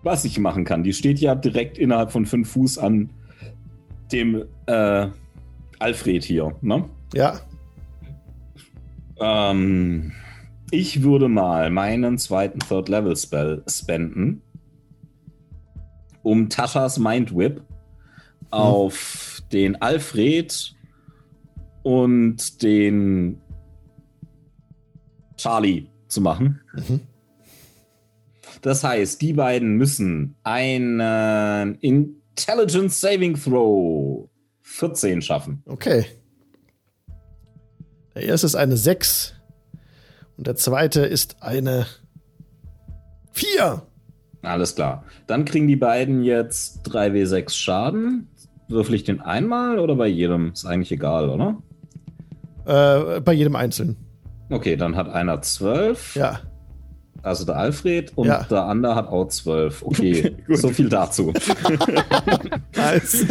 [0.05, 0.83] was ich machen kann.
[0.83, 3.09] Die steht ja direkt innerhalb von fünf Fuß an
[4.11, 5.07] dem äh,
[5.79, 6.87] Alfred hier, ne?
[7.13, 7.39] Ja.
[9.19, 10.11] Ähm,
[10.69, 14.41] ich würde mal meinen zweiten Third Level Spell spenden,
[16.21, 17.63] um Taschas Mind Whip hm.
[18.51, 20.75] auf den Alfred
[21.81, 23.41] und den
[25.37, 26.61] Charlie zu machen.
[26.73, 27.01] Mhm.
[28.65, 34.27] Das heißt, die beiden müssen einen Intelligence Saving Throw
[34.63, 35.61] 14 schaffen.
[35.67, 36.07] Okay.
[38.15, 39.35] Der erste ist eine 6
[40.37, 41.85] und der zweite ist eine
[43.33, 43.83] 4.
[44.41, 45.03] Alles klar.
[45.27, 48.29] Dann kriegen die beiden jetzt 3w6 Schaden.
[48.67, 50.53] Würfel ich den einmal oder bei jedem?
[50.53, 51.61] Ist eigentlich egal, oder?
[52.65, 53.95] Äh, bei jedem einzeln.
[54.49, 56.15] Okay, dann hat einer 12.
[56.15, 56.39] Ja.
[57.25, 58.43] Also der Alfred und Ja.
[58.43, 59.83] der andere hat auch 12.
[59.83, 61.33] Okay, so viel dazu.
[62.75, 63.25] Nice.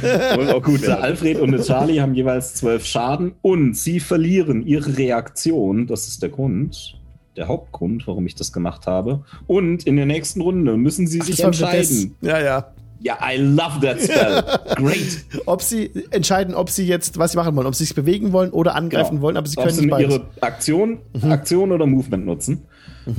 [0.53, 1.03] Auch gut Der.
[1.03, 5.87] Alfred und der Charlie haben jeweils 12 Schaden und sie verlieren ihre Reaktion.
[5.87, 6.97] Das ist der Grund,
[7.37, 9.23] der Hauptgrund, warum ich das gemacht habe.
[9.47, 12.15] Und in der nächsten Runde müssen sie sich Das war entscheiden.
[12.21, 12.67] Ja, ja.
[13.01, 14.43] Ja, I love that spell.
[14.77, 15.25] Great.
[15.45, 18.51] Ob sie entscheiden, ob sie jetzt, was sie machen wollen, ob sie sich bewegen wollen
[18.51, 19.21] oder angreifen Ja.
[19.21, 22.63] wollen, aber sie Ob können sie ihre Aktion, Aktion oder Movement nutzen.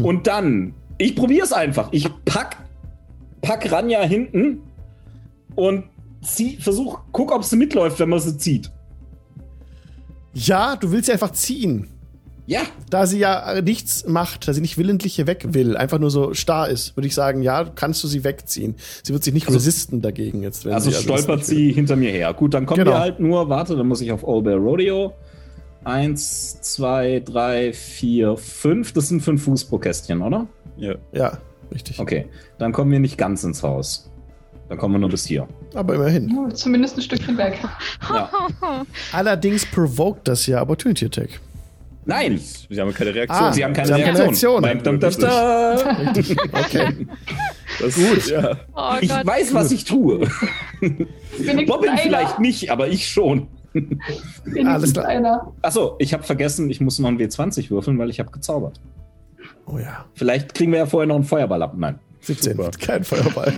[0.01, 1.89] Und dann, ich probiere es einfach.
[1.91, 2.57] Ich pack,
[3.41, 4.59] pack Ranja hinten
[5.55, 5.83] und
[6.21, 8.71] zieh, versuch, guck, ob sie mitläuft, wenn man sie zieht.
[10.33, 11.87] Ja, du willst sie einfach ziehen.
[12.47, 15.97] Ja, Da sie ja äh, nichts macht, da sie nicht willentlich hier weg will, einfach
[15.97, 18.75] nur so starr ist, würde ich sagen, ja, kannst du sie wegziehen.
[19.01, 20.63] Sie wird sich nicht Also- resisten dagegen jetzt.
[20.63, 22.31] Wenn also sie, das stolpert sie hinter mir her.
[22.35, 22.91] Gut, dann kommen Genau.
[22.91, 25.13] wir halt nur, warte, dann muss ich auf All Bear Rodeo.
[25.85, 28.91] Eins, zwei, drei, vier, fünf.
[28.93, 30.47] Das sind fünf Fuß pro Kästchen, oder?
[30.77, 30.95] Ja.
[31.13, 31.37] Ja,
[31.71, 31.99] richtig.
[31.99, 34.11] Okay, dann kommen wir nicht ganz ins Haus.
[34.67, 35.47] Dann kommen wir nur bis hier.
[35.75, 36.35] Aber immerhin.
[36.35, 37.59] Oh, Zumindest ein Stückchen weg.
[38.09, 38.31] Ja.
[39.13, 41.39] Allerdings provoked das ja Opportunity Attack.
[42.07, 43.43] Nein, Sie haben keine Reaktion.
[43.43, 44.63] Ah, sie haben keine Sie haben keine Reaktion.
[44.63, 44.97] Reaktion.
[46.51, 47.07] Okay.
[47.79, 48.27] Das Gut.
[48.29, 48.57] Ja.
[48.73, 49.25] Oh Ich Gott.
[49.25, 50.27] weiß, was ich tue.
[50.81, 51.97] Einer.
[52.01, 53.47] vielleicht nicht, aber ich schon.
[54.65, 55.05] Alles klar.
[55.05, 55.53] einer.
[55.61, 58.79] Achso, ich habe vergessen, ich muss noch einen W20 würfeln, weil ich habe gezaubert.
[59.65, 60.05] Oh ja.
[60.13, 61.73] Vielleicht kriegen wir ja vorher noch einen Feuerball ab.
[61.75, 61.99] Nein.
[62.21, 62.55] 17.
[62.55, 62.71] Super.
[62.79, 63.53] Kein Feuerball.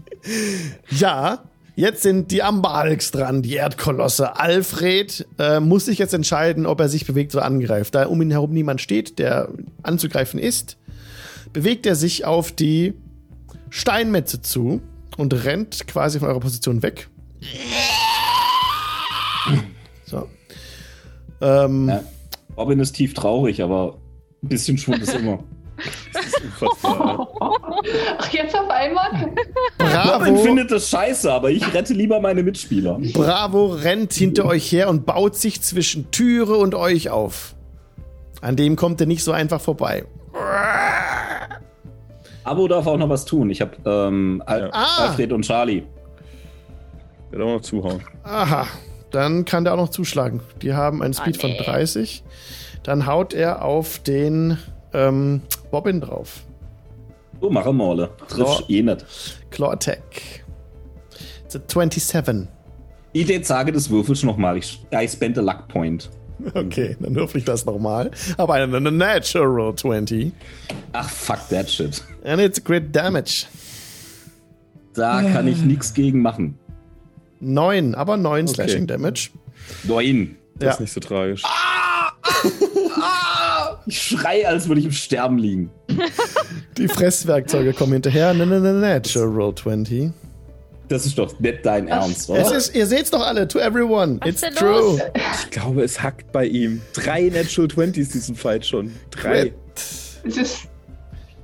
[0.90, 1.44] ja,
[1.76, 4.38] jetzt sind die Ambalks dran, die Erdkolosse.
[4.38, 7.94] Alfred äh, muss sich jetzt entscheiden, ob er sich bewegt oder angreift.
[7.94, 9.48] Da um ihn herum niemand steht, der
[9.82, 10.76] anzugreifen ist,
[11.52, 12.94] bewegt er sich auf die
[13.70, 14.80] Steinmetze zu
[15.16, 17.08] und rennt quasi von eurer Position weg.
[20.04, 20.28] So.
[21.40, 22.02] Ähm, Ja.
[22.56, 23.98] Robin ist tief traurig, aber
[24.42, 25.40] ein bisschen Schwund ist immer.
[26.42, 27.28] Unfassbar.
[28.18, 29.10] Ach, jetzt auf einmal?
[29.12, 29.34] Robin
[29.78, 30.36] Bravo.
[30.38, 32.98] findet das scheiße, aber ich rette lieber meine Mitspieler.
[33.12, 37.54] Bravo rennt hinter euch her und baut sich zwischen Türe und euch auf.
[38.40, 40.04] An dem kommt er nicht so einfach vorbei.
[42.44, 43.50] Abo darf auch noch was tun.
[43.50, 44.68] Ich habe ähm, Al Ja.
[44.72, 45.06] Ah.
[45.08, 45.82] Alfred und Charlie.
[47.30, 48.00] Wird auch noch zuhauen.
[48.22, 48.66] Aha,
[49.10, 50.40] dann kann der auch noch zuschlagen.
[50.62, 51.56] Die haben einen Speed Ah, nee.
[51.56, 52.22] von 30.
[52.82, 54.58] Dann haut er auf den
[54.92, 56.42] ähm, Bobbin drauf.
[57.40, 58.10] So, mache Morle.
[58.28, 58.64] Triffst So.
[58.68, 59.04] eh nicht.
[59.50, 60.44] Claw Attack.
[61.44, 62.48] It's a 27.
[63.12, 64.56] Ich jetzt sage das würfelst nochmal.
[64.58, 66.10] Ich, I spent a luck point.
[66.54, 68.10] Okay, dann würfel ich das nochmal.
[68.36, 70.32] Aber eine, eine Natural 20.
[70.92, 72.02] Ach, fuck that shit.
[72.24, 73.46] And it's great damage.
[74.94, 76.58] Da kann ich nichts gegen machen.
[77.40, 78.54] 9, aber 9 Okay.
[78.54, 79.30] Slashing Damage.
[79.84, 80.36] Neun.
[80.58, 80.72] Das Ja.
[80.72, 81.42] ist nicht so tragisch.
[83.86, 85.70] Ich schrei, als würde ich im Sterben liegen.
[86.76, 88.28] Die Fresswerkzeuge kommen hinterher.
[88.30, 90.10] Eine eine Natural 20.
[90.88, 92.56] Das ist doch nicht dein Ernst, Es oder?
[92.56, 94.18] ist, ihr seht's doch alle, to everyone.
[94.20, 94.70] Was It's true.
[94.70, 95.00] los?
[95.44, 96.80] Ich glaube, es hackt bei ihm.
[96.94, 98.92] Drei Natural 20s diesen Fight schon.
[99.10, 99.52] Drei.
[99.74, 100.58] Es ist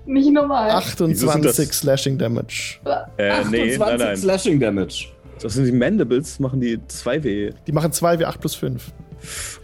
[0.07, 0.81] nicht normal.
[0.97, 2.79] Wieso sind 28 das- Slashing Damage.
[3.17, 4.17] Äh, nee, 28 nein, nein.
[4.17, 5.09] Slashing Damage.
[5.43, 7.53] Das sind die Mandibles, machen die 2W.
[7.67, 8.93] Die machen 2 wie 8 plus 5.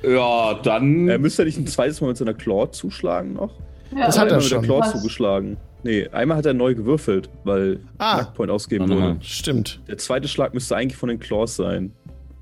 [0.03, 1.09] Ja, dann.
[1.09, 3.53] Er müsste nicht ein zweites Mal mit seiner Claw zuschlagen noch?
[3.97, 4.65] Ja, Das hat er einmal mit der schon.
[4.65, 4.93] Claw Was?
[4.93, 5.57] zugeschlagen.
[5.85, 8.17] Nee, einmal hat er neu gewürfelt, weil Ah.
[8.17, 8.51] Knackpoint
[8.89, 9.13] mal.
[9.15, 9.17] wurde.
[9.23, 9.81] Stimmt.
[9.89, 11.93] Der zweite Schlag müsste eigentlich von den Claws sein.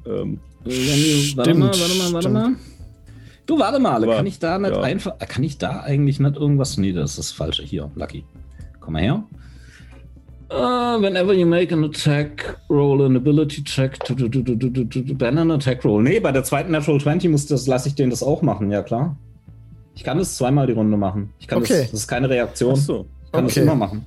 [0.07, 2.33] Ähm, warte mal, warte mal, warte stimmt.
[2.35, 2.53] mal.
[3.47, 4.83] Du, warte mal, Aber, kann ich da nicht ja.
[4.83, 5.19] einfach.
[5.19, 6.77] Kann ich da eigentlich nicht irgendwas.
[6.79, 7.63] Nee, das ist das Falsche.
[7.63, 8.25] Hier, Lucky.
[8.81, 9.25] Komm mal her.
[10.49, 15.51] Uh, whenever you make an attack, roll an ability check to, to, to, ban an
[15.51, 16.01] attack roll.
[16.03, 18.83] Nee, bei der zweiten Natural 20 muss das, lasse ich den das auch machen, ja
[18.83, 19.17] klar.
[19.95, 21.33] Ich kann das zweimal die Runde machen.
[21.41, 21.81] Ich kann Okay.
[21.83, 22.75] das, das ist keine Reaktion.
[22.75, 23.07] ach so.
[23.25, 23.63] Ich kann das Okay.
[23.63, 24.07] immer machen.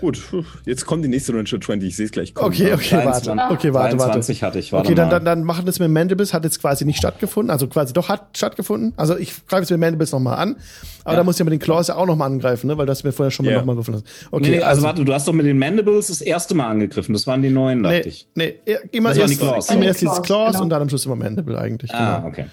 [0.00, 0.22] Gut,
[0.66, 1.88] jetzt kommt die nächste Natural 20.
[1.88, 2.52] Ich sehe es gleich kommen.
[2.52, 3.26] Okay, okay, warte.
[3.26, 3.50] 23.
[3.58, 4.12] Okay, warte, warte.
[4.12, 6.84] 23 hatte ich, warte Okay, dann, dann, dann machen das mit Mandibles, hat jetzt quasi
[6.84, 7.50] nicht stattgefunden.
[7.50, 8.92] Also quasi doch hat stattgefunden.
[8.96, 10.56] Also ich greife jetzt mit Mandibles nochmal an.
[11.04, 11.18] Aber Ja.
[11.18, 12.76] da muss ich ja mit den Claws ja auch nochmal angreifen, ne?
[12.78, 13.58] Weil du hast mir vorher schon mal Ja.
[13.58, 14.06] nochmal würfeln lassen.
[14.30, 17.12] Okay, nee, nee, also, warte, du hast doch mit den Mandibles das erste Mal angegriffen.
[17.12, 18.28] Das waren die neuen, dachte Nee, ich.
[18.34, 18.54] nee,
[18.92, 19.70] immer Das waren die erst, Claws.
[19.70, 20.62] immer erst dieses Claws, Claws genau.
[20.64, 21.92] und dann am Schluss immer Mandible eigentlich.
[21.94, 22.28] Ah, Genau.
[22.28, 22.46] okay.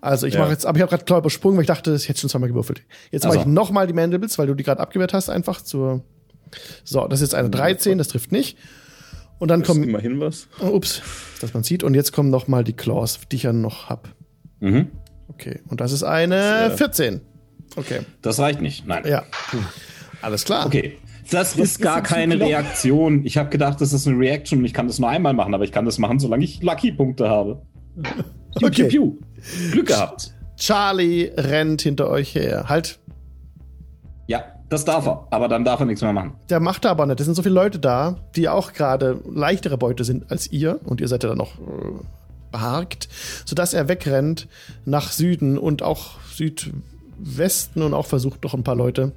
[0.00, 0.40] Also ich Ja.
[0.40, 2.48] mache jetzt, aber ich habe gerade Claw übersprungen, weil ich dachte, das hätte schon zweimal
[2.48, 2.82] gewürfelt.
[3.10, 6.02] Jetzt mache Ach ich nochmal die Mandibles, weil du die gerade abgewehrt hast, einfach zur
[6.84, 8.58] So, das ist eine 13, das trifft nicht.
[9.38, 9.84] Und dann Das kommen.
[9.84, 10.48] immerhin was.
[10.60, 11.00] Oh, ups,
[11.40, 11.82] dass man sieht.
[11.84, 14.08] Und jetzt kommen noch mal die Claws, die ich ja noch hab.
[14.60, 14.88] Mhm.
[15.28, 15.60] Okay.
[15.68, 17.20] Und das ist eine Das, äh, 14.
[17.76, 18.00] Okay.
[18.22, 18.86] Das reicht nicht.
[18.86, 19.04] Nein.
[19.06, 19.22] Ja.
[20.22, 20.66] Alles klar.
[20.66, 20.98] Okay.
[21.30, 23.24] Das ist gar keine Reaktion.
[23.26, 25.62] Ich habe gedacht, das ist eine Reaction und ich kann das nur einmal machen, aber
[25.64, 27.62] ich kann das machen, solange ich Lucky-Punkte habe.
[28.02, 28.88] Piu, Okay.
[28.88, 29.18] piu, piu.
[29.72, 30.32] Glück gehabt.
[30.56, 32.64] Charlie rennt hinter euch her.
[32.68, 32.98] Halt.
[34.26, 35.26] Ja, das darf er.
[35.30, 36.34] Aber dann darf er nichts mehr machen.
[36.50, 37.20] Der macht er aber nicht.
[37.20, 40.78] Es sind so viele Leute da, die auch gerade leichtere Beute sind als ihr.
[40.84, 41.62] Und ihr seid ja dann noch äh,
[42.52, 43.08] beharkt,
[43.44, 44.46] sodass er wegrennt
[44.84, 49.12] nach Süden und auch Südwesten und auch versucht, noch ein paar Leute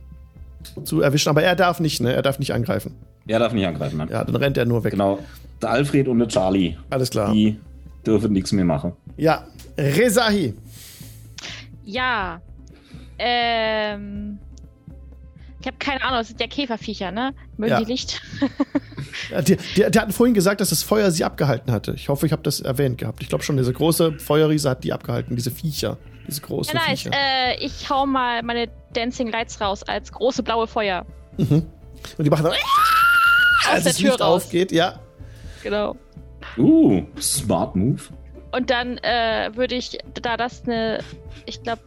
[0.83, 1.29] zu erwischen.
[1.29, 2.13] Aber er darf nicht, ne?
[2.13, 2.95] Er darf nicht angreifen.
[3.27, 3.97] Er darf nicht angreifen.
[3.97, 4.09] Nein.
[4.09, 4.91] Ja, dann rennt er nur weg.
[4.91, 5.19] Genau.
[5.61, 7.31] Der Alfred und der Charlie, Alles klar.
[7.31, 7.59] die
[8.05, 8.93] dürfen nichts mehr machen.
[9.17, 9.45] Ja,
[9.77, 10.55] Rezahi.
[11.85, 12.41] Ja.
[13.19, 14.39] Ähm.
[15.61, 17.33] Ich habe keine Ahnung, das sind ja Käferviecher, ne?
[17.57, 17.79] Mögen Ja.
[17.79, 18.21] die Licht?
[19.29, 21.93] Ja, Die, die, die hatten vorhin gesagt, dass das Feuer sie abgehalten hatte.
[21.93, 23.21] Ich hoffe, ich habe das erwähnt gehabt.
[23.21, 25.97] Ich glaube schon, diese große Feuerriese hat die abgehalten, diese Viecher.
[26.27, 27.01] Diese großen Ja, nice.
[27.03, 27.11] Viecher.
[27.15, 31.05] Äh, ich hau mal meine Dancing Lights raus als große blaue Feuer.
[31.37, 31.65] Mhm.
[32.17, 32.53] Und die machen dann,
[33.69, 34.43] als der das Tür Licht raus.
[34.45, 34.99] aufgeht, ja.
[35.61, 35.95] Genau.
[36.57, 38.01] Uh, smart move.
[38.51, 40.99] Und dann äh, würde ich, da das eine,
[41.45, 41.81] ich glaube,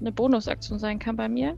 [0.00, 1.56] eine Bonusaktion sein kann bei mir,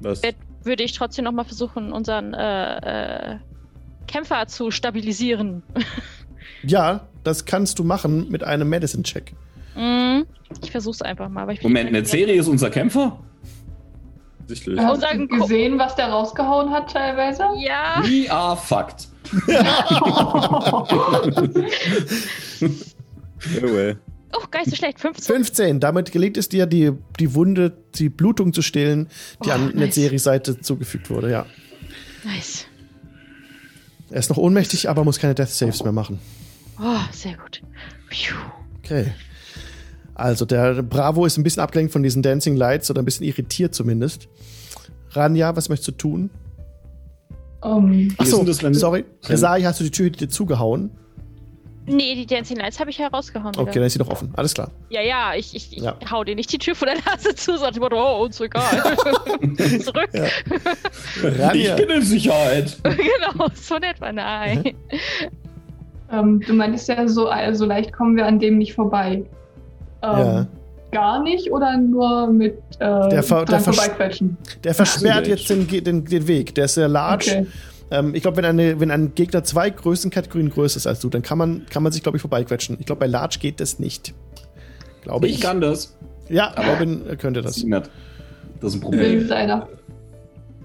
[0.00, 0.22] Was?
[0.62, 3.38] Würde ich trotzdem noch mal versuchen, unseren äh, äh,
[4.06, 5.62] Kämpfer zu stabilisieren.
[6.64, 9.32] Ja, das kannst du machen mit einem Medicine-Check.
[9.74, 10.20] Mm,
[10.62, 11.42] ich versuch's einfach mal.
[11.42, 13.18] Aber ich Moment, eine Serie ist unser Kämpfer?
[14.46, 14.78] Sichtlich.
[14.78, 17.48] Hast du gesehen, was der rausgehauen hat teilweise?
[17.58, 18.00] Ja.
[18.04, 19.08] We are fucked.
[23.60, 23.98] Well.
[24.34, 25.00] Oh, gar nicht so schlecht.
[25.00, 25.34] 15.
[25.36, 25.80] 15.
[25.80, 29.08] Damit gelingt es dir, die, die Wunde, die Blutung zu stillen,
[29.44, 29.74] die Oh, an nice.
[29.74, 31.46] Netseris-Seite zugefügt wurde, ja.
[32.24, 32.64] Nice.
[34.10, 36.18] Er ist noch ohnmächtig, aber muss keine Death Saves mehr machen.
[36.80, 37.62] Oh, sehr gut.
[38.10, 38.34] Phew.
[38.78, 39.12] Okay.
[40.14, 43.74] Also, der Bravo ist ein bisschen abgelenkt von diesen Dancing Lights oder ein bisschen irritiert
[43.74, 44.28] zumindest.
[45.10, 46.30] Ranja, was möchtest du tun?
[47.62, 49.04] Ist Achso, sorry.
[49.24, 50.90] Resai, hast du die Tür dir zugehauen?
[51.86, 53.54] Nee, die Dancing Lights habe ich herausgehauen.
[53.56, 53.72] Okay, wieder.
[53.74, 54.32] dann ist sie noch offen.
[54.36, 54.70] Alles klar.
[54.90, 55.96] Ja, ja, ich, ich, ich Ja.
[56.10, 58.62] hau dir nicht die Tür vor der Nase zu, sondern ich oh, uns egal.
[59.80, 60.08] Zurück.
[60.12, 61.52] Ja.
[61.54, 62.76] Ich bin in Sicherheit.
[62.84, 64.74] genau, so nett war nein.
[66.12, 69.24] ähm, du meintest ja, so, äh, so leicht kommen wir an dem nicht vorbei.
[70.02, 70.46] Ähm, Ja.
[70.92, 74.36] Gar nicht oder nur mit äh, Der ver- der vorbeiquetschen?
[74.62, 76.54] Der versperrt jetzt den, den, den Weg.
[76.54, 77.30] Der ist sehr large.
[77.30, 77.46] Okay.
[77.92, 81.22] Ähm, ich glaube, wenn, eine- wenn ein Gegner zwei Größenkategorien größer ist als du, dann
[81.22, 82.76] kann man, kann man sich, glaube ich, vorbeiquetschen.
[82.80, 84.14] Ich glaube, bei Large geht das nicht.
[85.02, 85.34] Glaube ich.
[85.36, 85.96] Ich kann das.
[86.28, 87.52] Ja, Robin äh, könnte das.
[87.52, 87.90] Das ist nicht.
[88.60, 89.26] Das ist ein Problem.
[89.28, 89.68] seiner.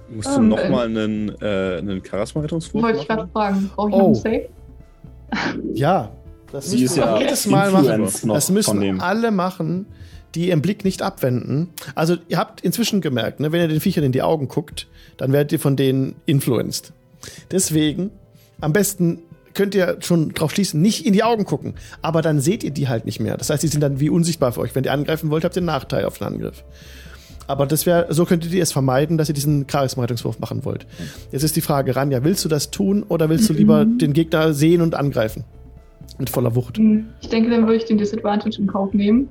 [0.10, 3.32] Musst du Ähm, nochmal einen, äh, einen Charisma-Rettungswurf Wollte ich gerade machen?
[3.34, 3.72] fragen.
[3.76, 3.98] Brauche ich Oh.
[4.00, 4.50] noch einen Safe?
[5.74, 6.12] Ja.
[6.52, 8.08] Das Sie ist müssen wir ja jedes Mal machen.
[8.30, 9.86] Das müssen alle machen,
[10.34, 11.70] die ihren Blick nicht abwenden.
[11.94, 14.88] Also, ihr habt inzwischen gemerkt, ne, wenn ihr den Viechern in die Augen guckt,
[15.18, 16.94] dann werdet ihr von denen influenced.
[17.52, 18.12] Deswegen,
[18.62, 19.20] am besten
[19.54, 21.74] könnt ihr schon drauf schließen, nicht in die Augen gucken.
[22.02, 23.38] Aber dann seht ihr die halt nicht mehr.
[23.38, 24.76] Das heißt, die sind dann wie unsichtbar für euch.
[24.76, 26.64] Wenn ihr angreifen wollt, habt ihr einen Nachteil auf den Angriff.
[27.48, 30.86] Aber das wäre, so könntet ihr es vermeiden, dass ihr diesen Charisma-Rettungswurf machen wollt.
[31.32, 34.54] Jetzt ist die Frage, Ranja, willst du das tun oder willst du lieber den Gegner
[34.54, 35.44] sehen und angreifen?
[36.20, 36.78] Mit voller Wucht.
[36.78, 39.30] Hm, Ich denke, dann würde ich den Disadvantage in Kauf nehmen.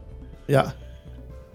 [0.49, 0.73] Ja.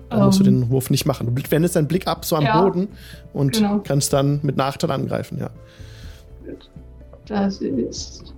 [0.10, 0.62] Dann musst du Ähm.
[0.62, 1.34] den Wurf nicht machen.
[1.34, 2.90] Du wendest deinen Blick ab so am Ja, Boden
[3.34, 3.80] und genau.
[3.84, 5.49] kannst dann mit Nachteil angreifen, ja.
[7.27, 8.34] Das ist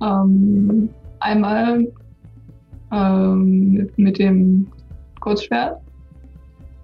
[0.00, 0.88] ähm,
[1.20, 1.86] einmal
[2.92, 4.66] ähm, mit, mit dem
[5.20, 5.76] Kurzschwert.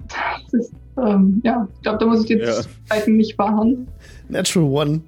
[0.09, 0.73] Das ist,
[1.05, 2.61] ähm, ja, ich glaube, da muss ich den Ja.
[2.87, 3.89] zweiten nicht machen.
[4.29, 5.01] Natural One.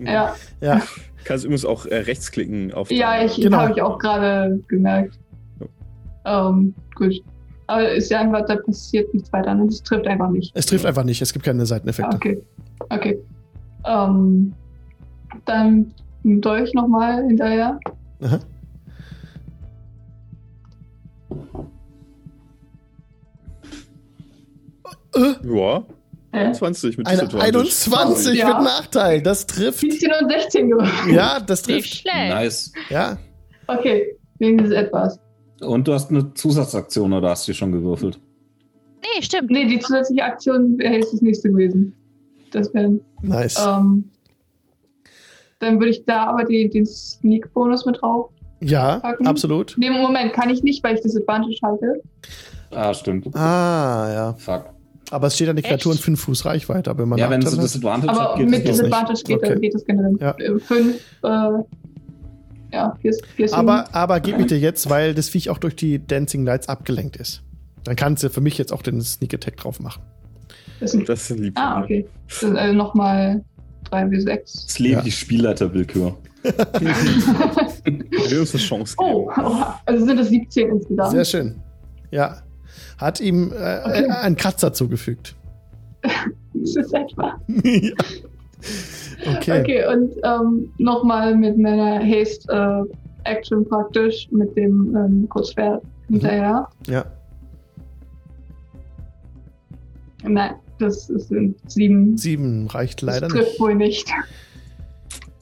[0.00, 0.80] Ja, Ja.
[1.24, 3.58] Kannst übrigens auch äh, rechtsklicken auf ja ich Genau.
[3.58, 5.18] habe ich auch gerade gemerkt.
[6.24, 7.14] Ähm, gut.
[7.66, 9.54] Aber ist ja einfach, da passiert nichts weiter.
[9.54, 9.66] Ne?
[9.66, 10.50] Das trifft einfach nicht.
[10.54, 11.20] Es trifft einfach nicht.
[11.22, 12.16] Es gibt keine Seiteneffekte.
[12.16, 12.42] Okay.
[12.88, 13.18] Okay.
[13.86, 14.52] Ähm,
[15.44, 15.94] dann
[16.24, 17.78] ein Dolch nochmal hinterher.
[18.22, 18.40] Aha.
[25.44, 25.84] Ja,
[26.32, 27.58] Äh, 20 mit Eine Disadvantage.
[27.58, 28.46] 21 Ja.
[28.54, 29.20] mit Nachteil.
[29.20, 29.80] Das trifft.
[29.80, 31.12] 17 und 16 geworden.
[31.12, 31.94] Ja, das Nicht trifft.
[32.02, 32.28] schlecht.
[32.34, 32.72] Nice.
[32.88, 33.18] Ja.
[33.66, 35.18] Okay, wenigstens etwas.
[35.60, 38.20] Und du hast eine Zusatzaktion oder hast du schon gewürfelt?
[39.02, 39.50] Nee, stimmt.
[39.50, 41.94] Nee, die zusätzliche Aktion wäre jetzt das nächste gewesen.
[42.50, 43.00] Das wäre.
[43.22, 43.58] Nice.
[43.64, 44.10] Ähm,
[45.58, 48.30] dann würde ich da aber die, den Sneak-Bonus mit drauf.
[48.60, 49.26] ja, packen.
[49.26, 49.76] absolut.
[49.78, 52.02] Nee, Moment, kann ich nicht, weil ich Disadvantage halte.
[52.70, 53.34] Ah, stimmt.
[53.34, 54.34] Ah, ja.
[54.34, 54.66] Fuck.
[55.10, 56.90] Aber es steht an die Kreaturen 5 Fuß Reichweite.
[56.90, 59.58] Aber wenn man ja, wenn sie Disadvantage aber hat, geht mit Disadvantage geht, okay.
[59.58, 60.60] geht es generell.
[60.60, 61.58] 5, ja.
[61.58, 61.64] äh,
[62.72, 66.44] ja, vier, vier aber, aber gib bitte jetzt, weil das Viech auch durch die Dancing
[66.44, 67.42] Lights abgelenkt ist.
[67.82, 70.02] Dann kannst du für mich jetzt auch den Sneak Attack drauf machen.
[70.80, 71.52] Das, das ist lieb.
[71.56, 72.06] Ah, okay.
[72.28, 73.44] Das ist, äh, Nochmal
[73.90, 74.66] 3 wie 6.
[74.66, 75.02] Das lebe ja.
[75.02, 76.16] die Spielleiterwillkür.
[76.42, 79.10] Wir uns eine Chance geben.
[79.10, 79.30] Oh,
[79.84, 81.10] also sind es 17 insgesamt.
[81.10, 81.56] Sehr schön.
[82.10, 82.38] Ja.
[82.98, 84.10] Hat ihm äh, okay.
[84.10, 85.34] einen Kratzer zugefügt.
[86.54, 87.40] das ist etwa.
[87.64, 87.92] ja.
[89.36, 89.60] Okay.
[89.60, 96.14] Okay, und ähm, nochmal mit meiner Haste äh, Action praktisch mit dem ähm, Kurzschwert mhm.
[96.14, 96.68] hinterher.
[96.86, 97.04] Ja.
[100.22, 102.16] Nein, das sind sieben.
[102.16, 103.60] Sieben reicht leider das trifft nicht.
[103.60, 104.08] wohl nicht.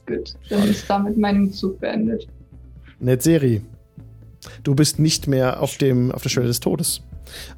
[0.05, 2.27] Gut, dann ist damit mein Zug beendet.
[2.99, 3.61] Netzeri,
[4.63, 7.01] du bist nicht mehr auf, dem, auf der Stelle des Todes,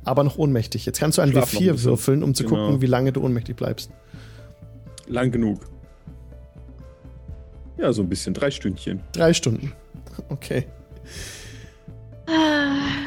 [0.03, 0.85] aber noch ohnmächtig.
[0.85, 2.67] Jetzt kannst du ein W4 würfeln, um zu genau.
[2.67, 3.91] gucken, wie lange du ohnmächtig bleibst.
[5.07, 5.61] Lang genug.
[7.77, 8.33] Ja, so ein bisschen.
[8.33, 9.01] Drei Stündchen.
[9.11, 9.73] Drei Stunden.
[10.29, 10.65] Okay.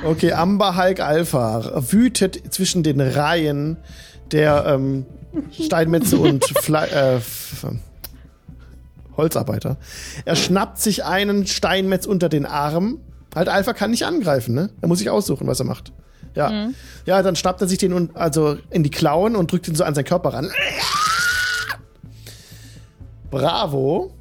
[0.04, 3.78] Okay, Amber Hulk Alpha wütet zwischen den Reihen
[4.32, 5.06] der ähm,
[5.52, 7.20] Steinmetze und Fle äh,
[9.16, 9.76] Holzarbeiter.
[10.24, 12.98] Er schnappt sich einen Steinmetz unter den Arm.
[13.34, 14.70] Halt, Alpha kann nicht angreifen, ne?
[14.80, 15.92] Er muss sich aussuchen, was er macht.
[16.34, 16.50] Ja.
[16.50, 16.74] Mhm.
[17.06, 19.94] Ja, dann schnappt er sich den also in die Klauen und drückt ihn so an
[19.94, 20.50] seinen Körper ran.
[23.30, 24.12] Bravo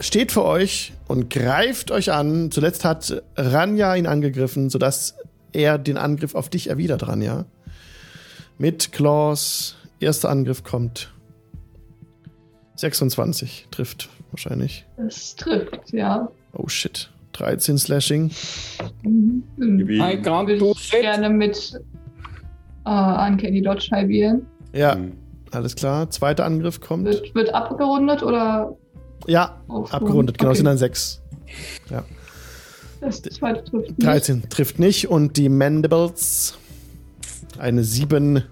[0.00, 2.50] steht vor euch und greift euch an.
[2.50, 5.16] Zuletzt hat Ranja ihn angegriffen, sodass
[5.52, 7.46] er den Angriff auf dich erwidert, Ranja.
[8.58, 9.76] Mit Claws.
[10.00, 11.12] Erster Angriff kommt.
[12.76, 14.84] 26 trifft wahrscheinlich.
[14.96, 16.28] Es trifft, ja.
[16.52, 17.10] Oh shit.
[17.32, 18.30] 13 Slashing.
[19.02, 19.42] Mhm.
[19.88, 20.22] Ich
[20.90, 21.80] gerne mit
[22.86, 24.46] äh, Uncanny Dodge halbieren.
[24.72, 24.96] Ja,
[25.52, 26.10] alles klar.
[26.10, 27.04] Zweiter Angriff kommt.
[27.04, 28.76] Wird, wird abgerundet oder
[29.26, 29.92] ja, Aufrunden.
[29.92, 30.38] abgerundet.
[30.38, 30.56] Genau, okay.
[30.56, 31.22] sind dann sechs.
[31.90, 32.04] Ja.
[33.00, 34.02] Das zweite trifft nicht.
[34.02, 36.58] 13 trifft nicht und die Mandibles
[37.60, 38.42] eine 7,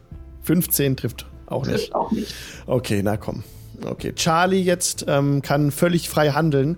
[0.42, 1.76] 15 trifft auch nicht.
[1.76, 2.34] Trifft auch nicht.
[2.66, 3.44] Okay, na komm.
[3.84, 6.76] Okay, Charlie jetzt ähm, kann völlig frei handeln.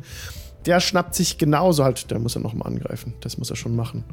[0.65, 3.15] Der schnappt sich genauso halt, der muss er nochmal angreifen.
[3.20, 4.05] Das muss er schon machen.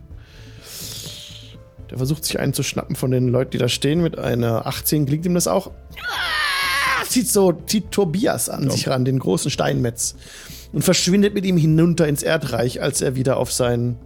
[1.89, 4.01] Der versucht sich einen zu schnappen von den Leuten, die da stehen.
[4.01, 5.71] Mit einer 18 gelingt ihm das auch
[7.13, 8.71] zieht so, zieht Tobias an ja.
[8.71, 10.15] sich ran, den großen Steinmetz.
[10.71, 13.99] Und verschwindet mit ihm hinunter ins Erdreich, als er wieder auf sein,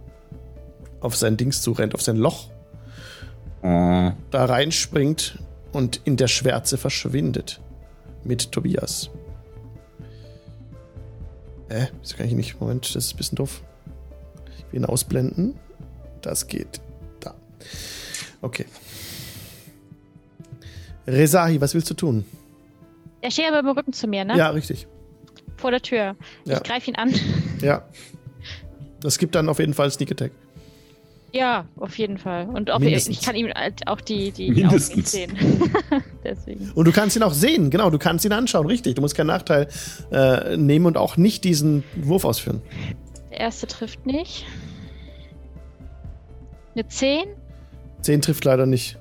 [1.00, 2.50] auf sein Dings zurennt, auf sein Loch.
[3.62, 5.38] Da reinspringt
[5.72, 7.60] und in der Schwärze verschwindet.
[8.24, 9.10] Mit Tobias.
[11.68, 12.60] Äh, das kann ich nicht.
[12.60, 13.62] Moment, das ist ein bisschen doof.
[14.56, 15.54] Ich will ihn ausblenden.
[16.22, 16.80] Das geht.
[17.20, 17.34] Da.
[18.42, 18.66] Okay.
[21.06, 22.24] Rezahi, was willst du tun?
[23.20, 24.36] Er steht aber im Rücken zu mir, ne?
[24.36, 24.86] Ja, richtig.
[25.56, 26.16] Vor der Tür.
[26.44, 26.56] Ja.
[26.56, 27.14] Ich greife ihn an.
[27.60, 27.88] Ja.
[29.00, 30.32] Das gibt dann auf jeden Fall Sneak Attack.
[31.32, 32.48] Ja, auf jeden Fall.
[32.48, 35.36] Und ob ich, ich kann ihm halt auch die, die, die Augen sehen.
[36.24, 36.70] Deswegen.
[36.74, 38.94] Und du kannst ihn auch sehen, genau, du kannst ihn anschauen, richtig.
[38.94, 39.68] Du musst keinen Nachteil
[40.10, 42.62] äh, nehmen und auch nicht diesen Wurf ausführen.
[43.30, 44.46] Der erste trifft nicht.
[46.74, 47.26] Eine 10?
[48.02, 48.98] 10 trifft leider nicht.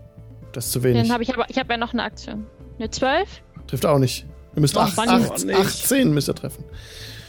[0.52, 1.04] Das ist zu wenig.
[1.04, 2.46] Dann habe ich aber, ich habe ja noch eine Aktion.
[2.78, 3.42] Eine 12?
[3.68, 4.26] Trifft auch nicht.
[4.56, 6.66] Ihr müsst 8, 8, 18 müsst ihr treffen.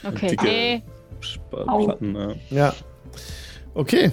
[0.03, 0.29] Okay.
[0.29, 0.83] Dicke
[1.51, 2.35] Platten, ja.
[2.51, 2.75] ja.
[3.75, 4.11] Okay.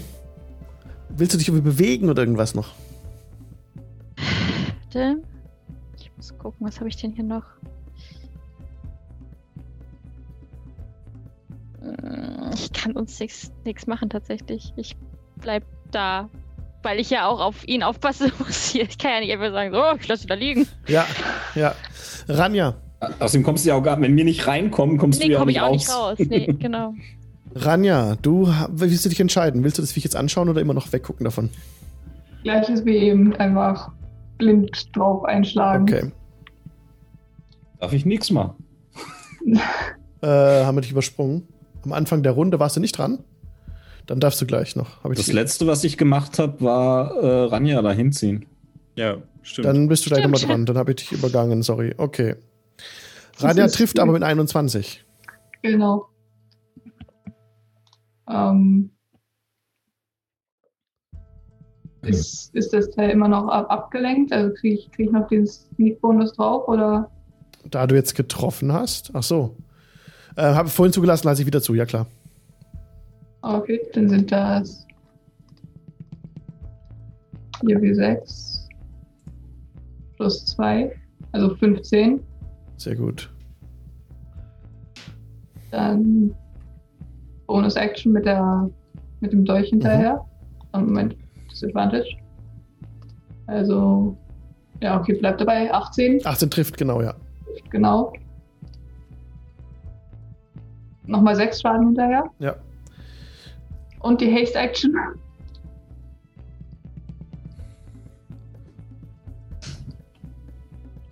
[1.18, 2.74] Willst du dich irgendwie bewegen oder irgendwas noch?
[4.84, 5.22] Warte.
[5.98, 7.46] Ich muss gucken, was habe ich denn hier noch?
[11.82, 14.74] Hm, ich kann uns nichts machen tatsächlich.
[14.76, 14.96] Ich
[15.38, 16.30] bleib da
[16.86, 18.84] weil ich ja auch auf ihn aufpassen muss hier.
[18.84, 20.68] Ich kann ja nicht einfach sagen, so, ich lasse ihn da liegen.
[20.88, 21.06] Ja,
[21.56, 21.76] ja.
[22.30, 22.76] Ranja.
[23.20, 25.50] Außerdem kommst du ja auch gar, wenn wir nicht reinkommen, kommst nee, du ja komm
[25.50, 26.20] auch nicht raus.
[26.20, 26.48] Ich auch nicht raus.
[26.48, 26.94] Nee, genau.
[27.56, 29.64] Ranja, du willst du dich entscheiden?
[29.64, 31.49] Willst du das Viech jetzt anschauen oder immer noch weggucken davon?
[32.44, 33.91] Gleiches wie eben, einfach
[34.38, 35.84] blind drauf einschlagen.
[35.84, 36.11] Okay.
[37.80, 38.56] Darf ich nichts machen?
[40.22, 41.48] äh, haben wir dich übersprungen?
[41.84, 43.19] Am Anfang der Runde warst du nicht dran?
[44.06, 45.02] Dann darfst du gleich noch.
[45.03, 48.45] das letzte, was ich gemacht habe, war äh, Ranja da hinziehen.
[48.95, 49.65] Ja, stimmt.
[49.65, 50.65] Dann bist du gleich nochmal dran.
[50.65, 51.95] Dann habe ich dich übergangen, sorry.
[51.98, 52.36] Okay.
[53.40, 55.03] Ranja trifft aber mit 21.
[55.61, 56.07] Genau.
[58.30, 58.92] Ähm,
[62.02, 64.32] ist, ist das Teil immer noch ab abgelenkt?
[64.32, 67.10] Also kriege ich, krieg ich noch den Sneak-Bonus drauf oder?
[67.70, 69.12] Da du jetzt getroffen hast?
[69.14, 69.56] Ach so.
[70.36, 72.06] Äh, habe vorhin zugelassen, lasse ich wieder zu, ja klar.
[73.42, 74.86] Okay, dann sind das
[77.66, 78.68] 4 wie 6.
[80.18, 80.92] plus 2,
[81.32, 82.22] also 15.
[82.78, 83.32] Sehr gut.
[85.72, 86.36] Dann
[87.48, 88.70] Bonus Action mit der
[89.22, 90.24] mit dem Dolch hinterher.
[90.76, 90.86] Mhm.
[90.86, 91.16] Moment,
[91.52, 92.18] Disadvantage.
[93.48, 94.18] Also,
[94.82, 95.74] ja, okay, bleibt dabei.
[95.74, 96.26] 18.
[96.26, 97.14] 18 trifft, genau, ja.
[97.70, 98.12] Genau.
[101.06, 102.26] Nochmal 6 Schaden hinterher.
[102.40, 102.56] Ja.
[104.00, 104.96] Und die Haste Action.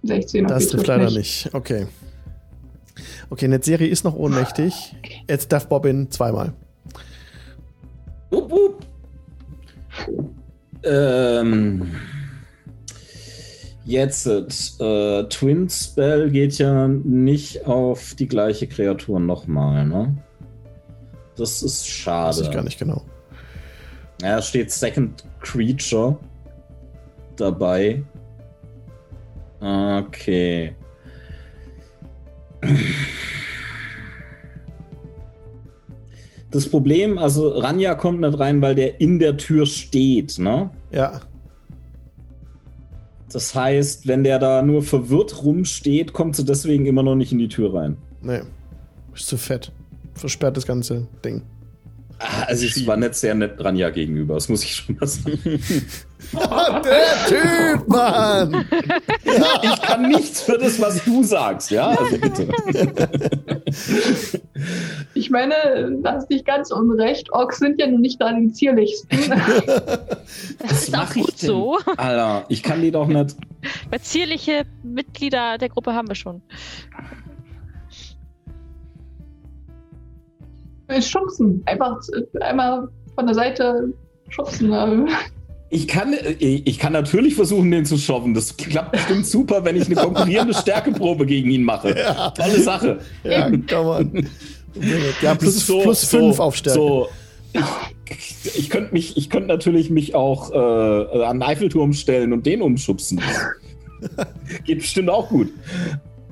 [0.04, 0.46] Sechzehn.
[0.48, 1.50] Das trifft leider nicht.
[1.54, 1.88] Okay.
[3.34, 4.96] Okay, Netzserie ist noch ohnmächtig.
[5.28, 6.54] Jetzt darf Bobbin zweimal.
[8.30, 8.86] Up, up.
[10.84, 11.96] Ähm.
[13.86, 20.16] Jetzt, äh, Twin Spell geht ja nicht auf die gleiche Kreatur nochmal, ne?
[21.36, 22.38] Das ist schade.
[22.38, 23.02] Weiß ich gar nicht genau.
[24.22, 26.20] Ja, steht Second Creature
[27.36, 28.04] dabei.
[29.60, 30.76] Okay.
[36.52, 40.70] Das Problem, also Ranja kommt nicht rein, weil der in der Tür steht, ne?
[40.92, 41.22] Ja.
[43.32, 47.40] Das heißt, wenn der da nur verwirrt rumsteht, kommt sie deswegen immer noch nicht in
[47.40, 47.98] die Tür rein.
[48.22, 48.42] Nee.
[49.16, 49.72] Ist zu fett.
[50.14, 51.42] Versperrt das ganze Ding.
[52.20, 55.40] Ah, also es war nicht sehr nett Ranja gegenüber, das muss ich schon mal sagen.
[56.84, 58.66] der Typ, Mann!
[59.62, 61.90] ich kann nichts für das, was du sagst, ja?
[61.90, 62.48] Also bitte.
[65.16, 65.54] Ich meine,
[66.02, 67.32] das ist nicht ganz unrecht.
[67.34, 69.10] Orks sind ja nun nicht da den zierlichsten.
[70.60, 71.78] Das ist auch gut so.
[71.98, 73.36] Alter, ich kann die doch nicht.
[73.90, 76.42] Weil zierliche Mitglieder der Gruppe haben wir schon.
[81.02, 81.64] Schubsen.
[81.66, 81.98] Einfach
[82.42, 83.94] einmal von der Seite
[84.30, 84.72] schubsen.
[85.74, 88.36] Ich kann, ich kann natürlich versuchen, den zu schaffen.
[88.36, 91.98] Das klappt bestimmt super, wenn ich eine konkurrierende Stärkeprobe gegen ihn mache.
[91.98, 92.30] Ja.
[92.30, 93.00] Tolle Sache.
[93.24, 94.30] Ja, kann man.
[95.22, 96.80] Ja, plus, so, plus fünf so, auf Stärke.
[96.80, 97.08] So.
[97.54, 102.48] Ich, ich könnte mich, ich könnte natürlich mich auch äh, an den Eiffelturm stellen und
[102.48, 103.22] den umschubsen.
[104.66, 105.52] Geht bestimmt auch gut.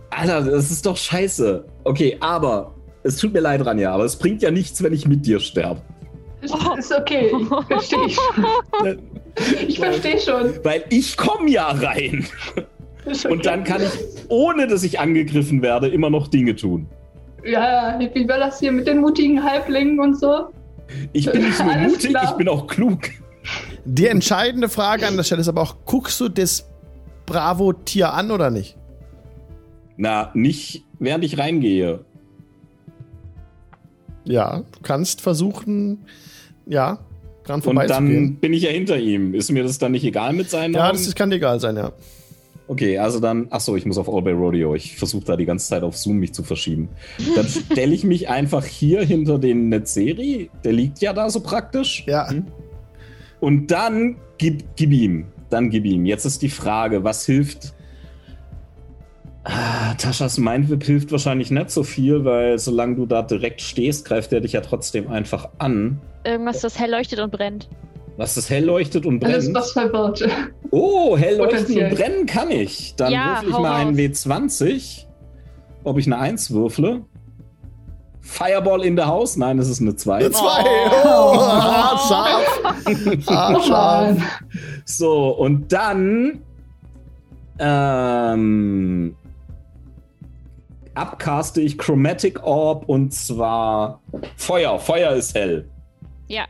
[0.09, 1.65] Alter, das ist doch scheiße.
[1.83, 2.73] Okay, aber
[3.03, 5.81] es tut mir leid, Ranja, aber es bringt ja nichts, wenn ich mit dir sterbe.
[6.49, 6.75] Oh.
[6.77, 7.31] Ist okay,
[7.67, 8.17] verstehe ich.
[9.67, 10.53] Ich verstehe schon.
[10.63, 12.25] Weil ich komme ja rein.
[13.05, 13.27] Okay.
[13.29, 13.91] Und dann kann ich,
[14.27, 16.87] ohne dass ich angegriffen werde, immer noch Dinge tun.
[17.43, 20.49] Ja, wie war das hier mit den mutigen Halblingen und so?
[21.13, 22.25] Ich bin nicht nur mutig, klar.
[22.25, 23.09] ich bin auch klug.
[23.85, 26.69] Die entscheidende Frage an der Stelle ist aber auch, guckst du das
[27.25, 28.77] Bravo-Tier an oder nicht?
[29.97, 32.05] Na, nicht während ich reingehe.
[34.31, 36.05] Ja, du kannst versuchen,
[36.65, 36.99] ja,
[37.43, 38.07] dran vorbeizugehen.
[38.07, 39.33] Und dann bin ich ja hinter ihm.
[39.33, 41.91] Ist mir das dann nicht egal mit seinen Ja, das kann dir egal sein, ja.
[42.67, 44.75] Okay, also dann, ach so, ich muss auf All Bay Rodeo.
[44.75, 46.87] Ich versuche da die ganze Zeit auf Zoom mich zu verschieben.
[47.35, 50.49] Dann stelle ich mich einfach hier hinter den Netzeri.
[50.63, 52.05] Der liegt ja da so praktisch.
[52.07, 52.29] Ja.
[53.41, 55.25] Und dann gib, gib ihm.
[55.49, 56.05] Dann gib ihm.
[56.05, 57.73] Jetzt ist die Frage, was hilft
[59.43, 64.31] Ah, Taschas Mindwhip hilft wahrscheinlich nicht so viel, weil solange du da direkt stehst, greift
[64.33, 65.99] er dich ja trotzdem einfach an.
[66.23, 67.67] Irgendwas, das hell leuchtet und brennt.
[68.17, 69.33] Was das hell leuchtet und brennt?
[69.33, 70.27] Alles, was verwirrt.
[70.69, 72.93] Oh, hell leuchten und brennen kann ich.
[72.95, 75.05] Dann ja, würfel ich mal einen W20.
[75.83, 77.01] Ob ich eine 1 würfle.
[78.19, 79.37] Fireball in the House?
[79.37, 80.15] Nein, es ist eine 2.
[80.17, 80.43] Eine 2!
[81.03, 82.61] Oh, oh, scharf.
[83.65, 84.17] scharf.
[84.85, 86.43] So, und dann
[87.57, 89.15] ähm,
[90.93, 94.01] abcaste ich Chromatic Orb und zwar
[94.35, 94.79] Feuer.
[94.79, 95.69] Feuer ist hell.
[96.27, 96.45] Ja.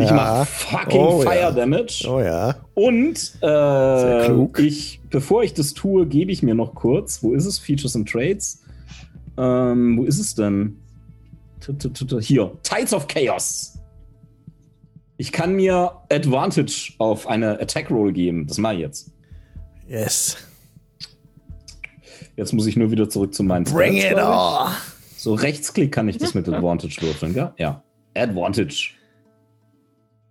[0.00, 1.50] Ich mache fucking oh, Fire ja.
[1.50, 2.06] Damage.
[2.06, 2.56] Oh ja.
[2.74, 7.22] Und äh, ich, bevor ich das tue, gebe ich mir noch kurz.
[7.22, 7.58] Wo ist es?
[7.58, 8.62] Features and Trades.
[9.38, 10.76] Ähm, wo ist es denn?
[12.20, 12.52] Hier.
[12.62, 13.78] Tides of Chaos.
[15.16, 18.46] Ich kann mir Advantage auf eine Attack Roll geben.
[18.46, 19.10] Das mache ich jetzt.
[19.88, 20.36] Yes.
[22.38, 24.70] Jetzt muss ich nur wieder zurück zu meinen Bring Stats, it on!
[25.16, 27.52] So rechtsklick kann ich das mit Advantage würfeln, gell?
[27.58, 27.82] Ja.
[28.14, 28.92] Advantage.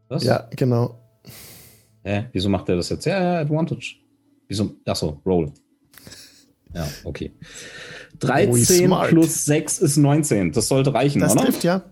[0.08, 0.24] Was?
[0.24, 0.98] Ja, genau.
[2.06, 2.28] Hä?
[2.32, 3.06] Wieso macht er das jetzt?
[3.06, 3.98] Ja, ja, Advantage.
[4.48, 4.72] Wieso?
[4.86, 5.52] Achso, Roll.
[6.74, 7.34] Ja, okay.
[8.20, 10.54] 13 oh, plus 6 ist 19.
[10.54, 11.42] Das sollte reichen, das oder?
[11.42, 11.84] Das trifft, ja.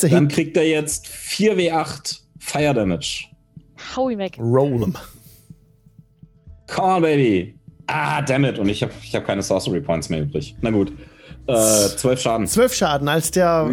[0.00, 3.24] Dann kriegt er jetzt 4w8 Fire Damage.
[3.96, 4.38] Hau ihn weg.
[4.38, 4.94] Roll him.
[6.68, 7.58] Come on, baby.
[7.86, 8.58] Ah, dammit.
[8.58, 10.56] Und ich habe ich hab keine Sorcery Points mehr übrig.
[10.60, 10.92] Na gut.
[11.46, 12.46] Äh, zwölf Schaden.
[12.46, 13.70] Zwölf Schaden, als der,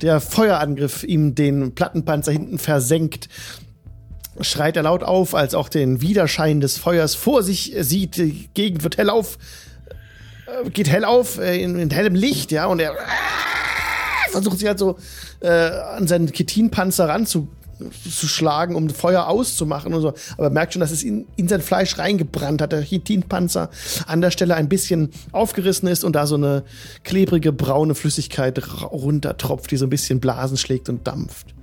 [0.00, 3.28] der Feuerangriff ihm den Plattenpanzer hinten versenkt.
[4.40, 8.16] schreit er laut auf, als auch den Widerschein des Feuers vor sich sieht.
[8.16, 9.38] Die Gegend wird hell auf,
[10.46, 14.66] äh, geht hell auf äh, in, in, hellem Licht, ja, und er äh, versucht sich
[14.66, 14.98] halt so
[15.40, 16.32] äh, an seinen
[17.78, 20.14] Ketinpanzer ranzuschlagen, um Feuer auszumachen und so.
[20.36, 22.72] Aber merkt schon, dass es in, in sein Fleisch reingebrannt hat.
[22.72, 23.70] Der Chitinpanzer
[24.06, 26.64] an der Stelle ein bisschen aufgerissen ist und da so eine
[27.04, 31.54] klebrige braune Flüssigkeit runtertropft, die so ein bisschen Blasen schlägt und dampft.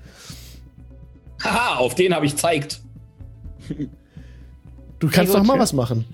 [1.43, 2.81] Haha, auf den habe ich zeigt.
[4.99, 6.05] Du kannst doch mal was machen.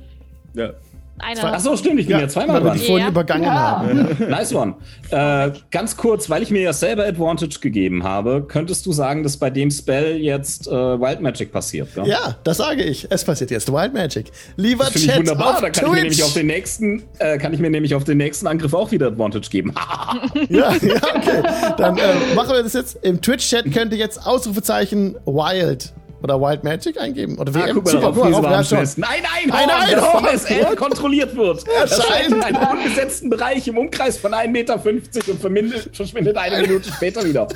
[0.53, 0.73] Ja.
[1.17, 1.53] Einer.
[1.53, 2.77] Achso, stimmt, ich bin ja, ja zweimal dran.
[2.77, 3.07] Die vorhin ja.
[3.07, 3.53] übergangen ja.
[3.53, 4.17] haben.
[4.29, 4.75] nice one.
[5.11, 9.37] Äh, ganz kurz, weil ich mir ja selber Advantage gegeben habe, könntest du sagen, dass
[9.37, 12.05] bei dem Spell jetzt äh, Wild Magic passiert, ja?
[12.05, 13.07] Ja, das sage ich.
[13.09, 14.31] Es passiert jetzt Wild Magic.
[14.57, 17.59] Lieber das Chat wunderbar, da kann ich mir nämlich auf den nächsten, äh, kann ich
[17.59, 19.73] mir nämlich auf den nächsten Angriff auch wieder Advantage geben.
[20.49, 21.43] ja, ja, okay.
[21.77, 22.97] Dann äh, machen wir das jetzt.
[23.03, 25.93] Im Twitch-Chat könnt ihr jetzt Ausrufezeichen Wild
[26.25, 27.37] oder Wild Magic eingeben.
[27.37, 27.63] Oder WM.
[27.63, 31.35] Ah, guck mal, Super, guck mal auf, Nein, nein, ein Einhorn, das vom SL kontrolliert
[31.35, 31.63] wird.
[31.67, 35.41] Erscheint in einem unbesetzten Bereich im Umkreis von 1,50 Meter und
[35.93, 37.47] verschwindet eine Minute später wieder.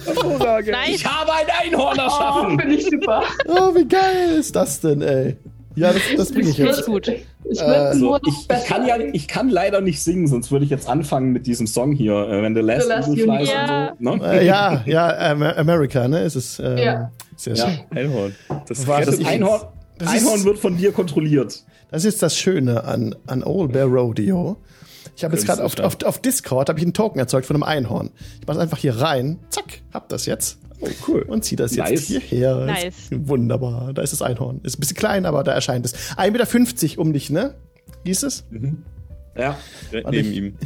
[0.69, 0.89] Nice.
[0.89, 2.55] Ich habe ein Einhorn erschaffen.
[2.55, 3.23] Oh, Finde ich super.
[3.47, 5.35] Oh, wie geil ist das denn, ey?
[5.75, 6.85] Ja, das, das bringe ich jetzt.
[6.85, 7.07] gut.
[7.07, 10.71] Ich, äh, so, ich, ich, kann ja, ich kann leider nicht singen, sonst würde ich
[10.71, 13.89] jetzt anfangen mit diesem Song hier, äh, wenn The Last, The Last Flies ja.
[13.89, 14.15] und so.
[14.17, 14.39] Ne?
[14.39, 16.23] Äh, ja, ja, America, ne?
[16.23, 16.59] Ist es.
[16.59, 17.11] Ähm, ja.
[17.39, 17.69] Sehr ja.
[17.69, 17.97] schön.
[17.97, 18.35] Einhorn.
[18.67, 19.61] Das, war das Einhorn,
[19.97, 21.63] das Einhorn wird von dir kontrolliert.
[21.89, 24.57] Das ist das Schöne an, an Old Bear Rodeo.
[25.15, 28.11] Ich habe jetzt gerade auf, auf, auf Discord ich einen Token erzeugt von einem Einhorn.
[28.41, 29.39] Ich mache es einfach hier rein.
[29.49, 30.59] Zack, hab das jetzt.
[30.81, 31.21] Oh, cool.
[31.21, 32.07] Und zieh das jetzt nice.
[32.07, 32.65] hierher.
[32.65, 33.09] Nice.
[33.09, 33.93] Wunderbar.
[33.93, 34.59] Da ist das Einhorn.
[34.63, 35.93] Ist ein bisschen klein, aber da erscheint es.
[36.17, 37.55] 1,50 Meter um dich, ne?
[38.03, 38.45] Hieß es?
[38.49, 38.83] Mhm.
[39.37, 39.57] Ja,
[39.91, 40.57] Warte, neben ihm.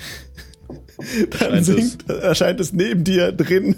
[1.40, 2.16] Dann erscheint, singt, es.
[2.18, 3.76] erscheint es neben dir drin.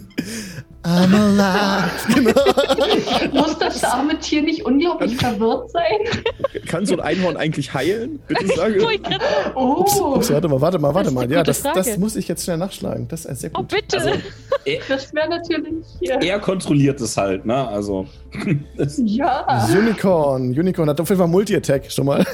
[0.85, 1.91] I'm alive.
[2.15, 3.41] Genau.
[3.41, 5.99] Muss das arme Tier nicht unglaublich verwirrt sein?
[6.67, 8.19] Kann so ein Einhorn eigentlich heilen?
[8.27, 8.85] Bitte sage.
[9.55, 9.79] oh.
[9.79, 11.29] Ups, ups, warte mal, warte mal, warte mal.
[11.31, 13.07] Ja, das, das, muss ich jetzt schnell nachschlagen.
[13.07, 13.73] Das ist sehr oh, gut.
[13.73, 13.97] Oh, bitte.
[13.97, 14.09] Also,
[14.65, 15.85] er, das wäre natürlich.
[16.01, 16.19] Ja.
[16.21, 17.67] Er kontrolliert es halt, ne?
[17.67, 18.05] Also.
[18.97, 19.67] ja.
[19.75, 20.49] Unicorn.
[20.49, 22.25] Unicorn hat auf jeden Fall Multi-Attack schon mal.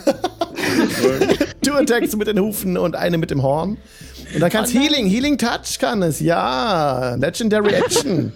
[1.64, 3.78] Two Attacks mit den Hufen und eine mit dem Horn.
[4.34, 7.16] Und dann kannst oh Healing, Healing Touch kann es, ja.
[7.16, 8.34] Legendary Action.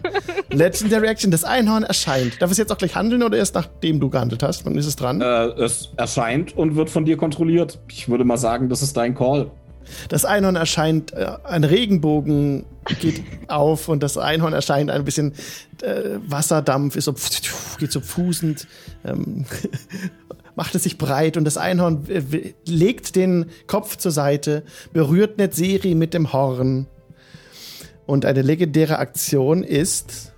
[0.49, 2.41] Legendary Action, das Einhorn erscheint.
[2.41, 4.65] Darf es jetzt auch gleich handeln oder erst nachdem du gehandelt hast?
[4.65, 5.21] Wann ist es dran?
[5.21, 7.79] Äh, es erscheint und wird von dir kontrolliert.
[7.89, 9.51] Ich würde mal sagen, das ist dein Call.
[10.09, 12.65] Das Einhorn erscheint, äh, ein Regenbogen
[12.99, 15.33] geht auf und das Einhorn erscheint ein bisschen
[15.81, 17.15] äh, Wasserdampf, ist so,
[17.79, 18.67] geht so fußend.
[19.05, 19.45] Ähm,
[20.55, 22.05] macht es sich breit und das Einhorn
[22.65, 24.63] legt den Kopf zur Seite,
[24.93, 26.87] berührt Netzeri mit dem Horn.
[28.05, 30.33] Und eine legendäre Aktion ist.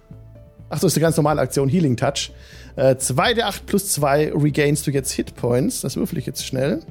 [0.70, 2.32] Ach so, ist eine ganz normale Aktion, Healing Touch.
[2.78, 5.82] 2 äh, der 8 plus 2 regainst du jetzt Hitpoints.
[5.82, 6.82] Das würfel ich jetzt schnell.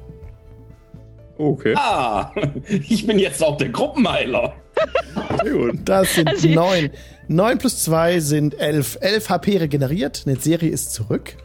[1.39, 1.75] Okay.
[1.77, 2.33] Ah,
[2.69, 4.55] ich bin jetzt auch der Gruppenheiler.
[5.85, 6.91] das sind also 9.
[7.29, 8.99] 9 plus 2 sind 11.
[9.01, 10.23] 11 HP regeneriert.
[10.27, 11.37] Netzeri ist zurück.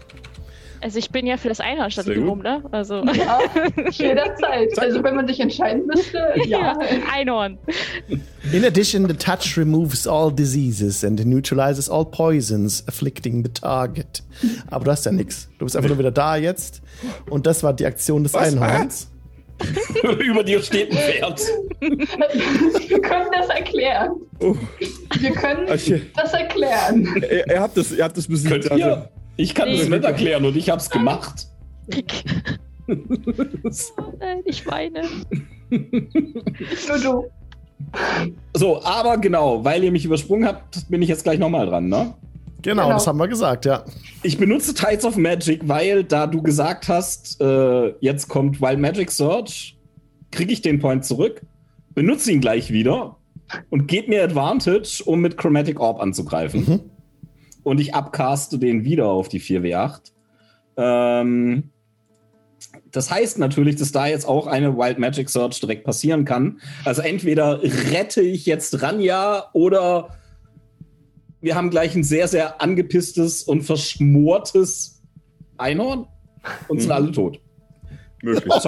[0.82, 2.64] Also ich bin ja für das Einhorn statt rum, ne?
[2.72, 3.04] Also.
[3.06, 3.40] Ja,
[3.92, 4.78] jederzeit.
[4.80, 6.78] Also wenn man sich entscheiden müsste, ja.
[7.14, 7.60] Einhorn.
[8.52, 14.24] In addition, the touch removes all diseases and neutralizes all poisons afflicting the target.
[14.72, 15.50] Aber du hast ja nichts.
[15.60, 16.82] Du bist einfach nur wieder da jetzt.
[17.30, 18.54] Und das war die Aktion des Was?
[18.54, 19.12] Einhorns.
[20.20, 21.42] Über dir steht ein Pferd.
[21.80, 24.10] Wir können das erklären.
[24.40, 24.56] Oh.
[25.20, 26.02] Wir können okay.
[26.16, 27.08] das erklären.
[27.22, 28.68] Ihr, ihr, habt das, ihr habt das besiegt.
[28.68, 29.10] Könnt ihr?
[29.42, 29.80] Ich kann nee.
[29.80, 31.48] das nicht erklären und ich hab's gemacht.
[32.88, 32.94] oh
[34.20, 35.02] nein, ich weine.
[35.72, 37.26] Nur du.
[38.56, 42.14] So, aber genau, weil ihr mich übersprungen habt, bin ich jetzt gleich nochmal dran, ne?
[42.62, 43.84] Genau, genau, das haben wir gesagt, ja.
[44.22, 49.10] Ich benutze Tides of Magic, weil da du gesagt hast, äh, jetzt kommt Wild Magic
[49.10, 49.76] Search,
[50.30, 51.42] kriege ich den Point zurück,
[51.96, 53.18] benutze ihn gleich wieder
[53.72, 56.66] und gebe mir Advantage, um mit Chromatic Orb anzugreifen.
[56.68, 56.91] Mhm
[57.64, 60.12] und ich abcaste den wieder auf die 4W8.
[60.78, 61.72] Ähm,
[62.92, 66.60] das heißt natürlich, dass da jetzt auch eine Wild Magic Search direkt passieren kann.
[66.86, 70.10] Also entweder rette ich jetzt Ranja oder
[71.42, 75.02] wir haben gleich ein sehr, sehr angepisstes und verschmortes
[75.58, 76.08] Einhorn
[76.68, 76.96] und sind mhm.
[76.96, 77.40] alle tot.
[78.22, 78.46] Möglich.
[78.46, 78.62] Mal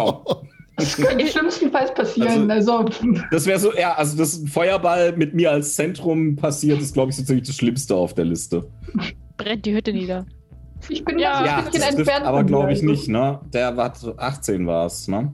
[0.76, 2.50] Das kann im schlimmsten Fall passieren.
[2.50, 3.10] Also, also.
[3.32, 7.18] Das wäre so, ja, also das Feuerball mit mir als Zentrum passiert, ist, glaube ich,
[7.18, 8.68] so ziemlich das Schlimmste auf der Liste.
[9.38, 10.26] Brennt die Hütte nieder.
[10.90, 12.26] Ich bin ja, ja das entfernt.
[12.26, 13.40] Aber glaube ich nicht, ne?
[13.54, 15.32] Der war 18 war es, ne?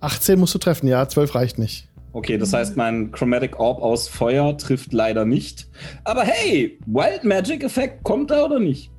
[0.00, 1.88] 18 musst du treffen, ja, 12 reicht nicht.
[2.12, 5.66] Okay, das heißt, mein Chromatic Orb aus Feuer trifft leider nicht.
[6.04, 8.90] Aber hey, Wild Magic Effekt kommt da oder nicht?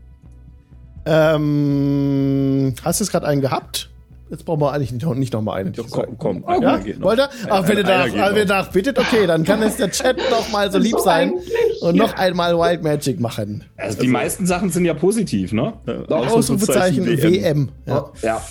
[1.05, 3.89] Ähm, hast du es gerade einen gehabt?
[4.30, 5.73] Jetzt brauchen wir eigentlich nicht, nicht nochmal einen.
[5.73, 6.43] Doch, komm, komm.
[6.47, 6.80] Oh, ja?
[6.99, 7.30] Wollt ihr?
[7.47, 10.97] Ach, wenn ihr danach, bittet, okay, dann kann es der Chat noch mal so lieb
[10.99, 11.34] sein
[11.81, 13.65] und noch einmal Wild Magic machen.
[13.77, 15.73] Also die also, meisten Sachen sind ja positiv, ne?
[15.85, 17.22] Noch Ausrufezeichen WM.
[17.22, 17.69] WM.
[17.85, 18.11] Ja.
[18.23, 18.41] ja.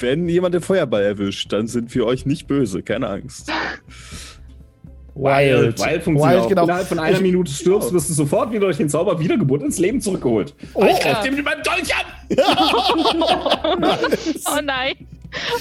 [0.00, 3.52] Wenn jemand den Feuerball erwischt, dann sind wir euch nicht böse, keine Angst.
[5.18, 5.78] Wild.
[5.78, 6.64] Wild funktioniert Wild, genau.
[6.64, 9.78] Innerhalb von einer ich, Minute stirbst, wirst du sofort wieder durch den Zauber Wiedergeburt ins
[9.78, 10.54] Leben zurückgeholt.
[10.74, 12.04] Oh, ich greif dem mit meinem Dolch an!
[14.46, 14.94] oh nein.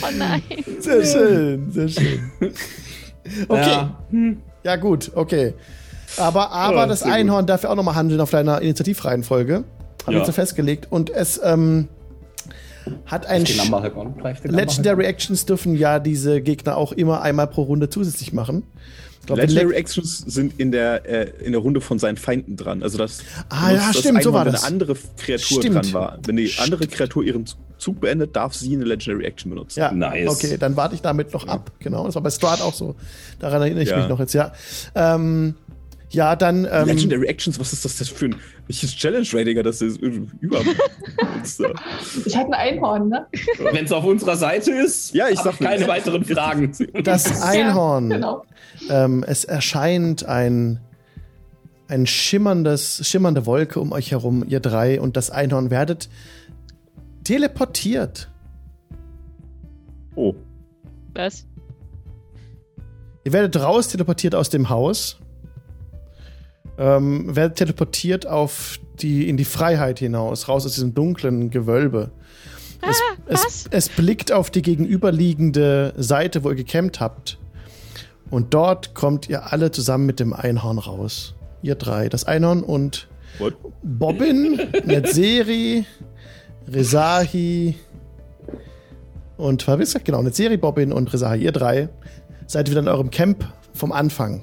[0.02, 0.42] Oh nein.
[0.80, 2.32] Sehr schön, sehr schön.
[3.50, 3.60] Okay.
[3.60, 3.98] Ja,
[4.64, 5.54] ja gut, okay.
[6.16, 7.50] Aber, aber oh, das Einhorn gut.
[7.50, 9.66] darf ja auch nochmal handeln auf deiner Initiativreihenfolge.
[10.06, 10.20] Haben ja.
[10.20, 10.88] wir so festgelegt.
[10.90, 11.90] Und es ähm,
[13.06, 18.64] hat ein Legendary Actions dürfen ja diese Gegner auch immer einmal pro Runde zusätzlich machen.
[19.28, 22.82] Glaub, Legendary Actions sind in der, äh, in der Runde von seinen Feinden dran.
[22.82, 24.64] Also das ah, ja, das stimmt, so war wenn das.
[24.64, 25.76] eine andere Kreatur stimmt.
[25.76, 26.20] dran war.
[26.26, 27.45] Wenn die andere Kreatur ihren
[27.78, 29.80] Zug beendet, darf sie eine Legendary Action benutzen.
[29.80, 30.30] Ja, nice.
[30.30, 31.72] Okay, dann warte ich damit noch ab.
[31.80, 32.95] Genau, das war bei Strahd auch so.
[33.40, 33.98] Daran erinnere ich ja.
[33.98, 34.54] mich noch jetzt, ja.
[34.95, 35.56] Ähm,
[36.10, 36.68] ja, dann.
[36.72, 38.36] Ähm, Legendary Actions, was ist das denn für ein
[38.68, 39.98] welches Challenge-Ratinger das ist?
[39.98, 40.62] Über.
[42.26, 43.28] ich hatte ein Einhorn, ne?
[43.72, 46.72] Wenn es auf unserer Seite ist, ja, ich sag keine weiteren Fragen.
[47.04, 48.12] Das Einhorn.
[48.12, 48.46] Ja, genau.
[48.90, 50.80] ähm, es erscheint ein
[51.90, 56.10] ein schimmerndes, schimmernde Wolke um euch herum, ihr drei, und das Einhorn werdet
[57.24, 58.30] teleportiert.
[60.16, 60.34] Oh.
[61.14, 61.46] Was?
[63.24, 65.20] Ihr werdet raus teleportiert aus dem Haus
[66.78, 72.12] ähm, werdet teleportiert auf die, in die Freiheit hinaus, raus aus diesem dunklen Gewölbe.
[72.82, 72.90] Ah,
[73.28, 77.40] es, es, es, blickt auf die gegenüberliegende Seite, wo ihr gecampt habt.
[78.30, 81.34] Und dort kommt ihr alle zusammen mit dem Einhorn raus.
[81.62, 82.10] Ihr drei.
[82.10, 83.08] Das Einhorn und
[83.40, 83.56] What?
[83.84, 85.86] Bobbin, Netzeri,
[86.68, 87.76] Rezahi
[89.38, 90.06] und was gesagt?
[90.06, 91.44] Genau, Netzeri, Bobbin und Rezahi.
[91.44, 91.90] Ihr drei
[92.48, 94.41] seid wieder in eurem Camp vom Anfang.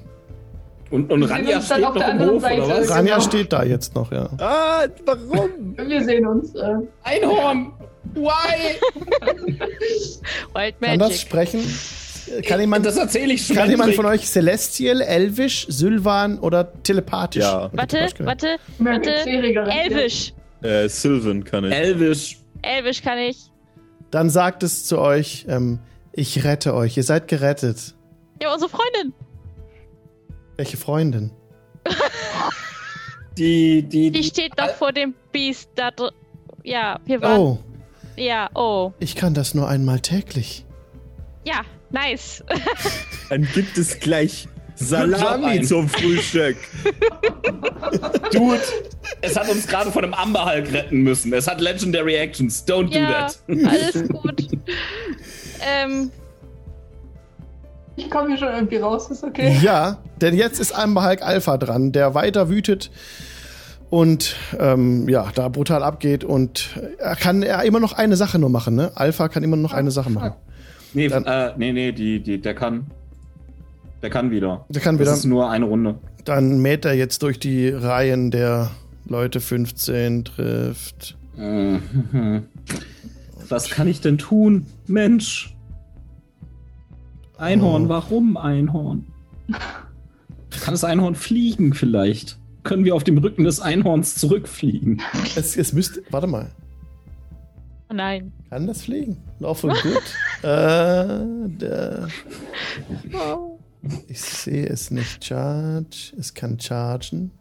[0.95, 2.61] Und, und Ranja steht noch im Hof, Seite.
[2.63, 2.89] oder was?
[2.89, 3.27] Ranja genau.
[3.27, 4.29] steht da jetzt noch, ja.
[4.37, 5.75] Ah, warum?
[5.77, 6.55] Wir sehen uns.
[6.55, 6.75] Äh.
[7.03, 7.73] Einhorn!
[8.13, 8.77] Why?
[10.53, 10.81] Wild Magic.
[10.81, 11.61] Kann das sprechen?
[12.47, 13.57] Kann jemand, das erzähle ich schon.
[13.57, 17.43] Kann jemand von euch Celestial, Elvisch, Sylvan oder telepathisch?
[17.43, 17.69] Ja.
[17.73, 19.11] Warte, warte, warte.
[19.11, 20.33] Elvisch.
[20.61, 21.73] Äh, Sylvan kann ich.
[21.73, 22.37] Elvisch.
[22.61, 23.51] Elvisch kann ich.
[24.11, 25.79] Dann sagt es zu euch, ähm,
[26.13, 27.95] ich rette euch, ihr seid gerettet.
[28.41, 29.13] Ja, unsere Freundin.
[30.57, 31.31] Welche Freundin?
[33.37, 36.11] die, die, die steht doch vor dem Biest da drin.
[36.63, 37.39] Ja, wir waren.
[37.39, 37.59] Oh.
[38.17, 38.93] Ja, oh.
[38.99, 40.65] Ich kann das nur einmal täglich.
[41.43, 41.61] Ja,
[41.91, 42.43] nice.
[43.29, 46.57] Dann gibt es gleich Salami zum Frühstück.
[48.31, 48.61] Dude,
[49.21, 51.33] es hat uns gerade von einem Amberhulk retten müssen.
[51.33, 52.65] Es hat Legendary Actions.
[52.65, 53.67] Don't ja, do that.
[53.67, 54.47] Alles gut.
[55.61, 56.11] ähm,
[57.95, 59.57] ich komme hier schon irgendwie raus, ist okay.
[59.61, 62.91] Ja, denn jetzt ist einmal Hulk Alpha dran, der weiter wütet
[63.89, 68.49] und ähm, ja, da brutal abgeht und er kann er immer noch eine Sache nur
[68.49, 68.91] machen, ne?
[68.95, 70.33] Alpha kann immer noch eine Sache machen.
[70.93, 72.87] Nee, Dann, äh, nee, nee, die, die, der kann.
[74.01, 74.65] Der kann wieder.
[74.69, 75.09] Der kann wieder.
[75.09, 75.95] Das ist nur eine Runde.
[76.23, 78.71] Dann mäht er jetzt durch die Reihen der
[79.05, 81.17] Leute 15 trifft.
[83.49, 85.54] Was kann ich denn tun, Mensch?
[87.37, 87.89] Einhorn, oh.
[87.89, 89.07] warum Einhorn?
[90.61, 92.39] Kann das Einhorn fliegen vielleicht?
[92.63, 95.01] Können wir auf dem Rücken des Einhorns zurückfliegen?
[95.35, 96.01] Es, es müsste.
[96.09, 96.49] Warte mal.
[97.89, 98.33] Oh nein.
[98.49, 99.17] Kann das fliegen?
[99.39, 100.03] Laufe gut.
[100.41, 102.07] äh, der,
[104.07, 105.23] ich sehe es nicht.
[105.23, 106.13] Charge.
[106.17, 107.31] Es kann chargen.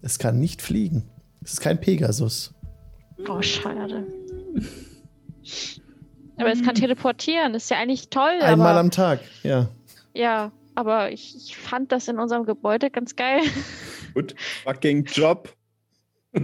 [0.00, 1.04] Es kann nicht fliegen.
[1.42, 2.52] Es ist kein Pegasus.
[3.28, 4.04] Oh, schade.
[6.42, 8.40] Aber es kann teleportieren, das ist ja eigentlich toll.
[8.40, 9.68] Einmal aber, am Tag, ja.
[10.12, 13.42] Ja, aber ich, ich, fand das in unserem Gebäude ganz geil.
[14.14, 15.54] Gut, fucking Job.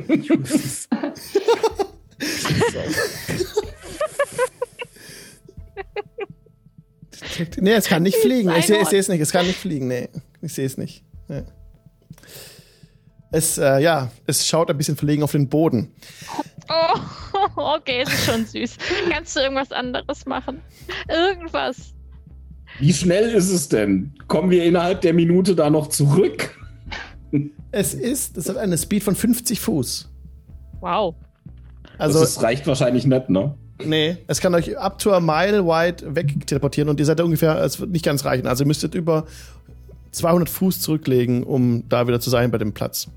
[7.57, 8.51] nee, es kann nicht fliegen.
[8.57, 9.20] Ich sehe es nicht.
[9.20, 9.89] Es kann nicht fliegen.
[9.89, 10.09] Nee,
[10.43, 11.03] ich sehe es nicht.
[11.27, 11.43] Nee.
[13.31, 15.93] Es, äh, ja, es schaut ein bisschen verlegen auf den Boden.
[16.69, 16.99] Oh,
[17.77, 18.77] okay, ist schon süß.
[19.11, 20.61] Kannst du irgendwas anderes machen?
[21.09, 21.95] Irgendwas.
[22.78, 24.15] Wie schnell ist es denn?
[24.28, 26.57] Kommen wir innerhalb der Minute da noch zurück?
[27.70, 30.11] Es ist, es hat eine Speed von 50 Fuß.
[30.81, 31.15] Wow.
[31.99, 33.55] Also, das reicht wahrscheinlich nicht, ne?
[33.85, 37.24] Nee, es kann euch up to a mile wide weg teleportieren und ihr seid da
[37.24, 38.47] ungefähr, es wird nicht ganz reichen.
[38.47, 39.27] Also ihr müsstet über
[40.11, 43.09] 200 Fuß zurücklegen, um da wieder zu sein bei dem Platz.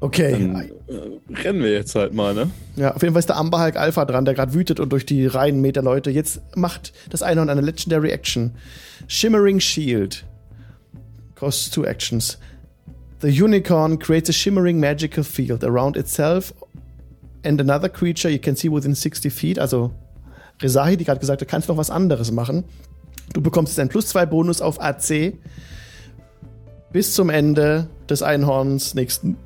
[0.00, 0.32] Okay.
[0.32, 2.50] Dann äh, rennen wir jetzt halt mal, ne?
[2.76, 5.04] Ja, auf jeden Fall ist der Amber Hulk Alpha dran, der gerade wütet und durch
[5.04, 6.10] die Reihen Meter Leute.
[6.10, 8.52] Jetzt macht das Einhorn eine Legendary Action.
[9.08, 10.24] Shimmering Shield.
[11.34, 12.38] Costs two actions.
[13.20, 16.54] The unicorn creates a shimmering magical field around itself
[17.44, 19.58] and another creature you can see within 60 feet.
[19.58, 19.92] Also
[20.62, 22.64] Rezahi, die gerade gesagt hat, kannst noch was anderes machen.
[23.34, 25.34] Du bekommst jetzt einen plus 2 Bonus auf AC
[26.92, 29.36] bis zum Ende des Einhorns nächsten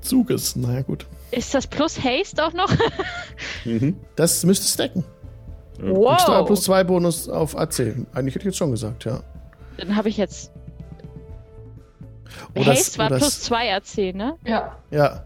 [0.00, 0.56] Zuges.
[0.56, 1.06] Naja, gut.
[1.30, 2.70] Ist das plus Haste auch noch?
[3.64, 3.96] mhm.
[4.16, 5.04] Das müsste stacken.
[5.80, 6.24] Wow.
[6.24, 7.96] Plus, plus 2 Bonus auf AC.
[8.12, 9.22] Eigentlich hätte ich jetzt schon gesagt, ja.
[9.78, 10.52] Dann habe ich jetzt.
[12.54, 14.36] Oh, Haste war plus 2 AC, ne?
[14.44, 14.76] Ja.
[14.90, 15.24] Ja.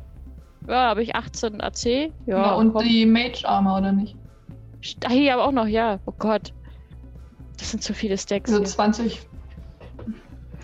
[0.69, 1.85] Ja, habe ich 18 AC.
[1.85, 2.85] Ja, ja und komm.
[2.85, 4.17] die Mage Armor, oder nicht?
[5.05, 5.99] Ah, hier aber auch noch, ja.
[6.07, 6.53] Oh Gott.
[7.59, 8.53] Das sind zu viele Stacks.
[8.53, 9.21] Also 20.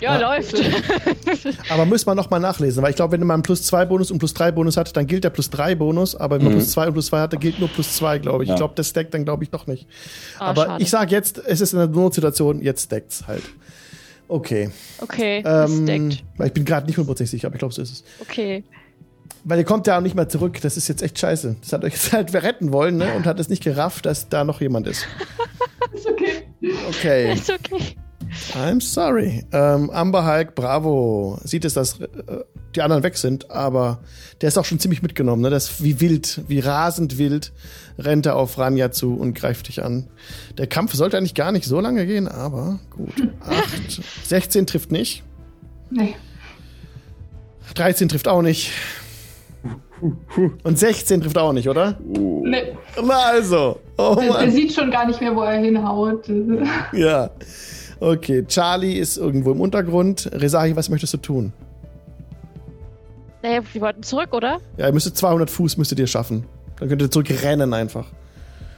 [0.01, 0.55] Ja, ja, läuft.
[1.70, 4.18] aber muss man nochmal nachlesen, weil ich glaube, wenn man einen plus 2 Bonus und
[4.18, 6.59] plus 3 Bonus hat, dann gilt der plus 3 Bonus, aber wenn man mhm.
[6.59, 8.48] plus 2 und plus 2 hat, dann gilt nur plus 2, glaube ich.
[8.48, 8.55] Ja.
[8.55, 9.86] Ich glaube, das stackt dann, glaube ich, noch nicht.
[10.39, 10.82] Oh, aber schade.
[10.82, 13.43] ich sage jetzt, es ist in einer Notsituation, jetzt stackt's halt.
[14.28, 14.70] Okay.
[15.01, 16.24] Okay, ähm, stackt.
[16.36, 18.05] Weil ich bin gerade nicht hundertprozentig sicher, aber ich glaube, so ist es.
[18.20, 18.64] Okay.
[19.44, 20.60] Weil ihr kommt ja auch nicht mehr zurück.
[20.60, 21.56] Das ist jetzt echt scheiße.
[21.60, 23.12] Das hat euch jetzt halt retten wollen, ne?
[23.14, 25.06] Und hat es nicht gerafft, dass da noch jemand ist.
[25.93, 26.43] ist okay.
[26.89, 27.32] Okay.
[27.32, 27.97] Ist okay.
[28.55, 29.44] I'm sorry.
[29.52, 31.39] Ähm, Amber Hulk, bravo.
[31.44, 32.07] Sieht es, dass äh,
[32.74, 34.01] die anderen weg sind, aber
[34.40, 35.43] der ist auch schon ziemlich mitgenommen.
[35.43, 35.51] Ne?
[35.51, 37.52] Das wie wild, wie rasend wild
[37.98, 40.09] rennt er auf Ranja zu und greift dich an.
[40.59, 43.28] Der Kampf sollte eigentlich gar nicht so lange gehen, aber gut.
[43.40, 45.23] 8, 16 trifft nicht.
[45.90, 46.15] Nee.
[47.74, 48.73] 13 trifft auch nicht.
[50.62, 51.98] Und 16 trifft auch nicht, oder?
[52.01, 52.73] Nee.
[53.02, 53.81] Na also.
[53.98, 56.24] Oh der, der sieht schon gar nicht mehr, wo er hinhaut.
[56.93, 57.31] ja.
[58.01, 60.31] Okay, Charlie ist irgendwo im Untergrund.
[60.32, 61.52] Rezahi, was möchtest du tun?
[63.43, 64.59] Naja, wir wollten zurück, oder?
[64.78, 66.44] Ja, ihr müsstet 200 Fuß müsstet ihr schaffen.
[66.78, 68.06] Dann könnt ihr zurückrennen einfach.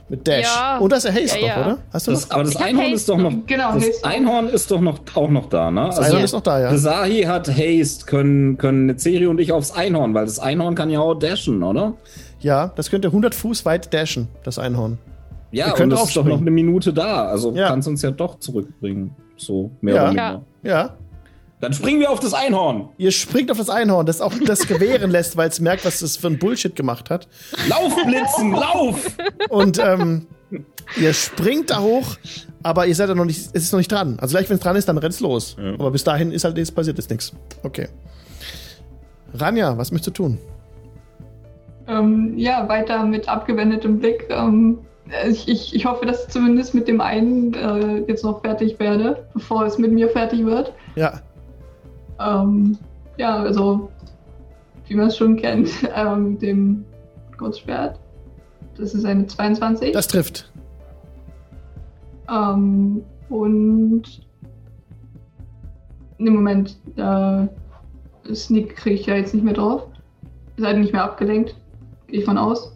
[0.09, 0.45] Mit Dash.
[0.45, 0.79] Ja.
[0.79, 1.61] Und das ist der Haste ja, ja.
[1.61, 1.79] oder?
[1.93, 3.33] Hast du das, Aber das Einhorn ist doch noch.
[3.47, 4.05] Genau, das Haste.
[4.05, 5.87] Einhorn ist doch noch auch noch da, ne?
[5.87, 6.71] Das also, Einhorn ist noch da, ja.
[6.71, 11.01] Rezahi hat Haste, können, können Nezeri und ich aufs Einhorn, weil das Einhorn kann ja
[11.01, 11.95] auch dashen, oder?
[12.41, 14.99] Ja, das könnte 100 Fuß weit dashen, das Einhorn.
[15.53, 17.27] Ja, und es ist doch noch eine Minute da.
[17.27, 17.69] Also ja.
[17.69, 19.15] kannst uns ja doch zurückbringen.
[19.37, 20.03] So, mehr ja.
[20.03, 20.43] oder minder.
[20.63, 20.97] Ja.
[21.61, 22.89] Dann springen wir auf das Einhorn.
[22.99, 26.17] Ihr springt auf das Einhorn, das auch das gewähren lässt, weil es merkt, was das
[26.17, 27.29] für ein Bullshit gemacht hat.
[27.69, 29.17] Lauf, Blitzen, lauf!
[29.49, 30.27] Und ähm,
[31.01, 32.17] ihr springt da hoch,
[32.65, 34.19] aber ihr seid ja noch nicht, es ist noch nicht dran.
[34.21, 35.57] Also gleich, wenn es dran ist, dann rennt's los.
[35.57, 35.75] Ja.
[35.75, 37.33] Aber bis dahin ist halt nichts passiert, ist nichts.
[37.63, 37.87] Okay.
[39.35, 40.39] Ranja, was möchtest du tun?
[41.87, 44.27] Ähm, ja, weiter mit abgewendetem Blick.
[44.31, 44.79] Ähm,
[45.29, 49.27] ich, ich, ich hoffe, dass ich zumindest mit dem einen äh, jetzt noch fertig werde,
[49.35, 50.73] bevor es mit mir fertig wird.
[50.95, 51.21] Ja.
[52.21, 52.79] Ähm,
[53.17, 53.91] ja, also,
[54.87, 56.85] wie man es schon kennt, ähm, dem
[57.37, 57.99] Kurzschwert.
[58.77, 59.93] Das ist eine 22.
[59.93, 60.51] Das trifft.
[62.31, 64.03] Ähm, und
[66.19, 67.47] im Moment, äh,
[68.35, 69.87] Sneak kriege ich ja jetzt nicht mehr drauf.
[70.57, 71.57] Seid nicht mehr abgelenkt.
[72.07, 72.72] Gehe ich von aus.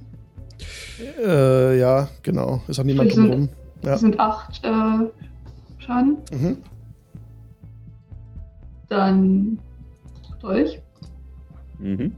[1.23, 2.63] Äh, ja, genau.
[2.69, 3.49] Ist auch niemand sind, drumherum.
[3.83, 3.91] Ja.
[3.91, 5.09] Das sind acht äh,
[5.79, 6.17] Schaden.
[6.33, 6.57] Mhm.
[8.89, 9.59] Dann
[10.41, 10.81] Dolch.
[11.79, 12.13] Mhm.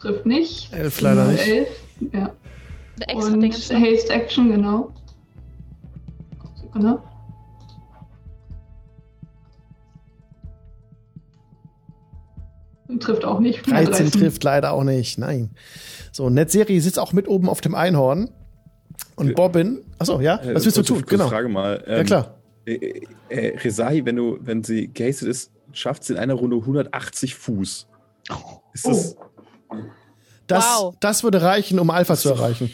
[0.00, 0.72] Trifft nicht.
[0.72, 1.46] Elf leider nicht.
[1.46, 1.68] Elf,
[2.12, 2.30] ja.
[3.14, 4.92] Und Haste Action, genau.
[6.60, 6.98] Sekunde.
[13.00, 13.66] Trifft auch nicht.
[13.66, 15.18] 13, 13 trifft leider auch nicht.
[15.18, 15.50] Nein.
[16.12, 18.30] So, Netzserie sitzt auch mit oben auf dem Einhorn.
[19.16, 19.80] Und Bobbin.
[19.98, 20.36] Achso, ja?
[20.36, 21.04] Äh, Was willst du tun?
[21.06, 21.28] Genau.
[21.28, 21.82] Frage mal.
[21.86, 22.34] Ähm, ja, klar.
[22.64, 27.34] Äh, äh, Rezahi, wenn du, wenn sie gehastet ist, schafft sie in einer Runde 180
[27.34, 27.86] Fuß.
[28.72, 29.16] Ist das.
[29.16, 29.76] Oh.
[30.46, 30.94] Das, wow.
[31.00, 32.70] das würde reichen, um Alpha zu erreichen.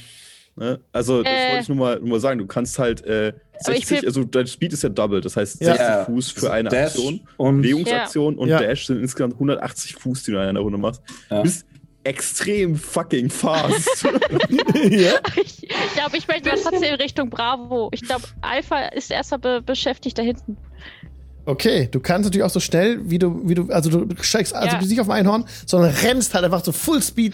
[0.58, 0.80] Ne?
[0.92, 1.50] Also, das äh.
[1.50, 2.38] wollte ich nur mal, nur mal sagen.
[2.38, 6.04] Du kannst halt äh, 60, also dein Speed ist ja double, das heißt 60 ja.
[6.04, 8.40] Fuß für also eine Dash Aktion, und Bewegungsaktion ja.
[8.40, 8.58] und ja.
[8.58, 11.02] Dash sind insgesamt 180 Fuß, die du in einer Runde machst.
[11.28, 11.66] Du bist
[12.04, 14.02] extrem fucking fast.
[14.90, 15.12] ja?
[15.36, 17.90] Ich glaube, ich möchte trotzdem in Richtung Bravo.
[17.92, 20.56] Ich glaube, Alpha ist erstmal be beschäftigt da hinten.
[21.48, 24.76] Okay, du kannst natürlich auch so schnell, wie du, wie du, also du steigst also
[24.76, 24.82] ja.
[24.82, 27.32] nicht auf dem Einhorn, sondern rennst halt einfach so Full Speed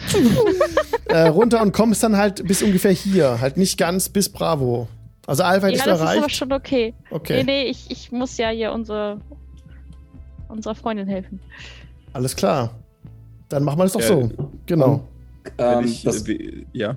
[1.06, 4.86] äh, runter und kommst dann halt bis ungefähr hier, halt nicht ganz bis Bravo.
[5.26, 6.18] Also Alpha ja, ist das erreicht.
[6.18, 6.94] ist aber schon okay.
[7.10, 7.38] Okay.
[7.38, 9.20] Nee, nee, ich, ich muss ja hier unsere,
[10.46, 11.40] unserer Freundin helfen.
[12.12, 12.70] Alles klar.
[13.48, 14.30] Dann machen wir das doch ja, so.
[14.66, 15.08] Genau.
[15.58, 16.94] Ähm, ich, das, äh, ja.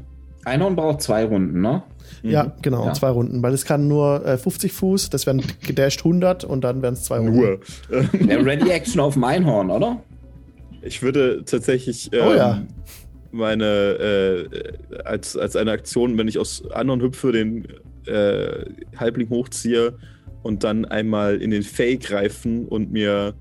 [0.48, 1.84] Einhorn braucht zwei Runden, ne?
[2.24, 2.52] Ja, mhm.
[2.61, 2.94] genau, ja.
[2.94, 6.82] zwei Runden, weil es kann nur äh, 50 Fuß, das wären gedasht 100 und dann
[6.82, 7.36] wären es zwei Runden.
[7.36, 7.60] Nur.
[8.28, 10.02] ja, Ready Action auf dem Einhorn, oder?
[10.82, 12.64] Ich würde tatsächlich ähm, oh ja.
[13.32, 17.68] meine, äh, als, als eine Aktion, wenn ich aus anderen hüpfe, den
[18.06, 18.65] äh,
[18.95, 19.98] Halbling hochziehe
[20.44, 23.34] und dann einmal in den Fake greifen und mir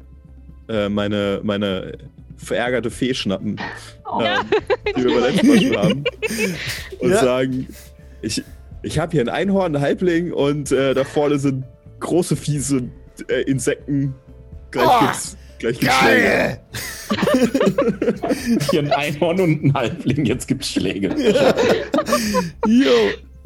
[0.69, 1.99] äh, meine, meine
[2.37, 3.61] verärgerte Fee schnappen,
[4.05, 4.21] Oh.
[4.23, 4.39] ähm,
[4.97, 6.05] die wir beim letzten Mal schon haben,
[7.01, 7.21] und Ja.
[7.25, 7.69] sagen,
[8.23, 8.43] ich,
[8.83, 11.65] ich habe hier ein Einhorn, ein Halbling und äh, da vorne sind
[12.01, 12.83] große, fiese
[13.29, 14.15] äh, Insekten.
[14.71, 16.23] Gleich Oh, gibt's, gleich gibt's Schläge.
[16.23, 16.61] Geil!
[18.71, 21.15] Hier ein Einhorn und ein Halbling, jetzt gibt's Schläge.
[22.67, 22.91] Jo.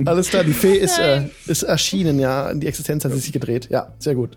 [0.07, 2.53] Alles klar, die Fee ist, äh, ist erschienen, ja.
[2.55, 3.69] Die Existenz hat sich gedreht.
[3.71, 4.31] Ja, sehr gut.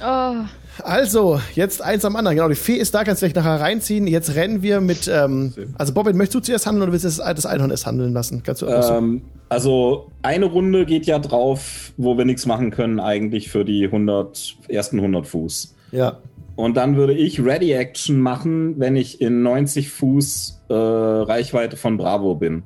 [0.00, 0.34] Oh,
[0.82, 2.36] Also, jetzt eins am anderen.
[2.36, 4.06] Genau, die Fee ist da, kannst du gleich nachher reinziehen.
[4.06, 5.08] Jetzt rennen wir mit.
[5.12, 8.12] Ähm, also, Bobbin, möchtest du zuerst handeln oder willst du das, das Einhorn erst handeln
[8.12, 8.42] lassen?
[8.44, 13.48] Kannst du Ähm, also eine Runde geht ja drauf, wo wir nichts machen können eigentlich
[13.48, 15.74] für die 100, ersten 100 Fuß.
[15.92, 16.18] Ja.
[16.56, 21.96] Und dann würde ich Ready Action machen, wenn ich in 90 Fuß äh, Reichweite von
[21.96, 22.64] Bravo bin.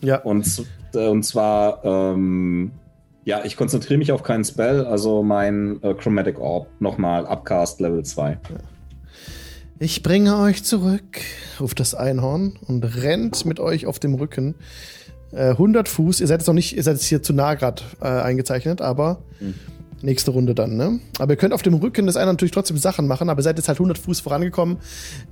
[0.00, 0.18] Ja.
[0.18, 0.64] Und,
[0.94, 2.72] äh, und zwar, ähm,
[3.24, 8.04] ja, ich konzentriere mich auf keinen Spell, also mein äh, Chromatic Orb nochmal Upcast Level
[8.04, 8.38] 2.
[9.78, 11.20] Ich bringe euch zurück,
[11.60, 14.54] ruft das Einhorn und rennt mit euch auf dem Rücken.
[15.32, 17.82] Äh, 100 Fuß, ihr seid jetzt noch nicht, ihr seid jetzt hier zu nah gerade
[18.00, 19.18] äh, eingezeichnet, aber
[20.00, 21.00] nächste Runde dann, ne?
[21.18, 23.56] Aber ihr könnt auf dem Rücken des Einhorns natürlich trotzdem Sachen machen, aber ihr seid
[23.56, 24.78] jetzt halt 100 Fuß vorangekommen.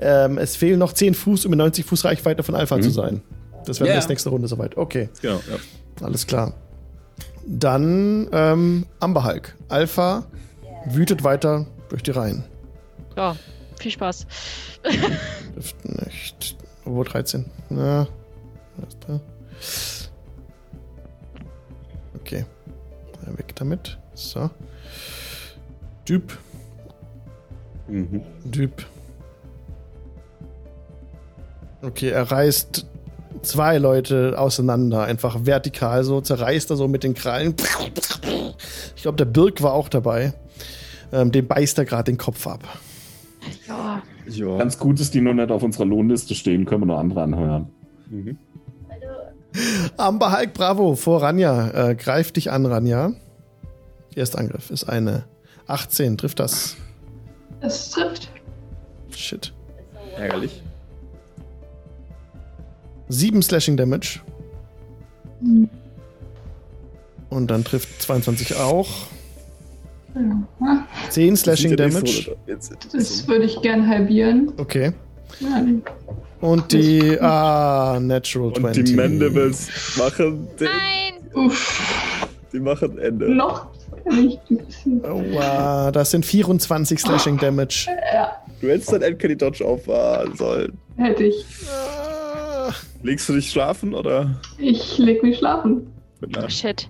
[0.00, 3.22] Ähm, es fehlen noch 10 Fuß, um in 90 Fuß Reichweite von Alpha zu sein.
[3.64, 3.96] Das wäre Ja.
[3.96, 4.76] bis nächste Runde soweit.
[4.76, 6.04] Okay, Genau, ja.
[6.04, 6.54] alles klar.
[7.46, 9.56] Dann ähm, Amber Hulk.
[9.68, 10.24] Alpha
[10.86, 12.44] wütet weiter durch die Reihen.
[13.16, 13.36] ja,
[13.78, 14.26] viel Spaß.
[15.54, 16.56] Trifft nicht.
[16.84, 17.44] Obwohl 13.
[17.68, 18.06] Na.
[18.76, 19.20] was ist da?
[22.20, 22.44] Okay.
[23.36, 23.98] Weg damit.
[24.14, 24.50] So.
[26.08, 26.36] Düb.
[27.88, 28.22] Mhm.
[28.44, 28.84] Düb.
[31.82, 32.86] Okay, er reißt
[33.42, 37.54] zwei Leute auseinander, einfach vertikal so, zerreißt er so mit den Krallen.
[38.96, 40.34] Ich glaube, der Birk war auch dabei.
[41.12, 42.60] Ähm, dem beißt er gerade den Kopf ab.
[43.66, 44.56] Ja, Ja.
[44.58, 47.68] Ganz gut ist, die noch nicht auf unserer Lohnliste stehen, können wir noch andere anhören.
[48.08, 48.38] Mhm.
[49.96, 51.90] Amber Hulk, bravo, vor Ranja.
[51.90, 53.12] Äh, greift dich an, Ranja.
[54.14, 55.24] Erster Angriff ist eine
[55.66, 56.16] 18.
[56.16, 56.76] Trifft das?
[57.60, 58.30] Das trifft.
[59.10, 59.52] Shit.
[60.16, 60.62] Ärgerlich.
[63.12, 64.20] 7 Slashing Damage.
[65.40, 65.68] Hm.
[67.30, 68.88] Und dann trifft 22 auch.
[70.14, 72.34] Ja, 10 Slashing Damage.
[72.46, 74.52] nicht so- das würde ich gern halbieren.
[74.58, 74.92] Okay.
[76.40, 77.16] Und die.
[77.20, 78.84] Ah, Natural Und 20.
[78.84, 81.46] die Mandibles machen, den, nein!
[81.46, 83.30] uff, die machen Ende.
[83.30, 83.68] noch
[84.04, 85.00] kann ich ein bisschen.
[85.04, 87.86] Oh, wow, das sind 24 Slashing Damage.
[88.60, 90.76] Du hättest dein Endcandy Dodge auffahren sollen.
[90.96, 91.44] Hätte ich.
[93.02, 94.40] Ah, Legst du dich schlafen oder?
[94.58, 95.86] Ich leg mich schlafen.
[96.36, 96.88] Oh, shit.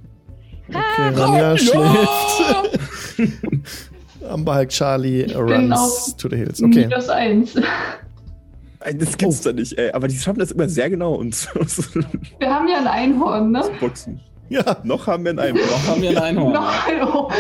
[0.69, 2.79] Okay, Ranja schläft.
[4.29, 5.37] Amber Hulk Charlie bin
[5.73, 6.63] runs to the hills.
[6.63, 6.87] Okay.
[6.87, 7.55] Minus eins.
[7.55, 9.51] Das gibt's Oh.
[9.51, 9.91] doch nicht, ey.
[9.93, 12.01] Aber die schaffen das immer sehr genau, uns zu
[12.39, 13.63] Wir haben ja ein Einhorn, ne?
[13.81, 14.21] boxen.
[14.49, 14.77] Ja.
[14.85, 15.65] Noch haben wir einen Einbruch.
[15.71, 16.53] Noch haben wir ein Einhorn.
[16.53, 17.31] Nein, oh,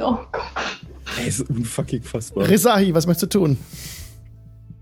[0.00, 0.42] oh Gott.
[1.20, 2.48] Ey, ist unfucking fassbar.
[2.48, 3.56] Risahi, was möchtest du tun?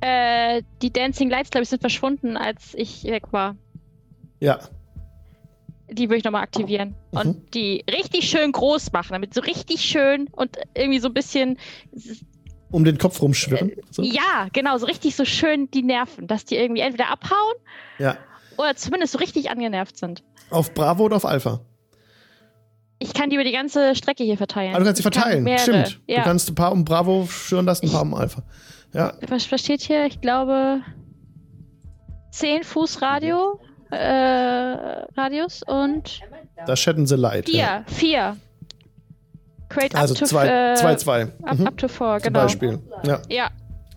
[0.07, 3.57] Äh, die Dancing Lights, glaube ich, sind verschwunden, als ich weg war.
[4.39, 4.61] Ja.
[5.91, 6.95] Die würde ich nochmal aktivieren.
[7.11, 7.19] Mhm.
[7.19, 11.59] Und die richtig schön groß machen, damit so richtig schön und irgendwie so ein bisschen.
[12.71, 13.73] Um den Kopf rumschwirren.
[13.91, 14.03] So.
[14.03, 17.55] Ja, genau, so richtig so schön die Nerven, dass die irgendwie entweder abhauen
[17.99, 18.17] Ja.
[18.59, 20.23] oder zumindest so richtig angenervt sind.
[20.51, 21.63] Auf Bravo oder auf Alpha?
[23.01, 24.73] Ich kann die über die ganze Strecke hier verteilen.
[24.73, 25.59] Ah, du kannst sie verteilen.
[25.59, 26.01] Stimmt.
[26.07, 26.19] Ja.
[26.19, 28.45] Du kannst ein paar um Bravo schwören lassen, ein paar um Alpha.
[28.97, 29.13] Ja.
[29.29, 30.07] Was, was steht hier?
[30.07, 30.81] Ich glaube
[32.33, 33.61] 10 Fuß Radio,
[33.91, 36.21] äh, Radius und
[36.67, 37.49] Da shedden sie Light.
[37.49, 37.59] 4.
[37.59, 37.85] Ja.
[37.87, 38.37] 4.
[39.69, 41.23] Create Also up to zwei, äh, zwei, zwei.
[41.43, 42.41] Up, up to 4, Zum genau.
[42.43, 42.79] Beispiel.
[43.05, 43.21] Ja.
[43.29, 43.51] Ja,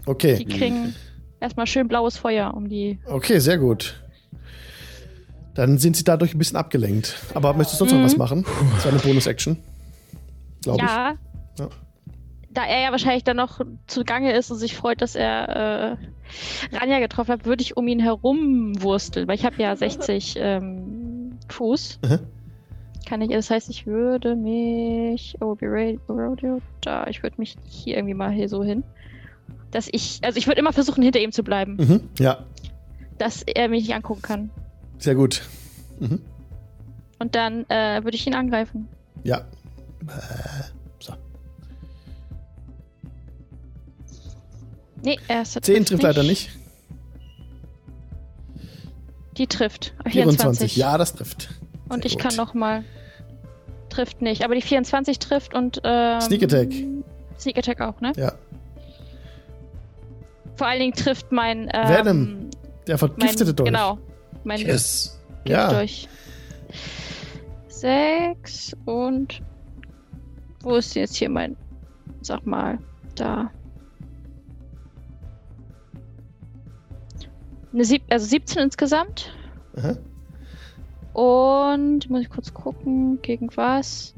[0.05, 0.45] die Okay.
[0.45, 0.95] kriegen
[1.39, 2.99] erstmal schön blaues Feuer um die.
[3.05, 4.01] Okay, sehr gut.
[5.55, 7.15] Dann sind sie dadurch ein bisschen abgelenkt.
[7.33, 8.05] Aber möchtest du sonst noch Mhm.
[8.05, 8.45] was machen?
[8.75, 9.57] Das war eine Bonus-Action.
[10.63, 11.15] Glaube Ja.
[11.57, 11.69] Ja.
[12.51, 15.97] Da er ja wahrscheinlich dann noch zugange ist und sich freut, dass er
[16.71, 20.35] äh, Ranja getroffen hat, würde ich um ihn herum wursteln, weil ich habe ja 60
[20.39, 21.99] ähm, Fuß.
[22.03, 22.19] Mhm.
[23.05, 25.35] Kann ich, das heißt, ich würde mich.
[25.41, 25.99] Oh, be ready,
[26.81, 27.07] da.
[27.07, 28.83] Ich würde mich hier irgendwie mal hier so hin.
[29.71, 31.77] Dass ich, also ich würde immer versuchen, hinter ihm zu bleiben.
[31.77, 32.09] Mhm.
[32.19, 32.45] Ja,
[33.19, 34.49] dass er mich nicht angucken kann.
[34.97, 35.43] sehr gut.
[35.99, 36.21] Mhm.
[37.19, 38.87] Und dann äh, würde ich ihn angreifen.
[39.23, 39.39] Ja.
[40.07, 40.78] Äh,
[45.03, 46.49] Nee, erste 10 trifft leider nicht.
[49.37, 49.93] Die trifft.
[50.03, 50.13] 24.
[50.13, 50.75] 24.
[50.75, 51.49] Ja, das trifft.
[51.87, 52.23] Und Sehr ich gut.
[52.23, 52.83] kann noch mal.
[53.89, 55.81] Trifft nicht, aber die 24 trifft und.
[55.83, 56.71] Ähm, Sneak Attack.
[57.39, 58.11] Sneak Attack auch, ne?
[58.17, 58.33] Ja.
[60.55, 61.69] Vor allen Dingen trifft mein.
[61.73, 62.49] Ähm, Venom.
[62.85, 63.69] Der vergiftete mein, Dolch.
[63.69, 63.99] Genau.
[64.43, 65.19] Mein yes.
[65.47, 65.71] Ja.
[65.71, 66.07] Durch.
[67.69, 69.41] Sechs und.
[70.61, 71.55] Wo ist jetzt hier mein.
[72.21, 72.77] Sag mal.
[73.15, 73.49] Da.
[77.73, 79.31] Eine sieb also 17 insgesamt.
[79.75, 79.97] Aha.
[81.13, 84.13] Und muss ich kurz gucken, gegen was?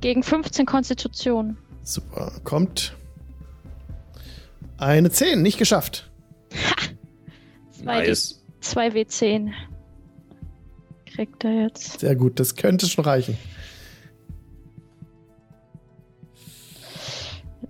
[0.00, 1.56] Gegen 15 Konstitution.
[1.82, 2.32] Super.
[2.44, 2.96] Kommt.
[4.78, 6.10] Eine 10, nicht geschafft.
[6.54, 6.74] Ha!
[7.78, 8.42] 2 nice.
[8.60, 9.52] W10.
[11.06, 12.00] Kriegt er jetzt.
[12.00, 13.36] Sehr gut, das könnte schon reichen.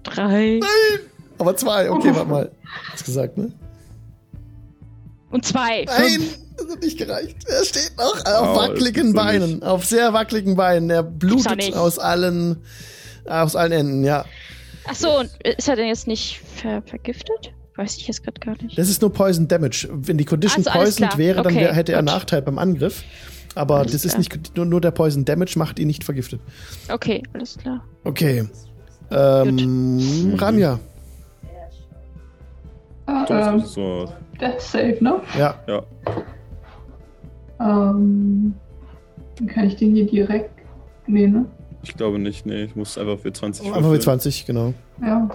[0.03, 0.61] Drei.
[0.61, 1.01] Nein!
[1.39, 2.53] Aber zwei, okay, warte mal.
[2.93, 3.53] Hast gesagt, ne?
[5.33, 5.85] Und zwei.
[5.87, 6.21] Nein,
[6.57, 7.37] das hat nicht gereicht.
[7.47, 9.55] Er steht noch auf oh, wackeligen Beinen.
[9.55, 9.63] Nicht.
[9.65, 10.91] Auf sehr wackeligen Beinen.
[10.91, 12.59] Er blutet aus allen,
[13.27, 14.25] aus allen Enden, ja.
[14.87, 17.53] Ach so, und ist er denn jetzt nicht ver vergiftet?
[17.77, 18.77] Weiß ich jetzt gerade gar nicht.
[18.77, 19.89] Das ist nur Poison Damage.
[19.91, 21.99] Wenn die Condition also, poisoned wäre, okay, dann wär, hätte gut.
[21.99, 23.03] er Nachteil beim Angriff.
[23.55, 24.13] Aber alles das klar.
[24.13, 26.41] ist nicht nur, nur der Poison Damage macht ihn nicht vergiftet.
[26.91, 27.83] Okay, alles klar.
[28.05, 28.49] Okay.
[29.11, 30.81] Ähm, Ranja.
[33.13, 34.11] Ah, ähm, so.
[34.41, 35.21] Death Save, ne?
[35.39, 35.55] Ja.
[35.67, 35.83] Ja.
[37.61, 38.55] Ähm,
[39.37, 40.51] dann kann ich den hier direkt.
[41.07, 41.45] Nee, ne?
[41.83, 42.63] Ich glaube nicht, nee.
[42.65, 44.73] Ich muss einfach für 20 Einfach für 20, genau.
[45.03, 45.29] Ja.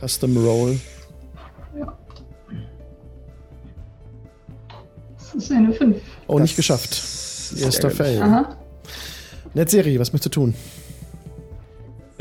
[0.00, 0.80] Custom Roll.
[1.78, 1.96] Ja.
[5.18, 5.96] Das ist eine 5.
[6.26, 6.90] Oh, nicht geschafft.
[7.60, 8.20] Erster Fail.
[8.20, 8.56] Aha.
[9.54, 10.54] Netzserie, was möchtest du tun?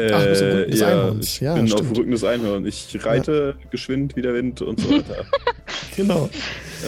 [0.09, 1.81] Äh, Ach, du ja, Ich ja, bin stimmt.
[1.81, 2.67] auf dem Rücken des Einhorns.
[2.67, 3.69] Ich reite ja.
[3.69, 5.25] geschwind wie der Wind und so weiter.
[5.95, 6.29] genau.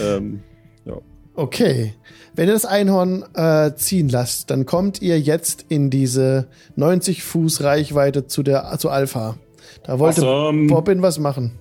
[0.00, 0.40] Ähm,
[0.84, 0.94] ja.
[1.34, 1.94] Okay.
[2.34, 7.62] Wenn ihr das Einhorn äh, ziehen lasst, dann kommt ihr jetzt in diese 90 Fuß
[7.62, 9.36] Reichweite zu der zu Alpha.
[9.84, 10.66] Da wollte awesome.
[10.66, 11.58] Bobbin was machen.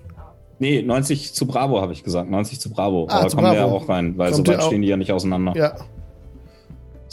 [0.60, 2.30] Nee, 90 zu Bravo habe ich gesagt.
[2.30, 3.08] 90 zu Bravo.
[3.10, 5.12] Ah, Aber kommen wir ja auch rein, weil kommt so weit stehen die ja nicht
[5.12, 5.54] auseinander.
[5.56, 5.76] Ja.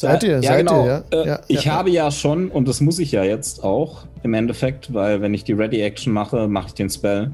[0.01, 0.41] Seid ihr?
[0.41, 0.85] Ja, seid genau.
[0.85, 1.19] Ihr, ja?
[1.19, 4.33] Äh, ja, ich ja, habe ja schon, und das muss ich ja jetzt auch im
[4.33, 7.31] Endeffekt, weil wenn ich die Ready-Action mache, mache ich den Spell.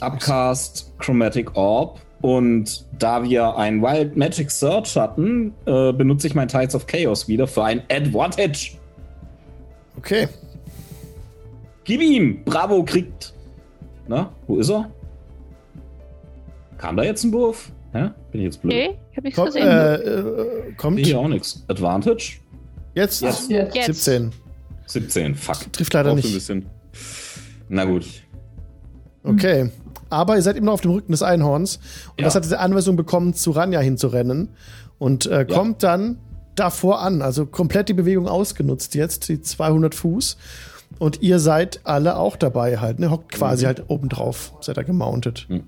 [0.00, 1.98] Upcast Chromatic Orb.
[2.20, 7.26] Und da wir ein Wild Magic Search hatten, äh, benutze ich mein Tides of Chaos
[7.26, 8.76] wieder für ein Advantage.
[9.98, 10.28] Okay.
[11.82, 12.44] Gib ihm!
[12.44, 13.34] Bravo kriegt.
[14.06, 14.88] Na, wo ist er?
[16.78, 17.72] Kam da jetzt ein Wurf?
[17.92, 18.10] Hä?
[18.30, 18.72] Bin ich jetzt blöd?
[18.72, 19.68] Nee, ich hab nichts Komm, gesehen.
[19.68, 20.98] Äh, äh, kommt.
[20.98, 21.62] Hier auch nichts.
[21.68, 22.38] Advantage?
[22.94, 23.22] Jetzt?
[23.22, 23.50] Jetzt.
[23.50, 24.04] jetzt.
[24.04, 24.32] 17.
[24.86, 25.72] 17, fuck.
[25.72, 26.26] Trifft leider nicht.
[26.26, 26.66] Ein bisschen.
[27.68, 28.06] Na gut.
[29.22, 29.70] Okay.
[30.10, 31.76] Aber ihr seid immer noch auf dem Rücken des Einhorns.
[32.10, 32.24] Und ja.
[32.24, 34.50] das hat diese Anweisung bekommen, zu Ranja hinzurennen.
[34.98, 35.90] Und äh, kommt ja.
[35.90, 36.18] dann
[36.54, 37.22] davor an.
[37.22, 40.36] Also komplett die Bewegung ausgenutzt jetzt, die 200 Fuß.
[40.98, 42.98] Und ihr seid alle auch dabei halt.
[42.98, 43.10] Ne?
[43.10, 43.68] Hockt quasi mhm.
[43.68, 44.52] halt oben drauf.
[44.60, 45.46] Seid da gemountet.
[45.48, 45.62] Mhm.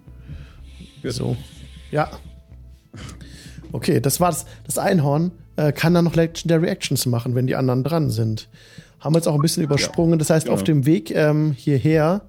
[1.05, 1.37] So.
[1.95, 2.11] Ja.
[3.71, 4.47] Okay, das war das.
[4.65, 8.49] Das Einhorn äh, kann dann noch Legendary Actions machen, wenn die anderen dran sind.
[8.99, 10.19] Haben wir jetzt auch ein bisschen übersprungen.
[10.19, 10.53] Das heißt, ja.
[10.53, 12.23] auf dem Weg ähm, hierher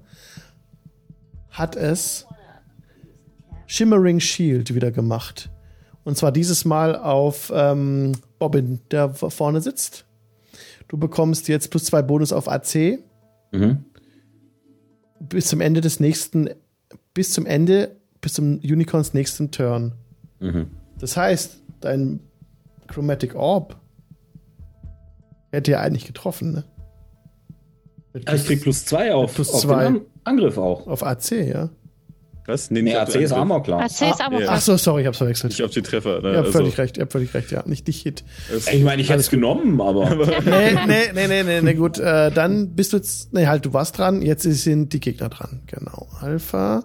[1.50, 2.26] hat es
[3.66, 5.50] Shimmering Shield wieder gemacht.
[6.04, 10.04] Und zwar dieses Mal auf ähm, Bobbin, der vorne sitzt.
[10.86, 13.00] Du bekommst jetzt plus zwei Bonus auf AC.
[13.50, 13.84] Mhm.
[15.18, 16.50] Bis zum Ende des nächsten,
[17.14, 17.95] bis zum Ende,
[18.26, 19.92] bis zum Unicorns nächsten Turn.
[20.40, 20.66] Mhm.
[20.98, 22.18] Das heißt, dein
[22.88, 23.76] Chromatic Orb
[25.52, 26.64] hätte ja eigentlich getroffen, ne?
[28.12, 29.86] Mit ich krieg plus zwei auf, plus auf zwei.
[29.86, 30.88] An Angriff auch.
[30.88, 31.68] Auf AC, ja.
[32.46, 32.72] Was?
[32.72, 34.02] Nee, nee AC ist Armor Class.
[34.02, 34.50] AC ist Armor Class.
[34.56, 35.52] Ach so, sorry, ich hab's verwechselt.
[35.52, 36.20] Nicht auf die Treffer.
[36.20, 36.30] Ne?
[36.30, 36.58] Ihr habt also.
[36.58, 37.62] völlig recht, ihr habt völlig recht, ja.
[37.64, 38.24] Nicht dich Hit.
[38.72, 40.10] Ich meine, ich hätte es genommen, aber.
[40.10, 42.00] nee, nee, nee, nee, nee, nee, gut.
[42.00, 45.62] Äh, dann bist du jetzt, nee, halt, du warst dran, jetzt sind die Gegner dran.
[45.68, 46.08] Genau.
[46.20, 46.82] Alpha.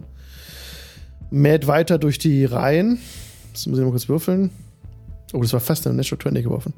[1.31, 2.99] Mäht weiter durch die Reihen.
[3.53, 4.51] Das muss ich mal kurz würfeln.
[5.33, 6.73] Oh, das war fast eine Natural 20 geworfen.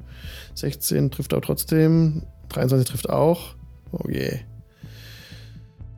[0.55, 2.23] 16 trifft auch trotzdem.
[2.49, 3.55] 23 trifft auch.
[3.91, 4.39] Oh je.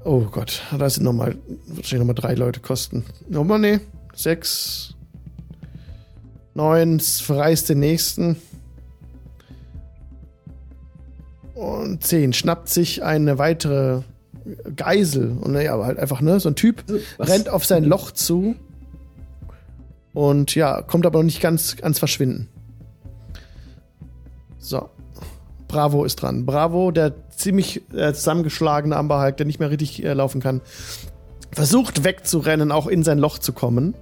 [0.03, 1.35] Oh Gott, da sind nochmal,
[1.67, 3.05] wahrscheinlich nochmal drei Leute kosten.
[3.27, 3.79] Nochmal, nee.
[4.13, 4.95] Sechs.
[6.53, 8.37] Neun, verreist den nächsten.
[11.55, 12.31] Und zehn.
[12.31, 14.03] Schnappt sich eine weitere
[14.75, 15.37] Geisel.
[15.41, 16.83] Und naja, aber halt einfach, ne, so ein Typ
[17.17, 17.29] Was?
[17.29, 18.55] rennt auf sein Loch zu
[20.13, 22.47] und ja, kommt aber noch nicht ganz ans Verschwinden.
[24.59, 24.89] So.
[25.67, 26.45] Bravo ist dran.
[26.45, 30.61] Bravo, der ziemlich äh, zusammengeschlagene Amberhulk, der nicht mehr richtig äh, laufen kann,
[31.51, 33.95] versucht wegzurennen, auch in sein Loch zu kommen.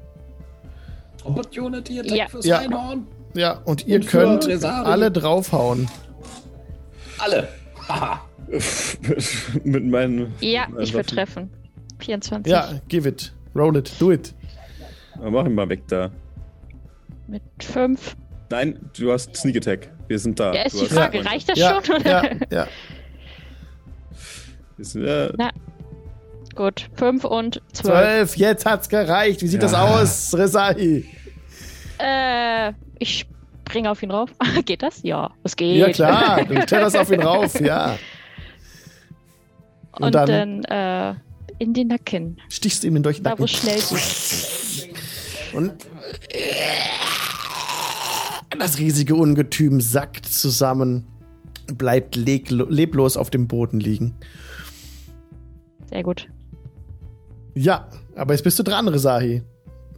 [1.24, 2.28] Opportunity Attack Ja.
[2.28, 2.60] fürs Ja.
[2.60, 3.08] Einhorn.
[3.34, 5.88] Ja, und ihr Und könnt alle draufhauen.
[7.18, 7.48] Alle.
[7.88, 8.22] Haha.
[9.64, 10.34] Mit meinen.
[10.40, 11.50] Ja, meinen ich würde treffen.
[12.00, 12.52] 24.
[12.52, 13.34] Ja, give it.
[13.56, 13.92] Roll it.
[14.00, 14.34] Do it.
[15.18, 16.12] Aber Mach ihn mal weg da.
[17.28, 18.16] Mit 5.
[18.50, 19.90] Nein, du hast Sneak Attack.
[20.08, 20.54] Wir sind da.
[20.54, 21.96] Ja, ist du die Frage, reicht das Ja, schon?
[21.98, 22.10] Oder?
[22.34, 22.68] ja, ja.
[24.80, 25.50] Sind, ja, Na,
[26.56, 27.74] Gut, 5 und 12.
[27.74, 29.42] Zwölf, jetzt hat's gereicht.
[29.42, 29.86] Wie sieht das Ja.
[29.86, 31.04] aus, Resai?
[32.00, 33.26] Äh, ich
[33.66, 34.30] springe auf ihn rauf.
[34.66, 35.02] geht das?
[35.04, 35.78] Ja, es geht.
[35.78, 36.44] Ja, klar.
[36.44, 37.98] Du kletterst auf ihn rauf, ja.
[39.94, 41.16] Und, Und dann, dann- äh,
[41.60, 42.38] in den Nacken.
[42.50, 43.48] Stichst ihm durch den Da, wo Nacken.
[43.48, 43.80] schnell.
[45.54, 45.74] Und
[48.60, 51.08] das riesige Ungetüm sackt zusammen,
[51.68, 54.16] bleibt leblos auf dem Boden liegen.
[55.90, 56.28] Sehr gut.
[57.56, 59.44] Ja, aber jetzt bist du dran, Resahi.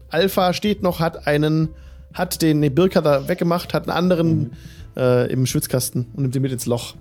[0.10, 1.70] Alpha steht noch, hat einen,
[2.14, 4.52] hat den Birka da weggemacht, hat einen anderen
[4.98, 6.96] äh, im Schwitzkasten und nimmt ihn mit ins Loch.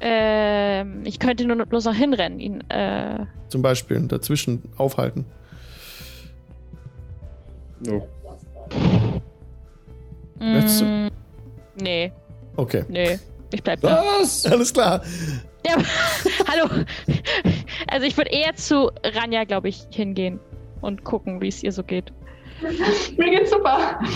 [0.00, 5.24] Ähm, ich könnte nur bloß noch hinrennen, ihn, äh, Zum Beispiel dazwischen aufhalten.
[7.90, 8.02] oh.
[10.40, 10.84] Möchtest du?
[10.84, 11.10] mm,
[11.82, 12.12] nee,
[12.56, 12.84] Okay.
[12.88, 13.18] nee.
[13.52, 14.04] Ich bleib da.
[14.20, 14.44] Was?
[14.46, 15.02] Alles klar.
[15.66, 15.84] Ja, aber-
[16.48, 16.84] hallo.
[17.88, 20.38] Also ich würde eher zu Ranja, glaube ich, hingehen
[20.80, 22.12] und gucken, wie es ihr so geht.
[23.16, 23.98] Mir geht's super.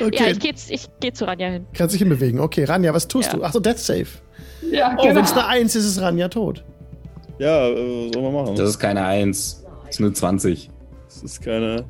[0.00, 0.16] Okay.
[0.24, 1.66] Ja, ich gehe ich geh zu Ranja hin.
[1.74, 2.40] Kannst dich hinbewegen.
[2.40, 3.38] Okay, Ranja, was tust Ja.
[3.38, 3.44] du?
[3.44, 4.06] Achso, Death Save.
[4.70, 5.16] Ja, Oh, genau.
[5.16, 6.64] wenn es eine Eins ist, ist Ranja tot.
[7.38, 8.56] Ja, äh, was soll man machen?
[8.56, 9.64] Das ist keine 1.
[9.86, 10.70] Das ist eine 20.
[11.08, 11.84] Das ist keine.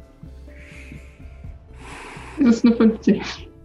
[2.40, 3.20] Das ist eine 50.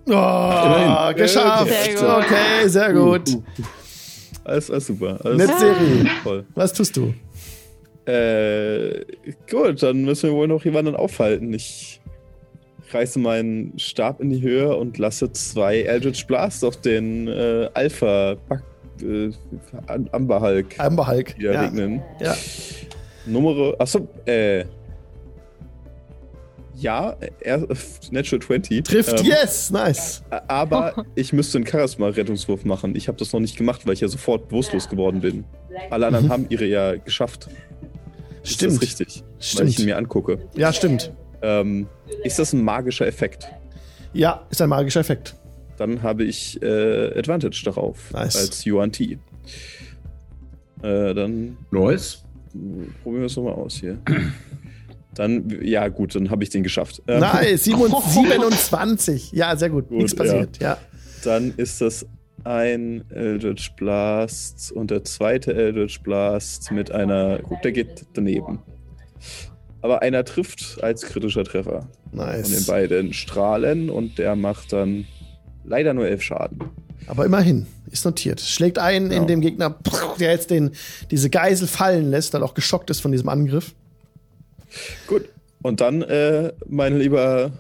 [0.08, 1.16] Oh, Immerhin.
[1.16, 1.72] geschafft.
[1.98, 2.18] Sehr.
[2.18, 3.38] Okay, sehr gut.
[4.44, 5.20] Alles, alles super.
[5.24, 6.08] Alles Seri.
[6.24, 6.46] Voll.
[6.54, 7.14] Was tust du?
[8.06, 9.06] Äh,
[9.50, 11.54] gut, dann müssen wir wohl noch jemanden aufhalten.
[11.54, 12.02] Ich
[12.92, 18.36] reiße meinen Stab in die Höhe und lasse zwei Eldritch Blast auf den äh, Alpha
[18.48, 18.62] Back,
[19.02, 19.32] äh,
[20.12, 21.38] Amber Hulk Amber Hulk.
[21.38, 21.62] wieder Ja.
[21.62, 22.02] regnen.
[22.20, 22.36] ja.
[23.26, 23.74] Nummer.
[23.80, 24.66] Achso, äh.
[26.78, 27.66] Ja, er,
[28.12, 28.84] Natural 20.
[28.84, 30.24] Trifft, Ähm, yes, nice.
[30.48, 32.96] Aber ich müsste einen Charisma-Rettungswurf machen.
[32.98, 35.46] Ich habe das noch nicht gemacht, weil ich ja sofort bewusstlos geworden bin.
[35.90, 37.48] Alle anderen haben ihre ja geschafft.
[38.46, 38.74] Ist Stimmt.
[38.74, 39.24] das richtig?
[39.24, 39.80] Weil ich Stimmt.
[39.80, 40.40] ihn mir angucke.
[40.56, 41.12] Ja, stimmt.
[41.42, 41.88] Ähm,
[42.24, 43.48] ist das ein magischer Effekt?
[44.14, 45.36] Ja, ist ein magischer Effekt.
[45.78, 48.12] Dann habe ich äh, Advantage darauf.
[48.14, 48.36] Nice.
[48.38, 49.18] Als Yuan T.
[50.82, 52.24] Äh, dann Nice.
[53.04, 53.98] probieren wir es nochmal aus hier.
[55.16, 57.02] Dann, ja gut, dann habe ich den geschafft.
[57.08, 59.32] Ähm, Nice, 27.
[59.32, 59.88] Ja, sehr gut.
[59.88, 60.62] Gut, Nichts passiert.
[60.62, 60.78] Ja.
[61.24, 62.06] Dann ist das
[62.46, 67.40] ein Eldritch Blast und der zweite Eldritch Blast mit einer.
[67.40, 68.60] Gut, der geht daneben.
[69.82, 72.66] Aber einer trifft als kritischer Treffer von den Nice.
[72.68, 75.06] beiden Strahlen und der macht dann
[75.64, 76.60] leider nur elf Schaden.
[77.08, 78.42] Aber immerhin, ist notiert.
[78.42, 79.26] Schlägt ein in Ja.
[79.26, 79.78] dem Gegner,
[80.20, 80.72] der jetzt den,
[81.12, 83.76] diese Geisel fallen lässt, weil er auch geschockt ist von diesem Angriff.
[85.08, 85.26] Gut.
[85.62, 87.52] Und dann, äh, mein lieber,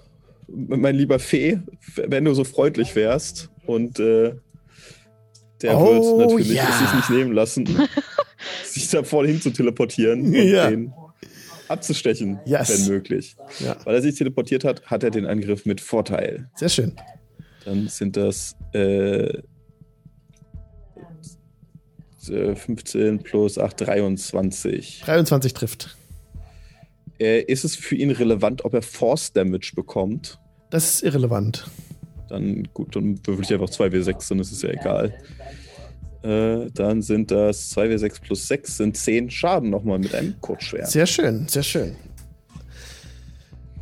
[0.47, 1.59] mein lieber Fee,
[1.95, 4.33] wenn du so freundlich wärst und äh,
[5.61, 6.67] der Oh, wird natürlich ja.
[6.69, 7.65] es sich nicht nehmen lassen,
[8.65, 10.69] sich da vorne hin zu teleportieren und Ja.
[10.69, 10.93] den
[11.67, 12.69] abzustechen, Yes.
[12.87, 13.35] wenn möglich.
[13.59, 16.49] Ja, Weil er sich teleportiert hat, hat er den Angriff mit Vorteil.
[16.55, 16.93] sehr schön.
[17.63, 19.39] Dann sind das äh,
[22.29, 25.01] äh, 15 plus 8, 23.
[25.05, 25.95] 23 trifft.
[27.19, 30.37] Äh, ist es für ihn relevant, ob er Force Damage bekommt?
[30.69, 31.65] Das ist irrelevant.
[32.29, 35.13] Dann gut, dann würfel ich einfach 2W6, dann ist es ja egal.
[36.23, 40.89] Äh, dann sind das 2W6 plus 6, sind 10 Schaden nochmal mit einem Kurzschwert.
[40.89, 41.95] Sehr schön, sehr schön.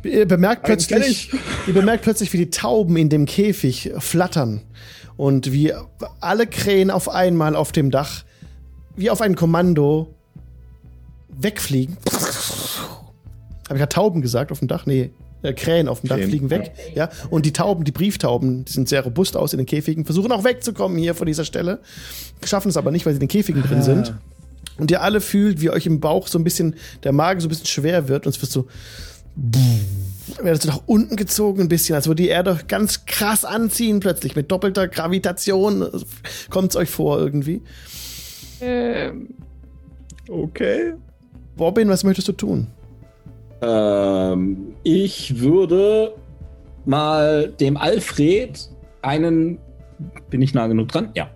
[0.02, 1.30] Ihr bemerkt plötzlich,
[1.66, 4.60] ihr bemerkt plötzlich, wie die Tauben in dem Käfig flattern
[5.16, 5.72] und wie
[6.20, 8.24] alle Krähen auf einmal auf dem Dach
[8.96, 10.14] wie auf ein Kommando
[11.28, 11.96] wegfliegen.
[12.06, 14.86] Habe ich gerade Tauben gesagt auf dem Dach?
[14.86, 15.10] Nee,
[15.44, 16.72] äh, Krähen auf dem Dach Krähen, fliegen weg.
[16.94, 17.10] Ja.
[17.30, 20.44] Und die Tauben, die Brieftauben, die sind sehr robust aus in den Käfigen, versuchen auch
[20.44, 21.80] wegzukommen hier von dieser Stelle,
[22.44, 24.14] schaffen es aber nicht, weil sie in den Käfigen drin sind.
[24.76, 27.50] Und ihr alle fühlt, wie euch im Bauch so ein bisschen der Magen so ein
[27.50, 28.66] bisschen schwer wird und es wird so
[30.40, 34.36] werdet so nach unten gezogen ein bisschen, als würde die Erde ganz krass anziehen plötzlich
[34.36, 35.86] mit doppelter Gravitation.
[36.50, 37.62] Kommt es euch vor irgendwie?
[38.60, 39.28] Ähm,
[40.28, 40.94] Okay.
[41.58, 42.68] Robin, was möchtest du tun?
[43.64, 46.14] Ähm, ich würde
[46.84, 48.68] mal dem Alfred
[49.02, 49.58] einen.
[50.30, 51.10] Bin ich nah genug dran?
[51.14, 51.30] Ja.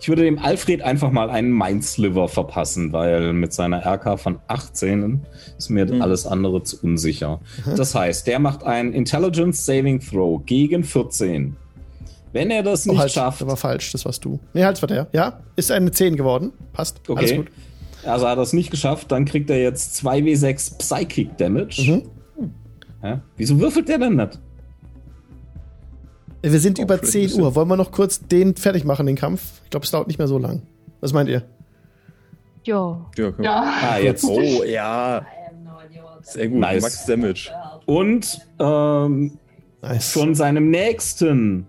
[0.00, 5.20] Ich würde dem Alfred einfach mal einen Mindsliver verpassen, weil mit seiner RK von 18
[5.56, 6.02] ist mir mhm.
[6.02, 7.40] alles andere zu unsicher.
[7.76, 11.56] Das heißt, der macht einen Intelligence Saving Throw gegen 14.
[12.32, 13.42] Wenn er das nicht oh, halt, schafft.
[13.42, 14.40] Das war falsch, das warst du.
[14.54, 15.06] Nee, halt, war der.
[15.12, 16.52] Ja, ist eine 10 geworden.
[16.72, 17.00] Passt.
[17.06, 17.18] Okay.
[17.18, 17.46] Alles gut.
[18.04, 21.82] Also hat er es nicht geschafft, dann kriegt er jetzt 2w6 Psychic Damage.
[22.38, 22.50] Mhm.
[23.02, 23.20] Ja?
[23.36, 24.38] Wieso würfelt der denn nicht?
[26.42, 27.54] Wir sind oh, über 10 Uhr.
[27.54, 29.60] Wollen wir noch kurz den fertig machen, den Kampf?
[29.64, 30.62] Ich glaube, es dauert nicht mehr so lang.
[31.00, 31.42] Was meint ihr?
[32.64, 33.06] Jo.
[33.16, 33.32] Ja.
[33.40, 33.74] ja.
[33.82, 34.24] Ah, jetzt.
[34.24, 35.24] Oh, ja.
[36.22, 36.60] Sehr gut.
[36.60, 36.82] Nice.
[36.82, 37.50] Max Damage.
[37.86, 39.38] Und ähm,
[39.80, 40.12] nice.
[40.12, 41.66] von seinem nächsten.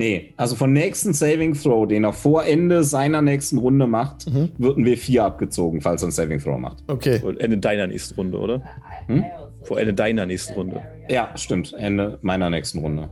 [0.00, 4.48] Nee, also von nächsten Saving Throw, den er vor Ende seiner nächsten Runde macht, mhm.
[4.56, 6.78] wird ein W4 abgezogen, falls er ein Saving Throw macht.
[6.86, 7.20] Okay.
[7.38, 8.62] Ende deiner nächsten Runde, oder?
[9.08, 9.26] Hm?
[9.62, 10.80] Vor Ende deiner nächsten Runde.
[11.10, 11.74] Ja, stimmt.
[11.74, 13.10] Ende meiner nächsten Runde.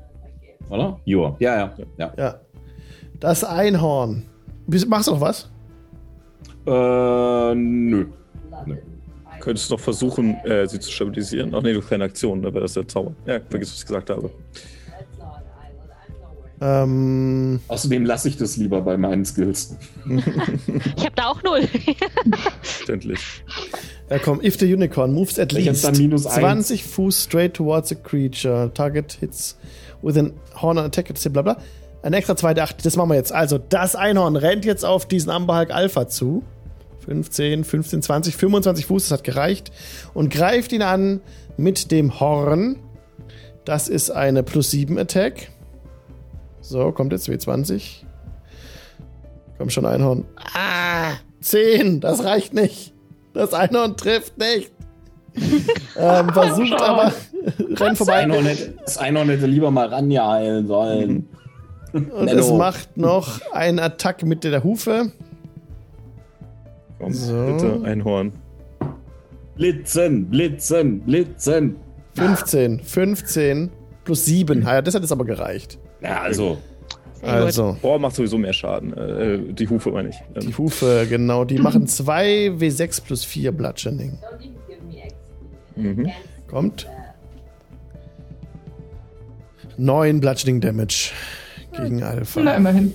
[0.70, 0.98] Oder?
[1.04, 1.36] Joa.
[1.40, 2.12] Ja, ja, ja.
[2.16, 2.40] Ja.
[3.20, 4.22] Das Einhorn.
[4.86, 5.50] Machst du noch was?
[6.66, 8.06] Äh, nö.
[8.64, 8.76] nö.
[9.40, 11.54] Könntest du noch versuchen, äh, sie zu stabilisieren?
[11.54, 13.12] Ach nee, du hast keine Aktion, da wäre das der Zauber.
[13.26, 14.30] Ja, vergiss, was ich gesagt habe.
[16.60, 19.76] Ähm, Außerdem lasse ich das lieber bei meinen Skills.
[20.08, 21.68] ich habe da auch null.
[22.62, 23.20] Verständlich.
[24.10, 29.12] Ja, komm, if the unicorn moves at least 20 Fuß straight towards a creature, target
[29.20, 29.56] hits
[30.02, 31.56] with an horn attack, bla bla.
[32.02, 33.32] Ein extra zweite 8, das machen wir jetzt.
[33.32, 36.42] Also, das Einhorn rennt jetzt auf diesen Amberhulk Alpha zu.
[37.04, 39.72] 15, 15, 20, 25 Fuß, das hat gereicht.
[40.14, 41.20] Und greift ihn an
[41.56, 42.76] mit dem Horn.
[43.64, 45.50] Das ist eine plus 7 Attack.
[46.68, 48.02] So, kommt jetzt W20.
[49.56, 50.26] Komm schon, Einhorn.
[50.52, 52.92] Ah, 10, das reicht nicht.
[53.32, 54.70] Das Einhorn trifft nicht.
[55.96, 57.12] ähm, versucht aber,
[57.58, 58.16] rennt vorbei.
[58.16, 61.28] Das Einhorn, hätte, das Einhorn hätte lieber mal Ranja heilen sollen.
[61.94, 62.38] Und Nello.
[62.38, 65.10] es macht noch einen Attack mit der Hufe.
[66.98, 67.46] Komm, so.
[67.46, 68.32] bitte, Einhorn.
[69.56, 71.76] Blitzen, blitzen, blitzen.
[72.14, 73.70] 15, 15
[74.04, 74.62] plus 7.
[74.62, 75.78] Ja, das hat jetzt aber gereicht.
[76.00, 76.58] Ja, also.
[77.22, 77.76] Also.
[77.82, 78.96] Boah, macht sowieso mehr Schaden.
[78.96, 80.16] Äh, die Hufe meine ich.
[80.34, 80.40] Ähm.
[80.46, 81.44] Die Hufe, genau.
[81.44, 84.18] Die machen 2 W6 plus 4 Bludgeoning.
[85.74, 86.10] Mhm.
[86.46, 86.88] Kommt.
[89.76, 91.10] 9 Bludgeoning Damage
[91.76, 92.40] gegen Alpha.
[92.40, 92.94] Na, immerhin.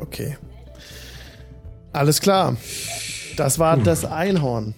[0.00, 0.36] Okay.
[1.92, 2.56] Alles klar.
[3.36, 4.74] Das war das Einhorn.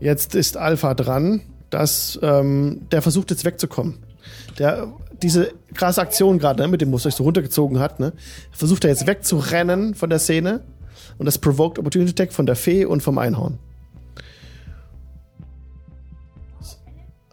[0.00, 1.42] Jetzt ist Alpha dran.
[1.70, 4.03] Das, ähm, der versucht jetzt wegzukommen
[4.58, 8.12] der diese krasse Aktion gerade ne, mit dem Muster, so runtergezogen hat, ne,
[8.50, 10.60] versucht er jetzt wegzurennen von der Szene
[11.18, 13.58] und das provoked Opportunity Attack von der Fee und vom Einhorn.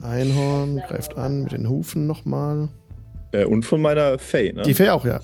[0.02, 2.69] Einhorn greift an mit den Hufen nochmal.
[3.31, 4.64] Äh, und von meiner Fee, ne?
[4.64, 5.22] Die Fee auch, ja.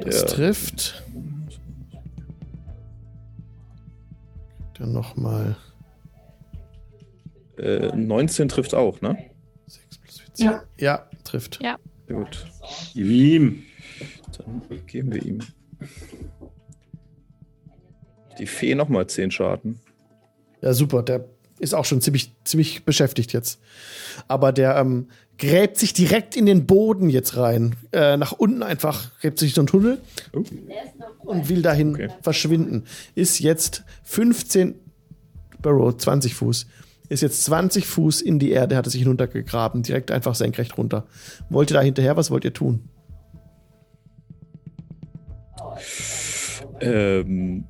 [0.00, 0.26] Das ja.
[0.26, 1.02] trifft.
[4.78, 5.56] Dann nochmal.
[7.58, 9.16] Äh, 19 trifft auch, ne?
[10.42, 10.62] Ja.
[10.78, 11.60] Ja, trifft.
[11.62, 11.78] Ja.
[12.08, 12.46] Gut.
[12.94, 13.62] Ihm.
[14.36, 15.40] Dann geben wir ihm.
[18.38, 19.80] Die Fee nochmal 10 Schaden.
[20.60, 21.02] Ja, super.
[21.02, 21.26] Der
[21.58, 23.60] ist auch schon ziemlich, ziemlich beschäftigt jetzt.
[24.26, 25.08] Aber der ähm,
[25.38, 27.76] gräbt sich direkt in den Boden jetzt rein.
[27.92, 29.98] Äh, nach unten einfach, gräbt sich so ein Tunnel
[30.32, 30.42] oh.
[31.20, 32.08] und will dahin okay.
[32.22, 32.84] verschwinden.
[33.14, 34.74] Ist jetzt 15,
[35.60, 36.66] Barrow, 20 Fuß
[37.12, 41.06] ist jetzt 20 Fuß in die Erde, hat er sich hinuntergegraben, direkt einfach senkrecht runter.
[41.50, 42.88] Wollt ihr da hinterher, was wollt ihr tun?
[46.80, 47.64] Ähm,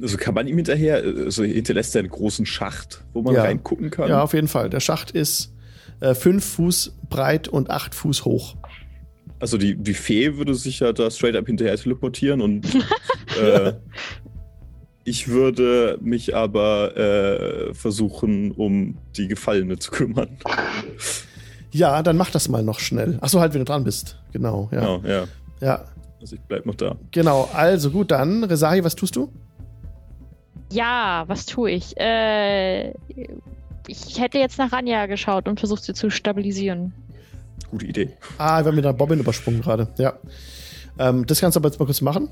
[0.00, 3.42] also kann man ihm hinterher, also hinterlässt er einen großen Schacht, wo man ja.
[3.42, 4.08] reingucken kann?
[4.08, 4.70] Ja, auf jeden Fall.
[4.70, 5.52] Der Schacht ist
[6.00, 8.56] äh, fünf Fuß breit und acht Fuß hoch.
[9.40, 12.66] Also die, die Fee würde sich ja da straight up hinterher teleportieren und
[13.42, 13.74] äh,
[15.08, 20.36] ich würde mich aber äh, versuchen, um die Gefallene zu kümmern.
[21.70, 23.18] Ja, dann mach das mal noch schnell.
[23.20, 24.18] Achso, halt, wenn du dran bist.
[24.32, 24.80] Genau, ja.
[24.80, 25.24] Genau, ja.
[25.60, 25.84] Ja.
[26.20, 26.96] Also ich bleib noch da.
[27.10, 29.32] Genau, also gut, dann, Resahi, was tust du?
[30.70, 31.96] Ja, was tue ich?
[31.98, 32.90] Äh,
[33.86, 36.92] ich hätte jetzt nach Ranja geschaut und versucht, sie zu stabilisieren.
[37.70, 38.10] Gute Idee.
[38.36, 40.14] Ah, wir haben mit der Bobbin übersprungen gerade, ja.
[40.98, 42.28] Ähm, das kannst du aber jetzt mal kurz machen.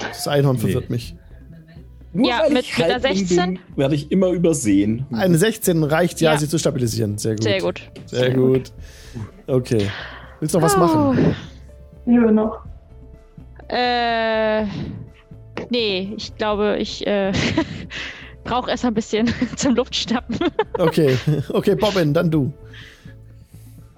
[0.00, 0.62] Das Einhorn nee.
[0.62, 1.14] verwirrt mich.
[2.12, 5.06] Nur ja, mit, mit einer 16 werde ich immer übersehen.
[5.12, 7.18] Eine 16 reicht ja, ja, sie zu stabilisieren.
[7.18, 7.44] Sehr gut.
[7.44, 7.80] Sehr gut.
[8.06, 8.54] Sehr, Sehr gut.
[8.54, 8.72] gut.
[9.46, 9.88] Okay.
[10.40, 11.36] Willst du noch was machen?
[12.06, 12.64] Ja, noch.
[13.68, 14.64] Äh.
[15.70, 17.32] Nee, ich glaube, ich äh,
[18.44, 20.38] brauche erst ein bisschen zum Luftschnappen.
[20.78, 21.16] okay,
[21.50, 22.52] okay, Bobbin, dann du.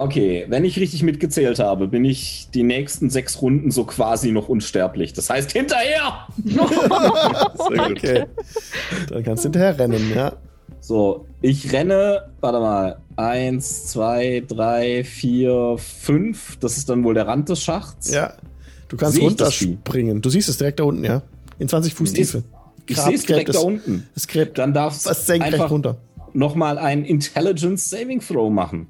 [0.03, 4.49] Okay, wenn ich richtig mitgezählt habe, bin ich die nächsten sechs Runden so quasi noch
[4.49, 5.13] unsterblich.
[5.13, 6.27] Das heißt hinterher!
[6.45, 7.99] Sehr gut.
[7.99, 8.25] Okay.
[9.11, 10.33] Dann kannst du hinterher rennen, ja.
[10.81, 16.57] So, ich renne, warte mal, eins, zwei, drei, vier, fünf.
[16.59, 18.11] Das ist dann wohl der Rand des Schachts.
[18.11, 18.33] Ja.
[18.89, 20.21] Du kannst runterspringen.
[20.21, 21.23] Du siehst es direkt da unten, ja.
[21.61, 22.43] In 20 Fuß Tiefe.
[22.89, 24.09] Ich sehe es direkt da unten.
[24.17, 24.59] Es gräbt.
[24.59, 25.99] Dann darfst du einfach runter.
[26.33, 28.89] nochmal einen Intelligence Saving Throw machen.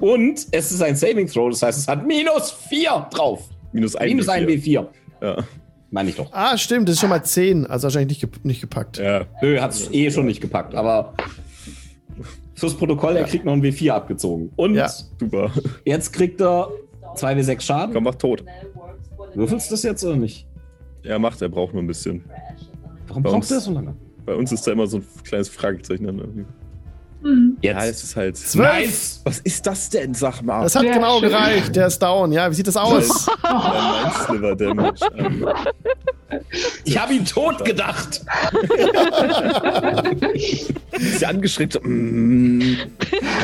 [0.00, 3.48] Und es ist ein Saving Throw, das heißt, es hat minus 4 drauf.
[3.72, 4.46] Minus 1 minus W4.
[4.46, 4.86] W4.
[5.22, 5.44] Ja.
[5.90, 6.32] Meine ich doch.
[6.32, 8.98] Ah, stimmt, das ist schon mal 10, also wahrscheinlich nicht, nicht gepackt.
[8.98, 9.26] Ja.
[9.40, 11.14] Nö, hat es eh schon nicht gepackt, aber
[12.54, 14.50] fürs Protokoll, er kriegt noch ein W4 abgezogen.
[14.56, 14.88] Und ja.
[14.88, 15.52] super.
[15.84, 16.68] Jetzt kriegt er
[17.14, 17.94] 2W6 Schaden.
[17.94, 18.44] Komm, mach tot.
[19.34, 20.46] Würfelst du das jetzt oder nicht?
[21.02, 22.24] Er macht, er braucht nur ein bisschen.
[23.06, 23.94] Warum bei braucht uns, er so lange?
[24.24, 26.04] Bei uns ist da immer so ein kleines Fragezeichen.
[26.06, 26.44] Irgendwie.
[27.26, 27.56] Mhm.
[27.60, 27.74] Jetzt.
[27.74, 28.38] Ja, es ist halt.
[28.54, 29.20] Nice.
[29.24, 30.62] Was ist das denn, sag mal?
[30.62, 31.30] Das hat ja, genau schön.
[31.30, 31.74] gereicht.
[31.74, 32.30] Der ist down.
[32.32, 33.26] Ja, wie sieht das aus?
[35.08, 35.46] Ähm.
[36.84, 38.20] Ich habe ihn tot gedacht.
[40.92, 41.70] ist ja angeschrien.
[41.70, 42.78] So, mm.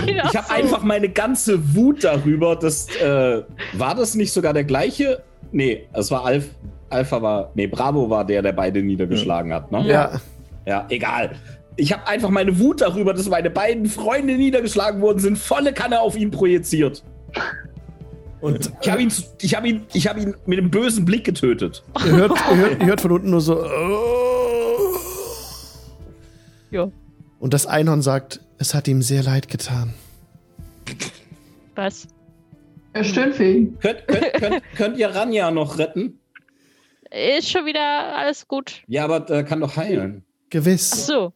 [0.07, 2.89] Ich habe einfach meine ganze Wut darüber, dass.
[2.97, 3.45] Äh,
[3.75, 5.23] war das nicht sogar der gleiche?
[5.53, 6.49] Nee, es war Alf.
[6.91, 7.53] Alpha war.
[7.55, 9.87] Nee, Bravo war der, der beide niedergeschlagen hat, ne?
[9.87, 10.21] Ja.
[10.67, 11.37] Ja, egal
[11.77, 16.01] ich habe einfach meine Wut darüber, dass meine beiden Freunde niedergeschlagen worden sind, volle Kanne
[16.01, 17.03] auf ihn projiziert.
[18.41, 21.85] Und ich habe ihn, ich hab ihn, ich hab ihn mit einem bösen Blick getötet.
[22.05, 23.65] Ihr hört, ihr hört, ihr hört von unten nur so.
[23.65, 24.97] Oh.
[26.71, 26.91] Ja.
[27.39, 29.95] Und das Einhorn sagt, es hat ihm sehr leid getan.
[31.77, 32.09] Was?
[32.93, 33.79] Er stöhnt für ihn.
[33.79, 36.19] Könnt, könnt, könnt, könnt ihr Ranja noch retten?
[37.11, 38.83] Ist schon wieder alles gut.
[38.87, 40.25] Ja, aber äh, kann doch heilen.
[40.51, 40.91] Gewiss.
[40.93, 41.33] Ach so.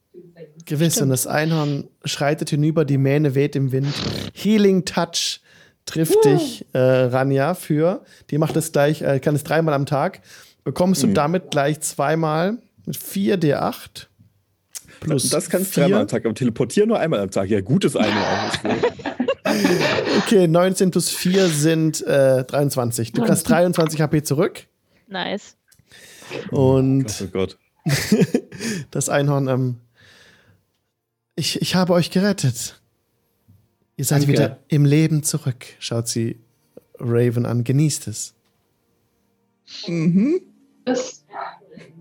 [0.64, 1.00] Gewiss.
[1.00, 3.94] Und das Einhorn schreitet hinüber, die Mähne weht im Wind.
[4.34, 5.40] Healing Touch
[5.86, 6.28] trifft uh.
[6.28, 8.04] dich, äh, Ranja, für.
[8.30, 10.20] Die macht es gleich, äh, kann es dreimal am Tag.
[10.64, 11.08] Bekommst mhm.
[11.08, 14.06] du damit gleich zweimal mit 4d8.
[15.00, 17.48] Plus das kannst du dreimal am Tag, aber teleportieren nur einmal am Tag.
[17.48, 18.50] Ja, gutes Einhorn.
[20.18, 23.12] okay, 19 plus 4 sind äh, 23.
[23.12, 24.66] Du kannst 23 HP zurück.
[25.08, 25.56] Nice.
[26.50, 27.58] Und oh Gott.
[28.90, 29.76] das Einhorn ähm,
[31.36, 32.80] ich, ich habe euch gerettet.
[33.96, 34.32] Ihr seid Danke.
[34.32, 36.40] wieder im Leben zurück, schaut sie
[36.98, 37.62] Raven an.
[37.62, 38.34] Genießt es.
[39.86, 40.40] Mhm.
[40.84, 41.24] Das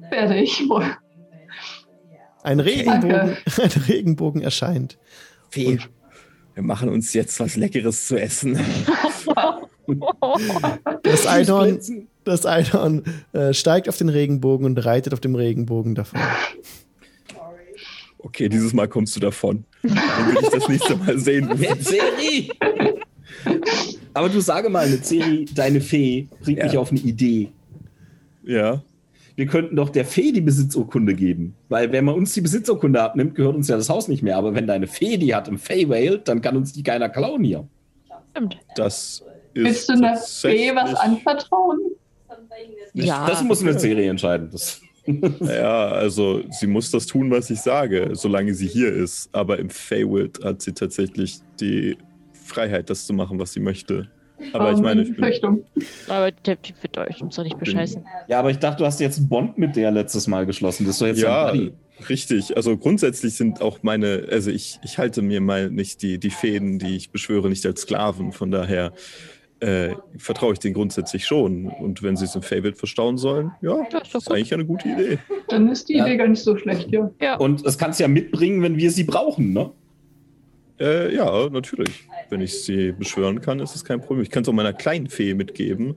[0.10, 0.86] werde ich wohl.
[2.44, 4.98] Ein Regenbogen, ein Regenbogen erscheint.
[5.49, 5.80] Fee,
[6.53, 8.60] wir machen uns jetzt was Leckeres zu essen.
[11.03, 11.80] das Einhorn,
[12.24, 13.03] das Einhorn
[13.34, 16.20] äh, steigt auf den Regenbogen und reitet auf dem Regenbogen davon
[18.26, 19.64] okay, dieses Mal kommst du davon.
[19.84, 21.49] Dann will ich das nächste Mal sehen.
[21.80, 22.52] Zeri!
[24.14, 26.65] Aber du sage mal, eine Zeri, deine Fee, bringt ja.
[26.65, 27.49] mich auf eine Idee.
[28.43, 28.81] Ja.
[29.35, 31.56] Wir könnten doch der Fee die Besitzurkunde geben.
[31.68, 34.38] Weil wenn man uns die Besitzurkunde abnimmt, gehört uns ja das Haus nicht mehr.
[34.38, 37.68] Aber wenn deine Fee die hat im Feyvale, dann kann uns die keiner klauen hier.
[38.31, 38.57] Stimmt.
[38.76, 39.23] Das
[39.53, 41.80] ist Willst du einer Fee was anvertrauen?
[42.93, 43.27] Ja.
[43.27, 44.49] Das muss eine Serie entscheiden.
[44.52, 44.81] Das
[45.41, 49.30] ja, also sie muss das tun, was ich sage, solange sie hier ist.
[49.32, 51.98] Aber im Feywild hat sie tatsächlich die
[52.34, 54.10] Freiheit, das zu machen, was sie möchte.
[54.53, 55.64] Aber ich meine, ich bin,
[56.07, 58.06] Aber der Typ wird euch uns doch nicht bescheißen.
[58.27, 60.86] Ja, aber ich dachte, du hast jetzt einen Bond mit der letztes Mal geschlossen.
[60.86, 61.53] Das ist doch jetzt ja,
[62.10, 62.56] richtig.
[62.56, 66.80] Also grundsätzlich sind auch meine, also ich, ich halte mir mal nicht die, die Fäden,
[66.80, 68.34] die ich beschwöre, nicht als Sklaven.
[68.34, 68.91] Von daher
[69.60, 71.68] äh, vertraue ich denen grundsätzlich schon.
[71.68, 74.90] Und wenn sie es im Favorite verstauen sollen, ja, das ist, ist eigentlich eine gute
[74.90, 75.19] Idee.
[75.48, 76.06] Dann ist die ja.
[76.06, 77.10] Idee gar nicht so schlecht, ja.
[77.22, 77.38] ja.
[77.38, 79.72] Und das kannst du ja mitbringen, wenn wir sie brauchen, ne?
[80.80, 82.07] Äh, ja, natürlich.
[82.30, 84.22] Wenn ich sie beschwören kann, ist es kein Problem.
[84.22, 85.95] Ich kann es auch meiner kleinen Fee mitgeben.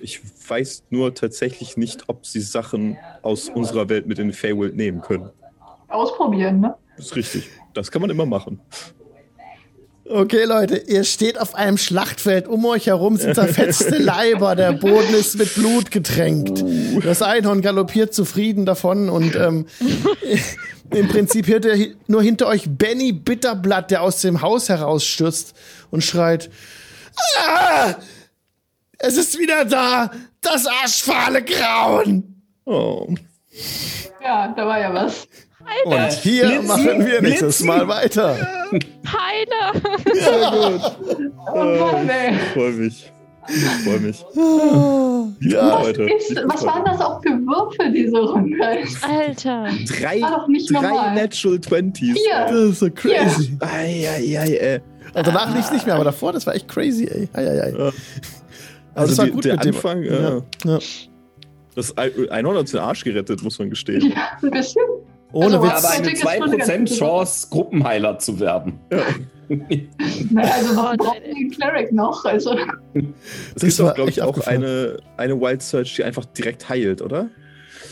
[0.00, 4.74] Ich weiß nur tatsächlich nicht, ob sie Sachen aus unserer Welt mit in den Feywild
[4.74, 5.28] nehmen können.
[5.88, 6.74] Ausprobieren, ne?
[6.96, 7.50] Das ist richtig.
[7.74, 8.60] Das kann man immer machen.
[10.12, 12.48] Okay, Leute, ihr steht auf einem Schlachtfeld.
[12.48, 14.56] Um euch herum sind zerfetzte Leiber.
[14.56, 16.64] Der Boden ist mit Blut getränkt.
[17.04, 19.66] Das Einhorn galoppiert zufrieden davon und ähm,
[20.90, 25.54] im Prinzip hört ihr nur hinter euch Benny Bitterblatt, der aus dem Haus herausstürzt
[25.92, 26.50] und schreit:
[27.46, 27.94] ah,
[28.98, 30.10] Es ist wieder da!
[30.40, 32.42] Das aschfahle Grauen!
[32.64, 33.14] Oh.
[34.20, 35.28] Ja, da war ja was.
[35.64, 36.04] Heile.
[36.06, 37.66] Und hier Blitzen, machen wir nächstes Blitzen.
[37.66, 38.36] Mal weiter.
[39.06, 39.82] Heile.
[40.14, 41.26] Sehr gut.
[41.52, 41.96] Oh,
[42.32, 43.12] ich freue mich.
[43.48, 44.24] Ich freue mich.
[45.40, 48.56] Ja, was, ist, was waren das auch für Würfe, diese Runde?
[49.02, 49.68] Alter.
[49.88, 51.96] Drei, drei Natural 20s.
[51.96, 52.14] Vier.
[52.32, 53.56] Das ist so crazy.
[53.60, 54.80] Ei, ei, ei, ey.
[55.14, 57.28] Und danach lief es nicht mehr, aber davor, das war echt crazy, ey.
[57.32, 57.70] Ei, ei, ei.
[57.76, 57.92] Ja.
[58.94, 60.42] Also, also die, der Anfang, dem, ja.
[60.64, 60.78] ja.
[61.74, 64.12] Das Einhorn hat den Arsch gerettet, muss man gestehen.
[64.12, 64.82] Ja, ein bisschen.
[65.32, 65.84] Ohne also, Witz.
[65.84, 68.80] Aber eine 2% Chance, Gruppenheiler zu werden.
[68.90, 68.98] Ja.
[70.30, 72.24] naja, also warum brauchen den Cleric noch?
[72.24, 72.56] Also.
[73.54, 77.28] Es gibt auch, glaube ich, auch eine, eine Wild Search, die einfach direkt heilt, oder?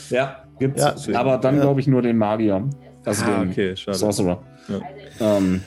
[0.09, 1.07] Ja, gibt's.
[1.07, 1.19] Ja.
[1.19, 1.61] Aber dann, ja.
[1.61, 2.63] glaube ich, nur den Magier.
[3.05, 4.41] Also ah, den okay, Sorcerer.
[4.67, 5.37] Ja.
[5.37, 5.61] Ähm.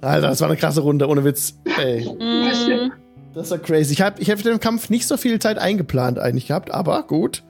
[0.00, 1.58] Alter, das war eine krasse Runde, ohne Witz.
[1.78, 2.08] Ey.
[2.18, 2.92] Mhm.
[3.34, 3.92] Das war crazy.
[3.92, 7.02] Ich habe ich hab für den Kampf nicht so viel Zeit eingeplant eigentlich gehabt, aber
[7.02, 7.42] gut.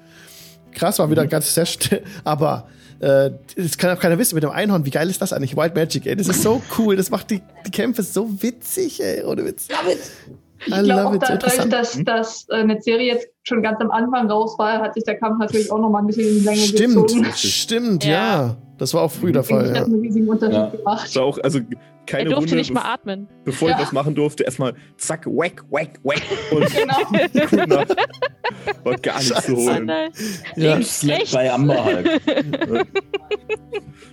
[0.73, 1.29] Krass, war wieder mhm.
[1.29, 1.65] ganz sehr
[2.25, 2.67] Aber
[3.01, 4.85] äh, das kann auch keiner wissen mit dem Einhorn.
[4.85, 5.57] Wie geil ist das eigentlich?
[5.57, 6.17] White Magic, ey.
[6.17, 6.97] Das ist so cool.
[6.97, 9.25] Das macht die, die Kämpfe so witzig, ey.
[9.25, 9.69] Ohne Witz.
[10.65, 14.59] Ich glaube auch dadurch, dass, dass äh, eine Serie jetzt schon ganz am Anfang raus
[14.59, 17.27] war, hat sich der Kampf natürlich auch noch mal ein bisschen länger stimmt, gezogen.
[17.35, 18.11] Stimmt, ja.
[18.11, 18.57] ja.
[18.79, 19.67] Das war auch früh der Fall.
[19.67, 19.85] Ich ja.
[19.85, 20.73] einen riesigen Unterschied ja.
[20.85, 21.61] war auch, also
[22.07, 23.29] keine er durfte Runde, nicht mal atmen.
[23.45, 23.77] Bevor ja.
[23.77, 26.23] ich was machen durfte, erstmal zack, wack, wack, wack.
[26.51, 26.67] Und
[27.51, 27.85] genau.
[28.85, 29.91] war gar nicht zu holen.
[30.57, 30.79] Ja.
[30.79, 31.33] Echt?
[31.33, 32.09] bei Amber halt.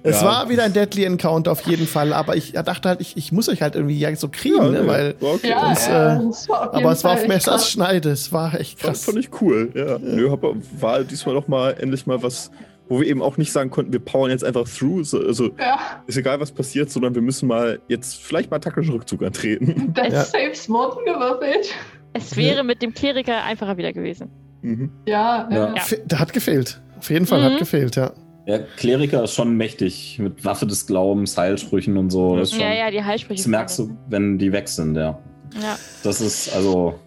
[0.06, 0.27] Es ja.
[0.27, 3.48] war wieder ein Deadly Encounter auf jeden Fall, aber ich dachte halt, ich, ich muss
[3.48, 5.49] euch halt irgendwie so kriegen, ja, ne, weil okay.
[5.49, 5.73] ja,
[6.19, 8.91] sonst, ja, äh, aber es war auf Messers Schneide, es war echt krass.
[8.91, 9.98] Das fand ich cool, ja.
[9.99, 10.44] Nö, hab,
[10.81, 12.52] war diesmal doch mal endlich mal was
[12.90, 15.04] wo wir eben auch nicht sagen konnten, wir powern jetzt einfach through.
[15.04, 15.80] So, also ja.
[16.08, 19.94] ist egal, was passiert, sondern wir müssen mal jetzt vielleicht mal taktischen Rückzug antreten.
[20.04, 20.24] Das ja.
[20.24, 21.74] Safe Smoken gewürfelt.
[22.14, 22.64] Es wäre ja.
[22.64, 24.30] mit dem Kleriker einfacher wieder gewesen.
[24.62, 24.92] Mhm.
[25.08, 25.76] Ja, ja.
[25.76, 26.20] ja.
[26.20, 26.82] Hat gefehlt.
[26.98, 27.54] Auf jeden Fall mhm.
[27.54, 28.14] hat gefehlt, ja.
[28.46, 32.36] Ja, Kleriker ist schon mächtig mit Waffe des Glaubens, Heilsprüchen und so.
[32.36, 33.42] Das schon, ja, ja, die Heilsprüche.
[33.42, 35.18] Das merkst du, wenn die weg sind, ja.
[35.62, 35.78] Ja.
[36.04, 37.00] Das ist also.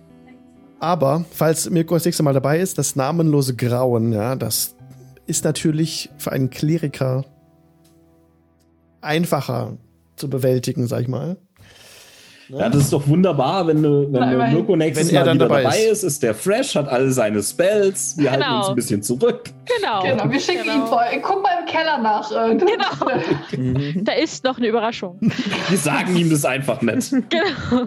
[0.80, 4.75] Aber, falls Mirko das nächste Mal dabei ist, das namenlose Grauen, ja, das
[5.26, 7.24] ist natürlich für einen Kleriker
[9.00, 9.78] einfacher
[10.16, 11.36] zu bewältigen, sag ich mal.
[12.48, 15.62] Ja, das ist doch wunderbar, wenn du, wenn du Mirko nächstes wenn Mal dann dabei,
[15.62, 15.98] dabei ist.
[15.98, 16.04] ist.
[16.04, 18.44] ist der fresh, hat alle seine Spells, wir genau.
[18.44, 19.50] halten uns ein bisschen zurück.
[19.78, 20.02] Genau.
[20.02, 20.74] genau wir schicken genau.
[20.74, 21.02] ihn vor.
[21.22, 22.30] Guck mal im Keller nach.
[22.30, 24.04] Äh, genau.
[24.04, 25.18] da ist noch eine Überraschung.
[25.68, 27.10] Wir sagen ihm das einfach nicht.
[27.10, 27.86] Genau.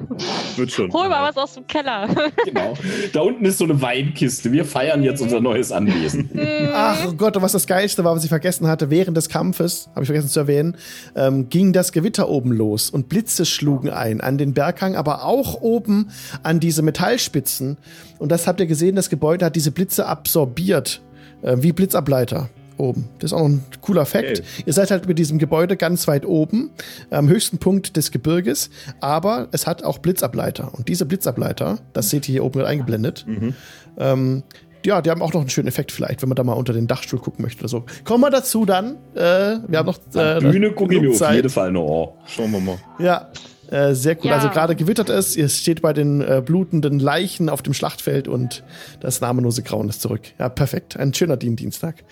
[0.57, 0.91] Wird schon.
[0.91, 2.07] Hol mal was aus dem Keller.
[2.45, 2.73] Genau.
[3.13, 4.51] Da unten ist so eine Weinkiste.
[4.51, 6.29] Wir feiern jetzt unser neues Anwesen.
[6.33, 6.69] Mhm.
[6.73, 10.01] Ach oh Gott, was das Geilste war, was ich vergessen hatte, während des Kampfes, habe
[10.03, 10.75] ich vergessen zu erwähnen,
[11.15, 15.25] ähm, ging das Gewitter oben los und Blitze schlugen ein an den den Berghang, aber
[15.25, 16.09] auch oben
[16.43, 17.77] an diese Metallspitzen.
[18.17, 21.01] Und das habt ihr gesehen, das Gebäude hat diese Blitze absorbiert,
[21.41, 22.49] äh, wie Blitzableiter
[22.79, 23.09] oben.
[23.19, 24.39] Das ist auch ein cooler Fakt.
[24.39, 24.43] Okay.
[24.65, 26.71] Ihr seid halt mit diesem Gebäude ganz weit oben,
[27.09, 28.69] am höchsten Punkt des Gebirges,
[29.01, 30.73] aber es hat auch Blitzableiter.
[30.73, 33.53] Und diese Blitzableiter, das seht ihr hier oben eingeblendet, mhm.
[33.97, 34.43] ähm,
[34.85, 36.87] ja, die haben auch noch einen schönen Effekt vielleicht, wenn man da mal unter den
[36.87, 37.85] Dachstuhl gucken möchte oder so.
[38.05, 38.95] Kommen wir dazu dann.
[39.13, 42.15] Äh, wir haben noch äh, Bühne gucken wir auf jeden Fall noch.
[42.27, 42.77] Schauen wir mal.
[42.97, 43.29] Ja,
[43.71, 44.31] äh, sehr cool.
[44.31, 44.35] Ja.
[44.35, 48.63] Also gerade gewittert es, ihr steht bei den äh, blutenden Leichen auf dem Schlachtfeld und
[48.99, 50.21] das namenlose Grauen ist zurück.
[50.39, 50.97] Ja, perfekt.
[50.97, 52.03] Ein schöner Dienstag.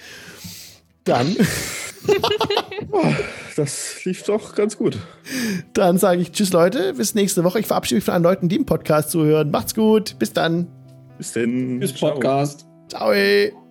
[1.03, 1.35] Dann.
[3.55, 4.97] das lief doch ganz gut.
[5.73, 6.93] Dann sage ich Tschüss, Leute.
[6.93, 7.59] Bis nächste Woche.
[7.59, 9.49] Ich verabschiede mich von allen Leuten, die im Podcast zuhören.
[9.49, 10.19] Macht's gut.
[10.19, 10.67] Bis dann.
[11.17, 11.79] Bis denn.
[11.79, 12.67] Bis Podcast.
[12.89, 13.13] Ciao.
[13.13, 13.66] Ciao.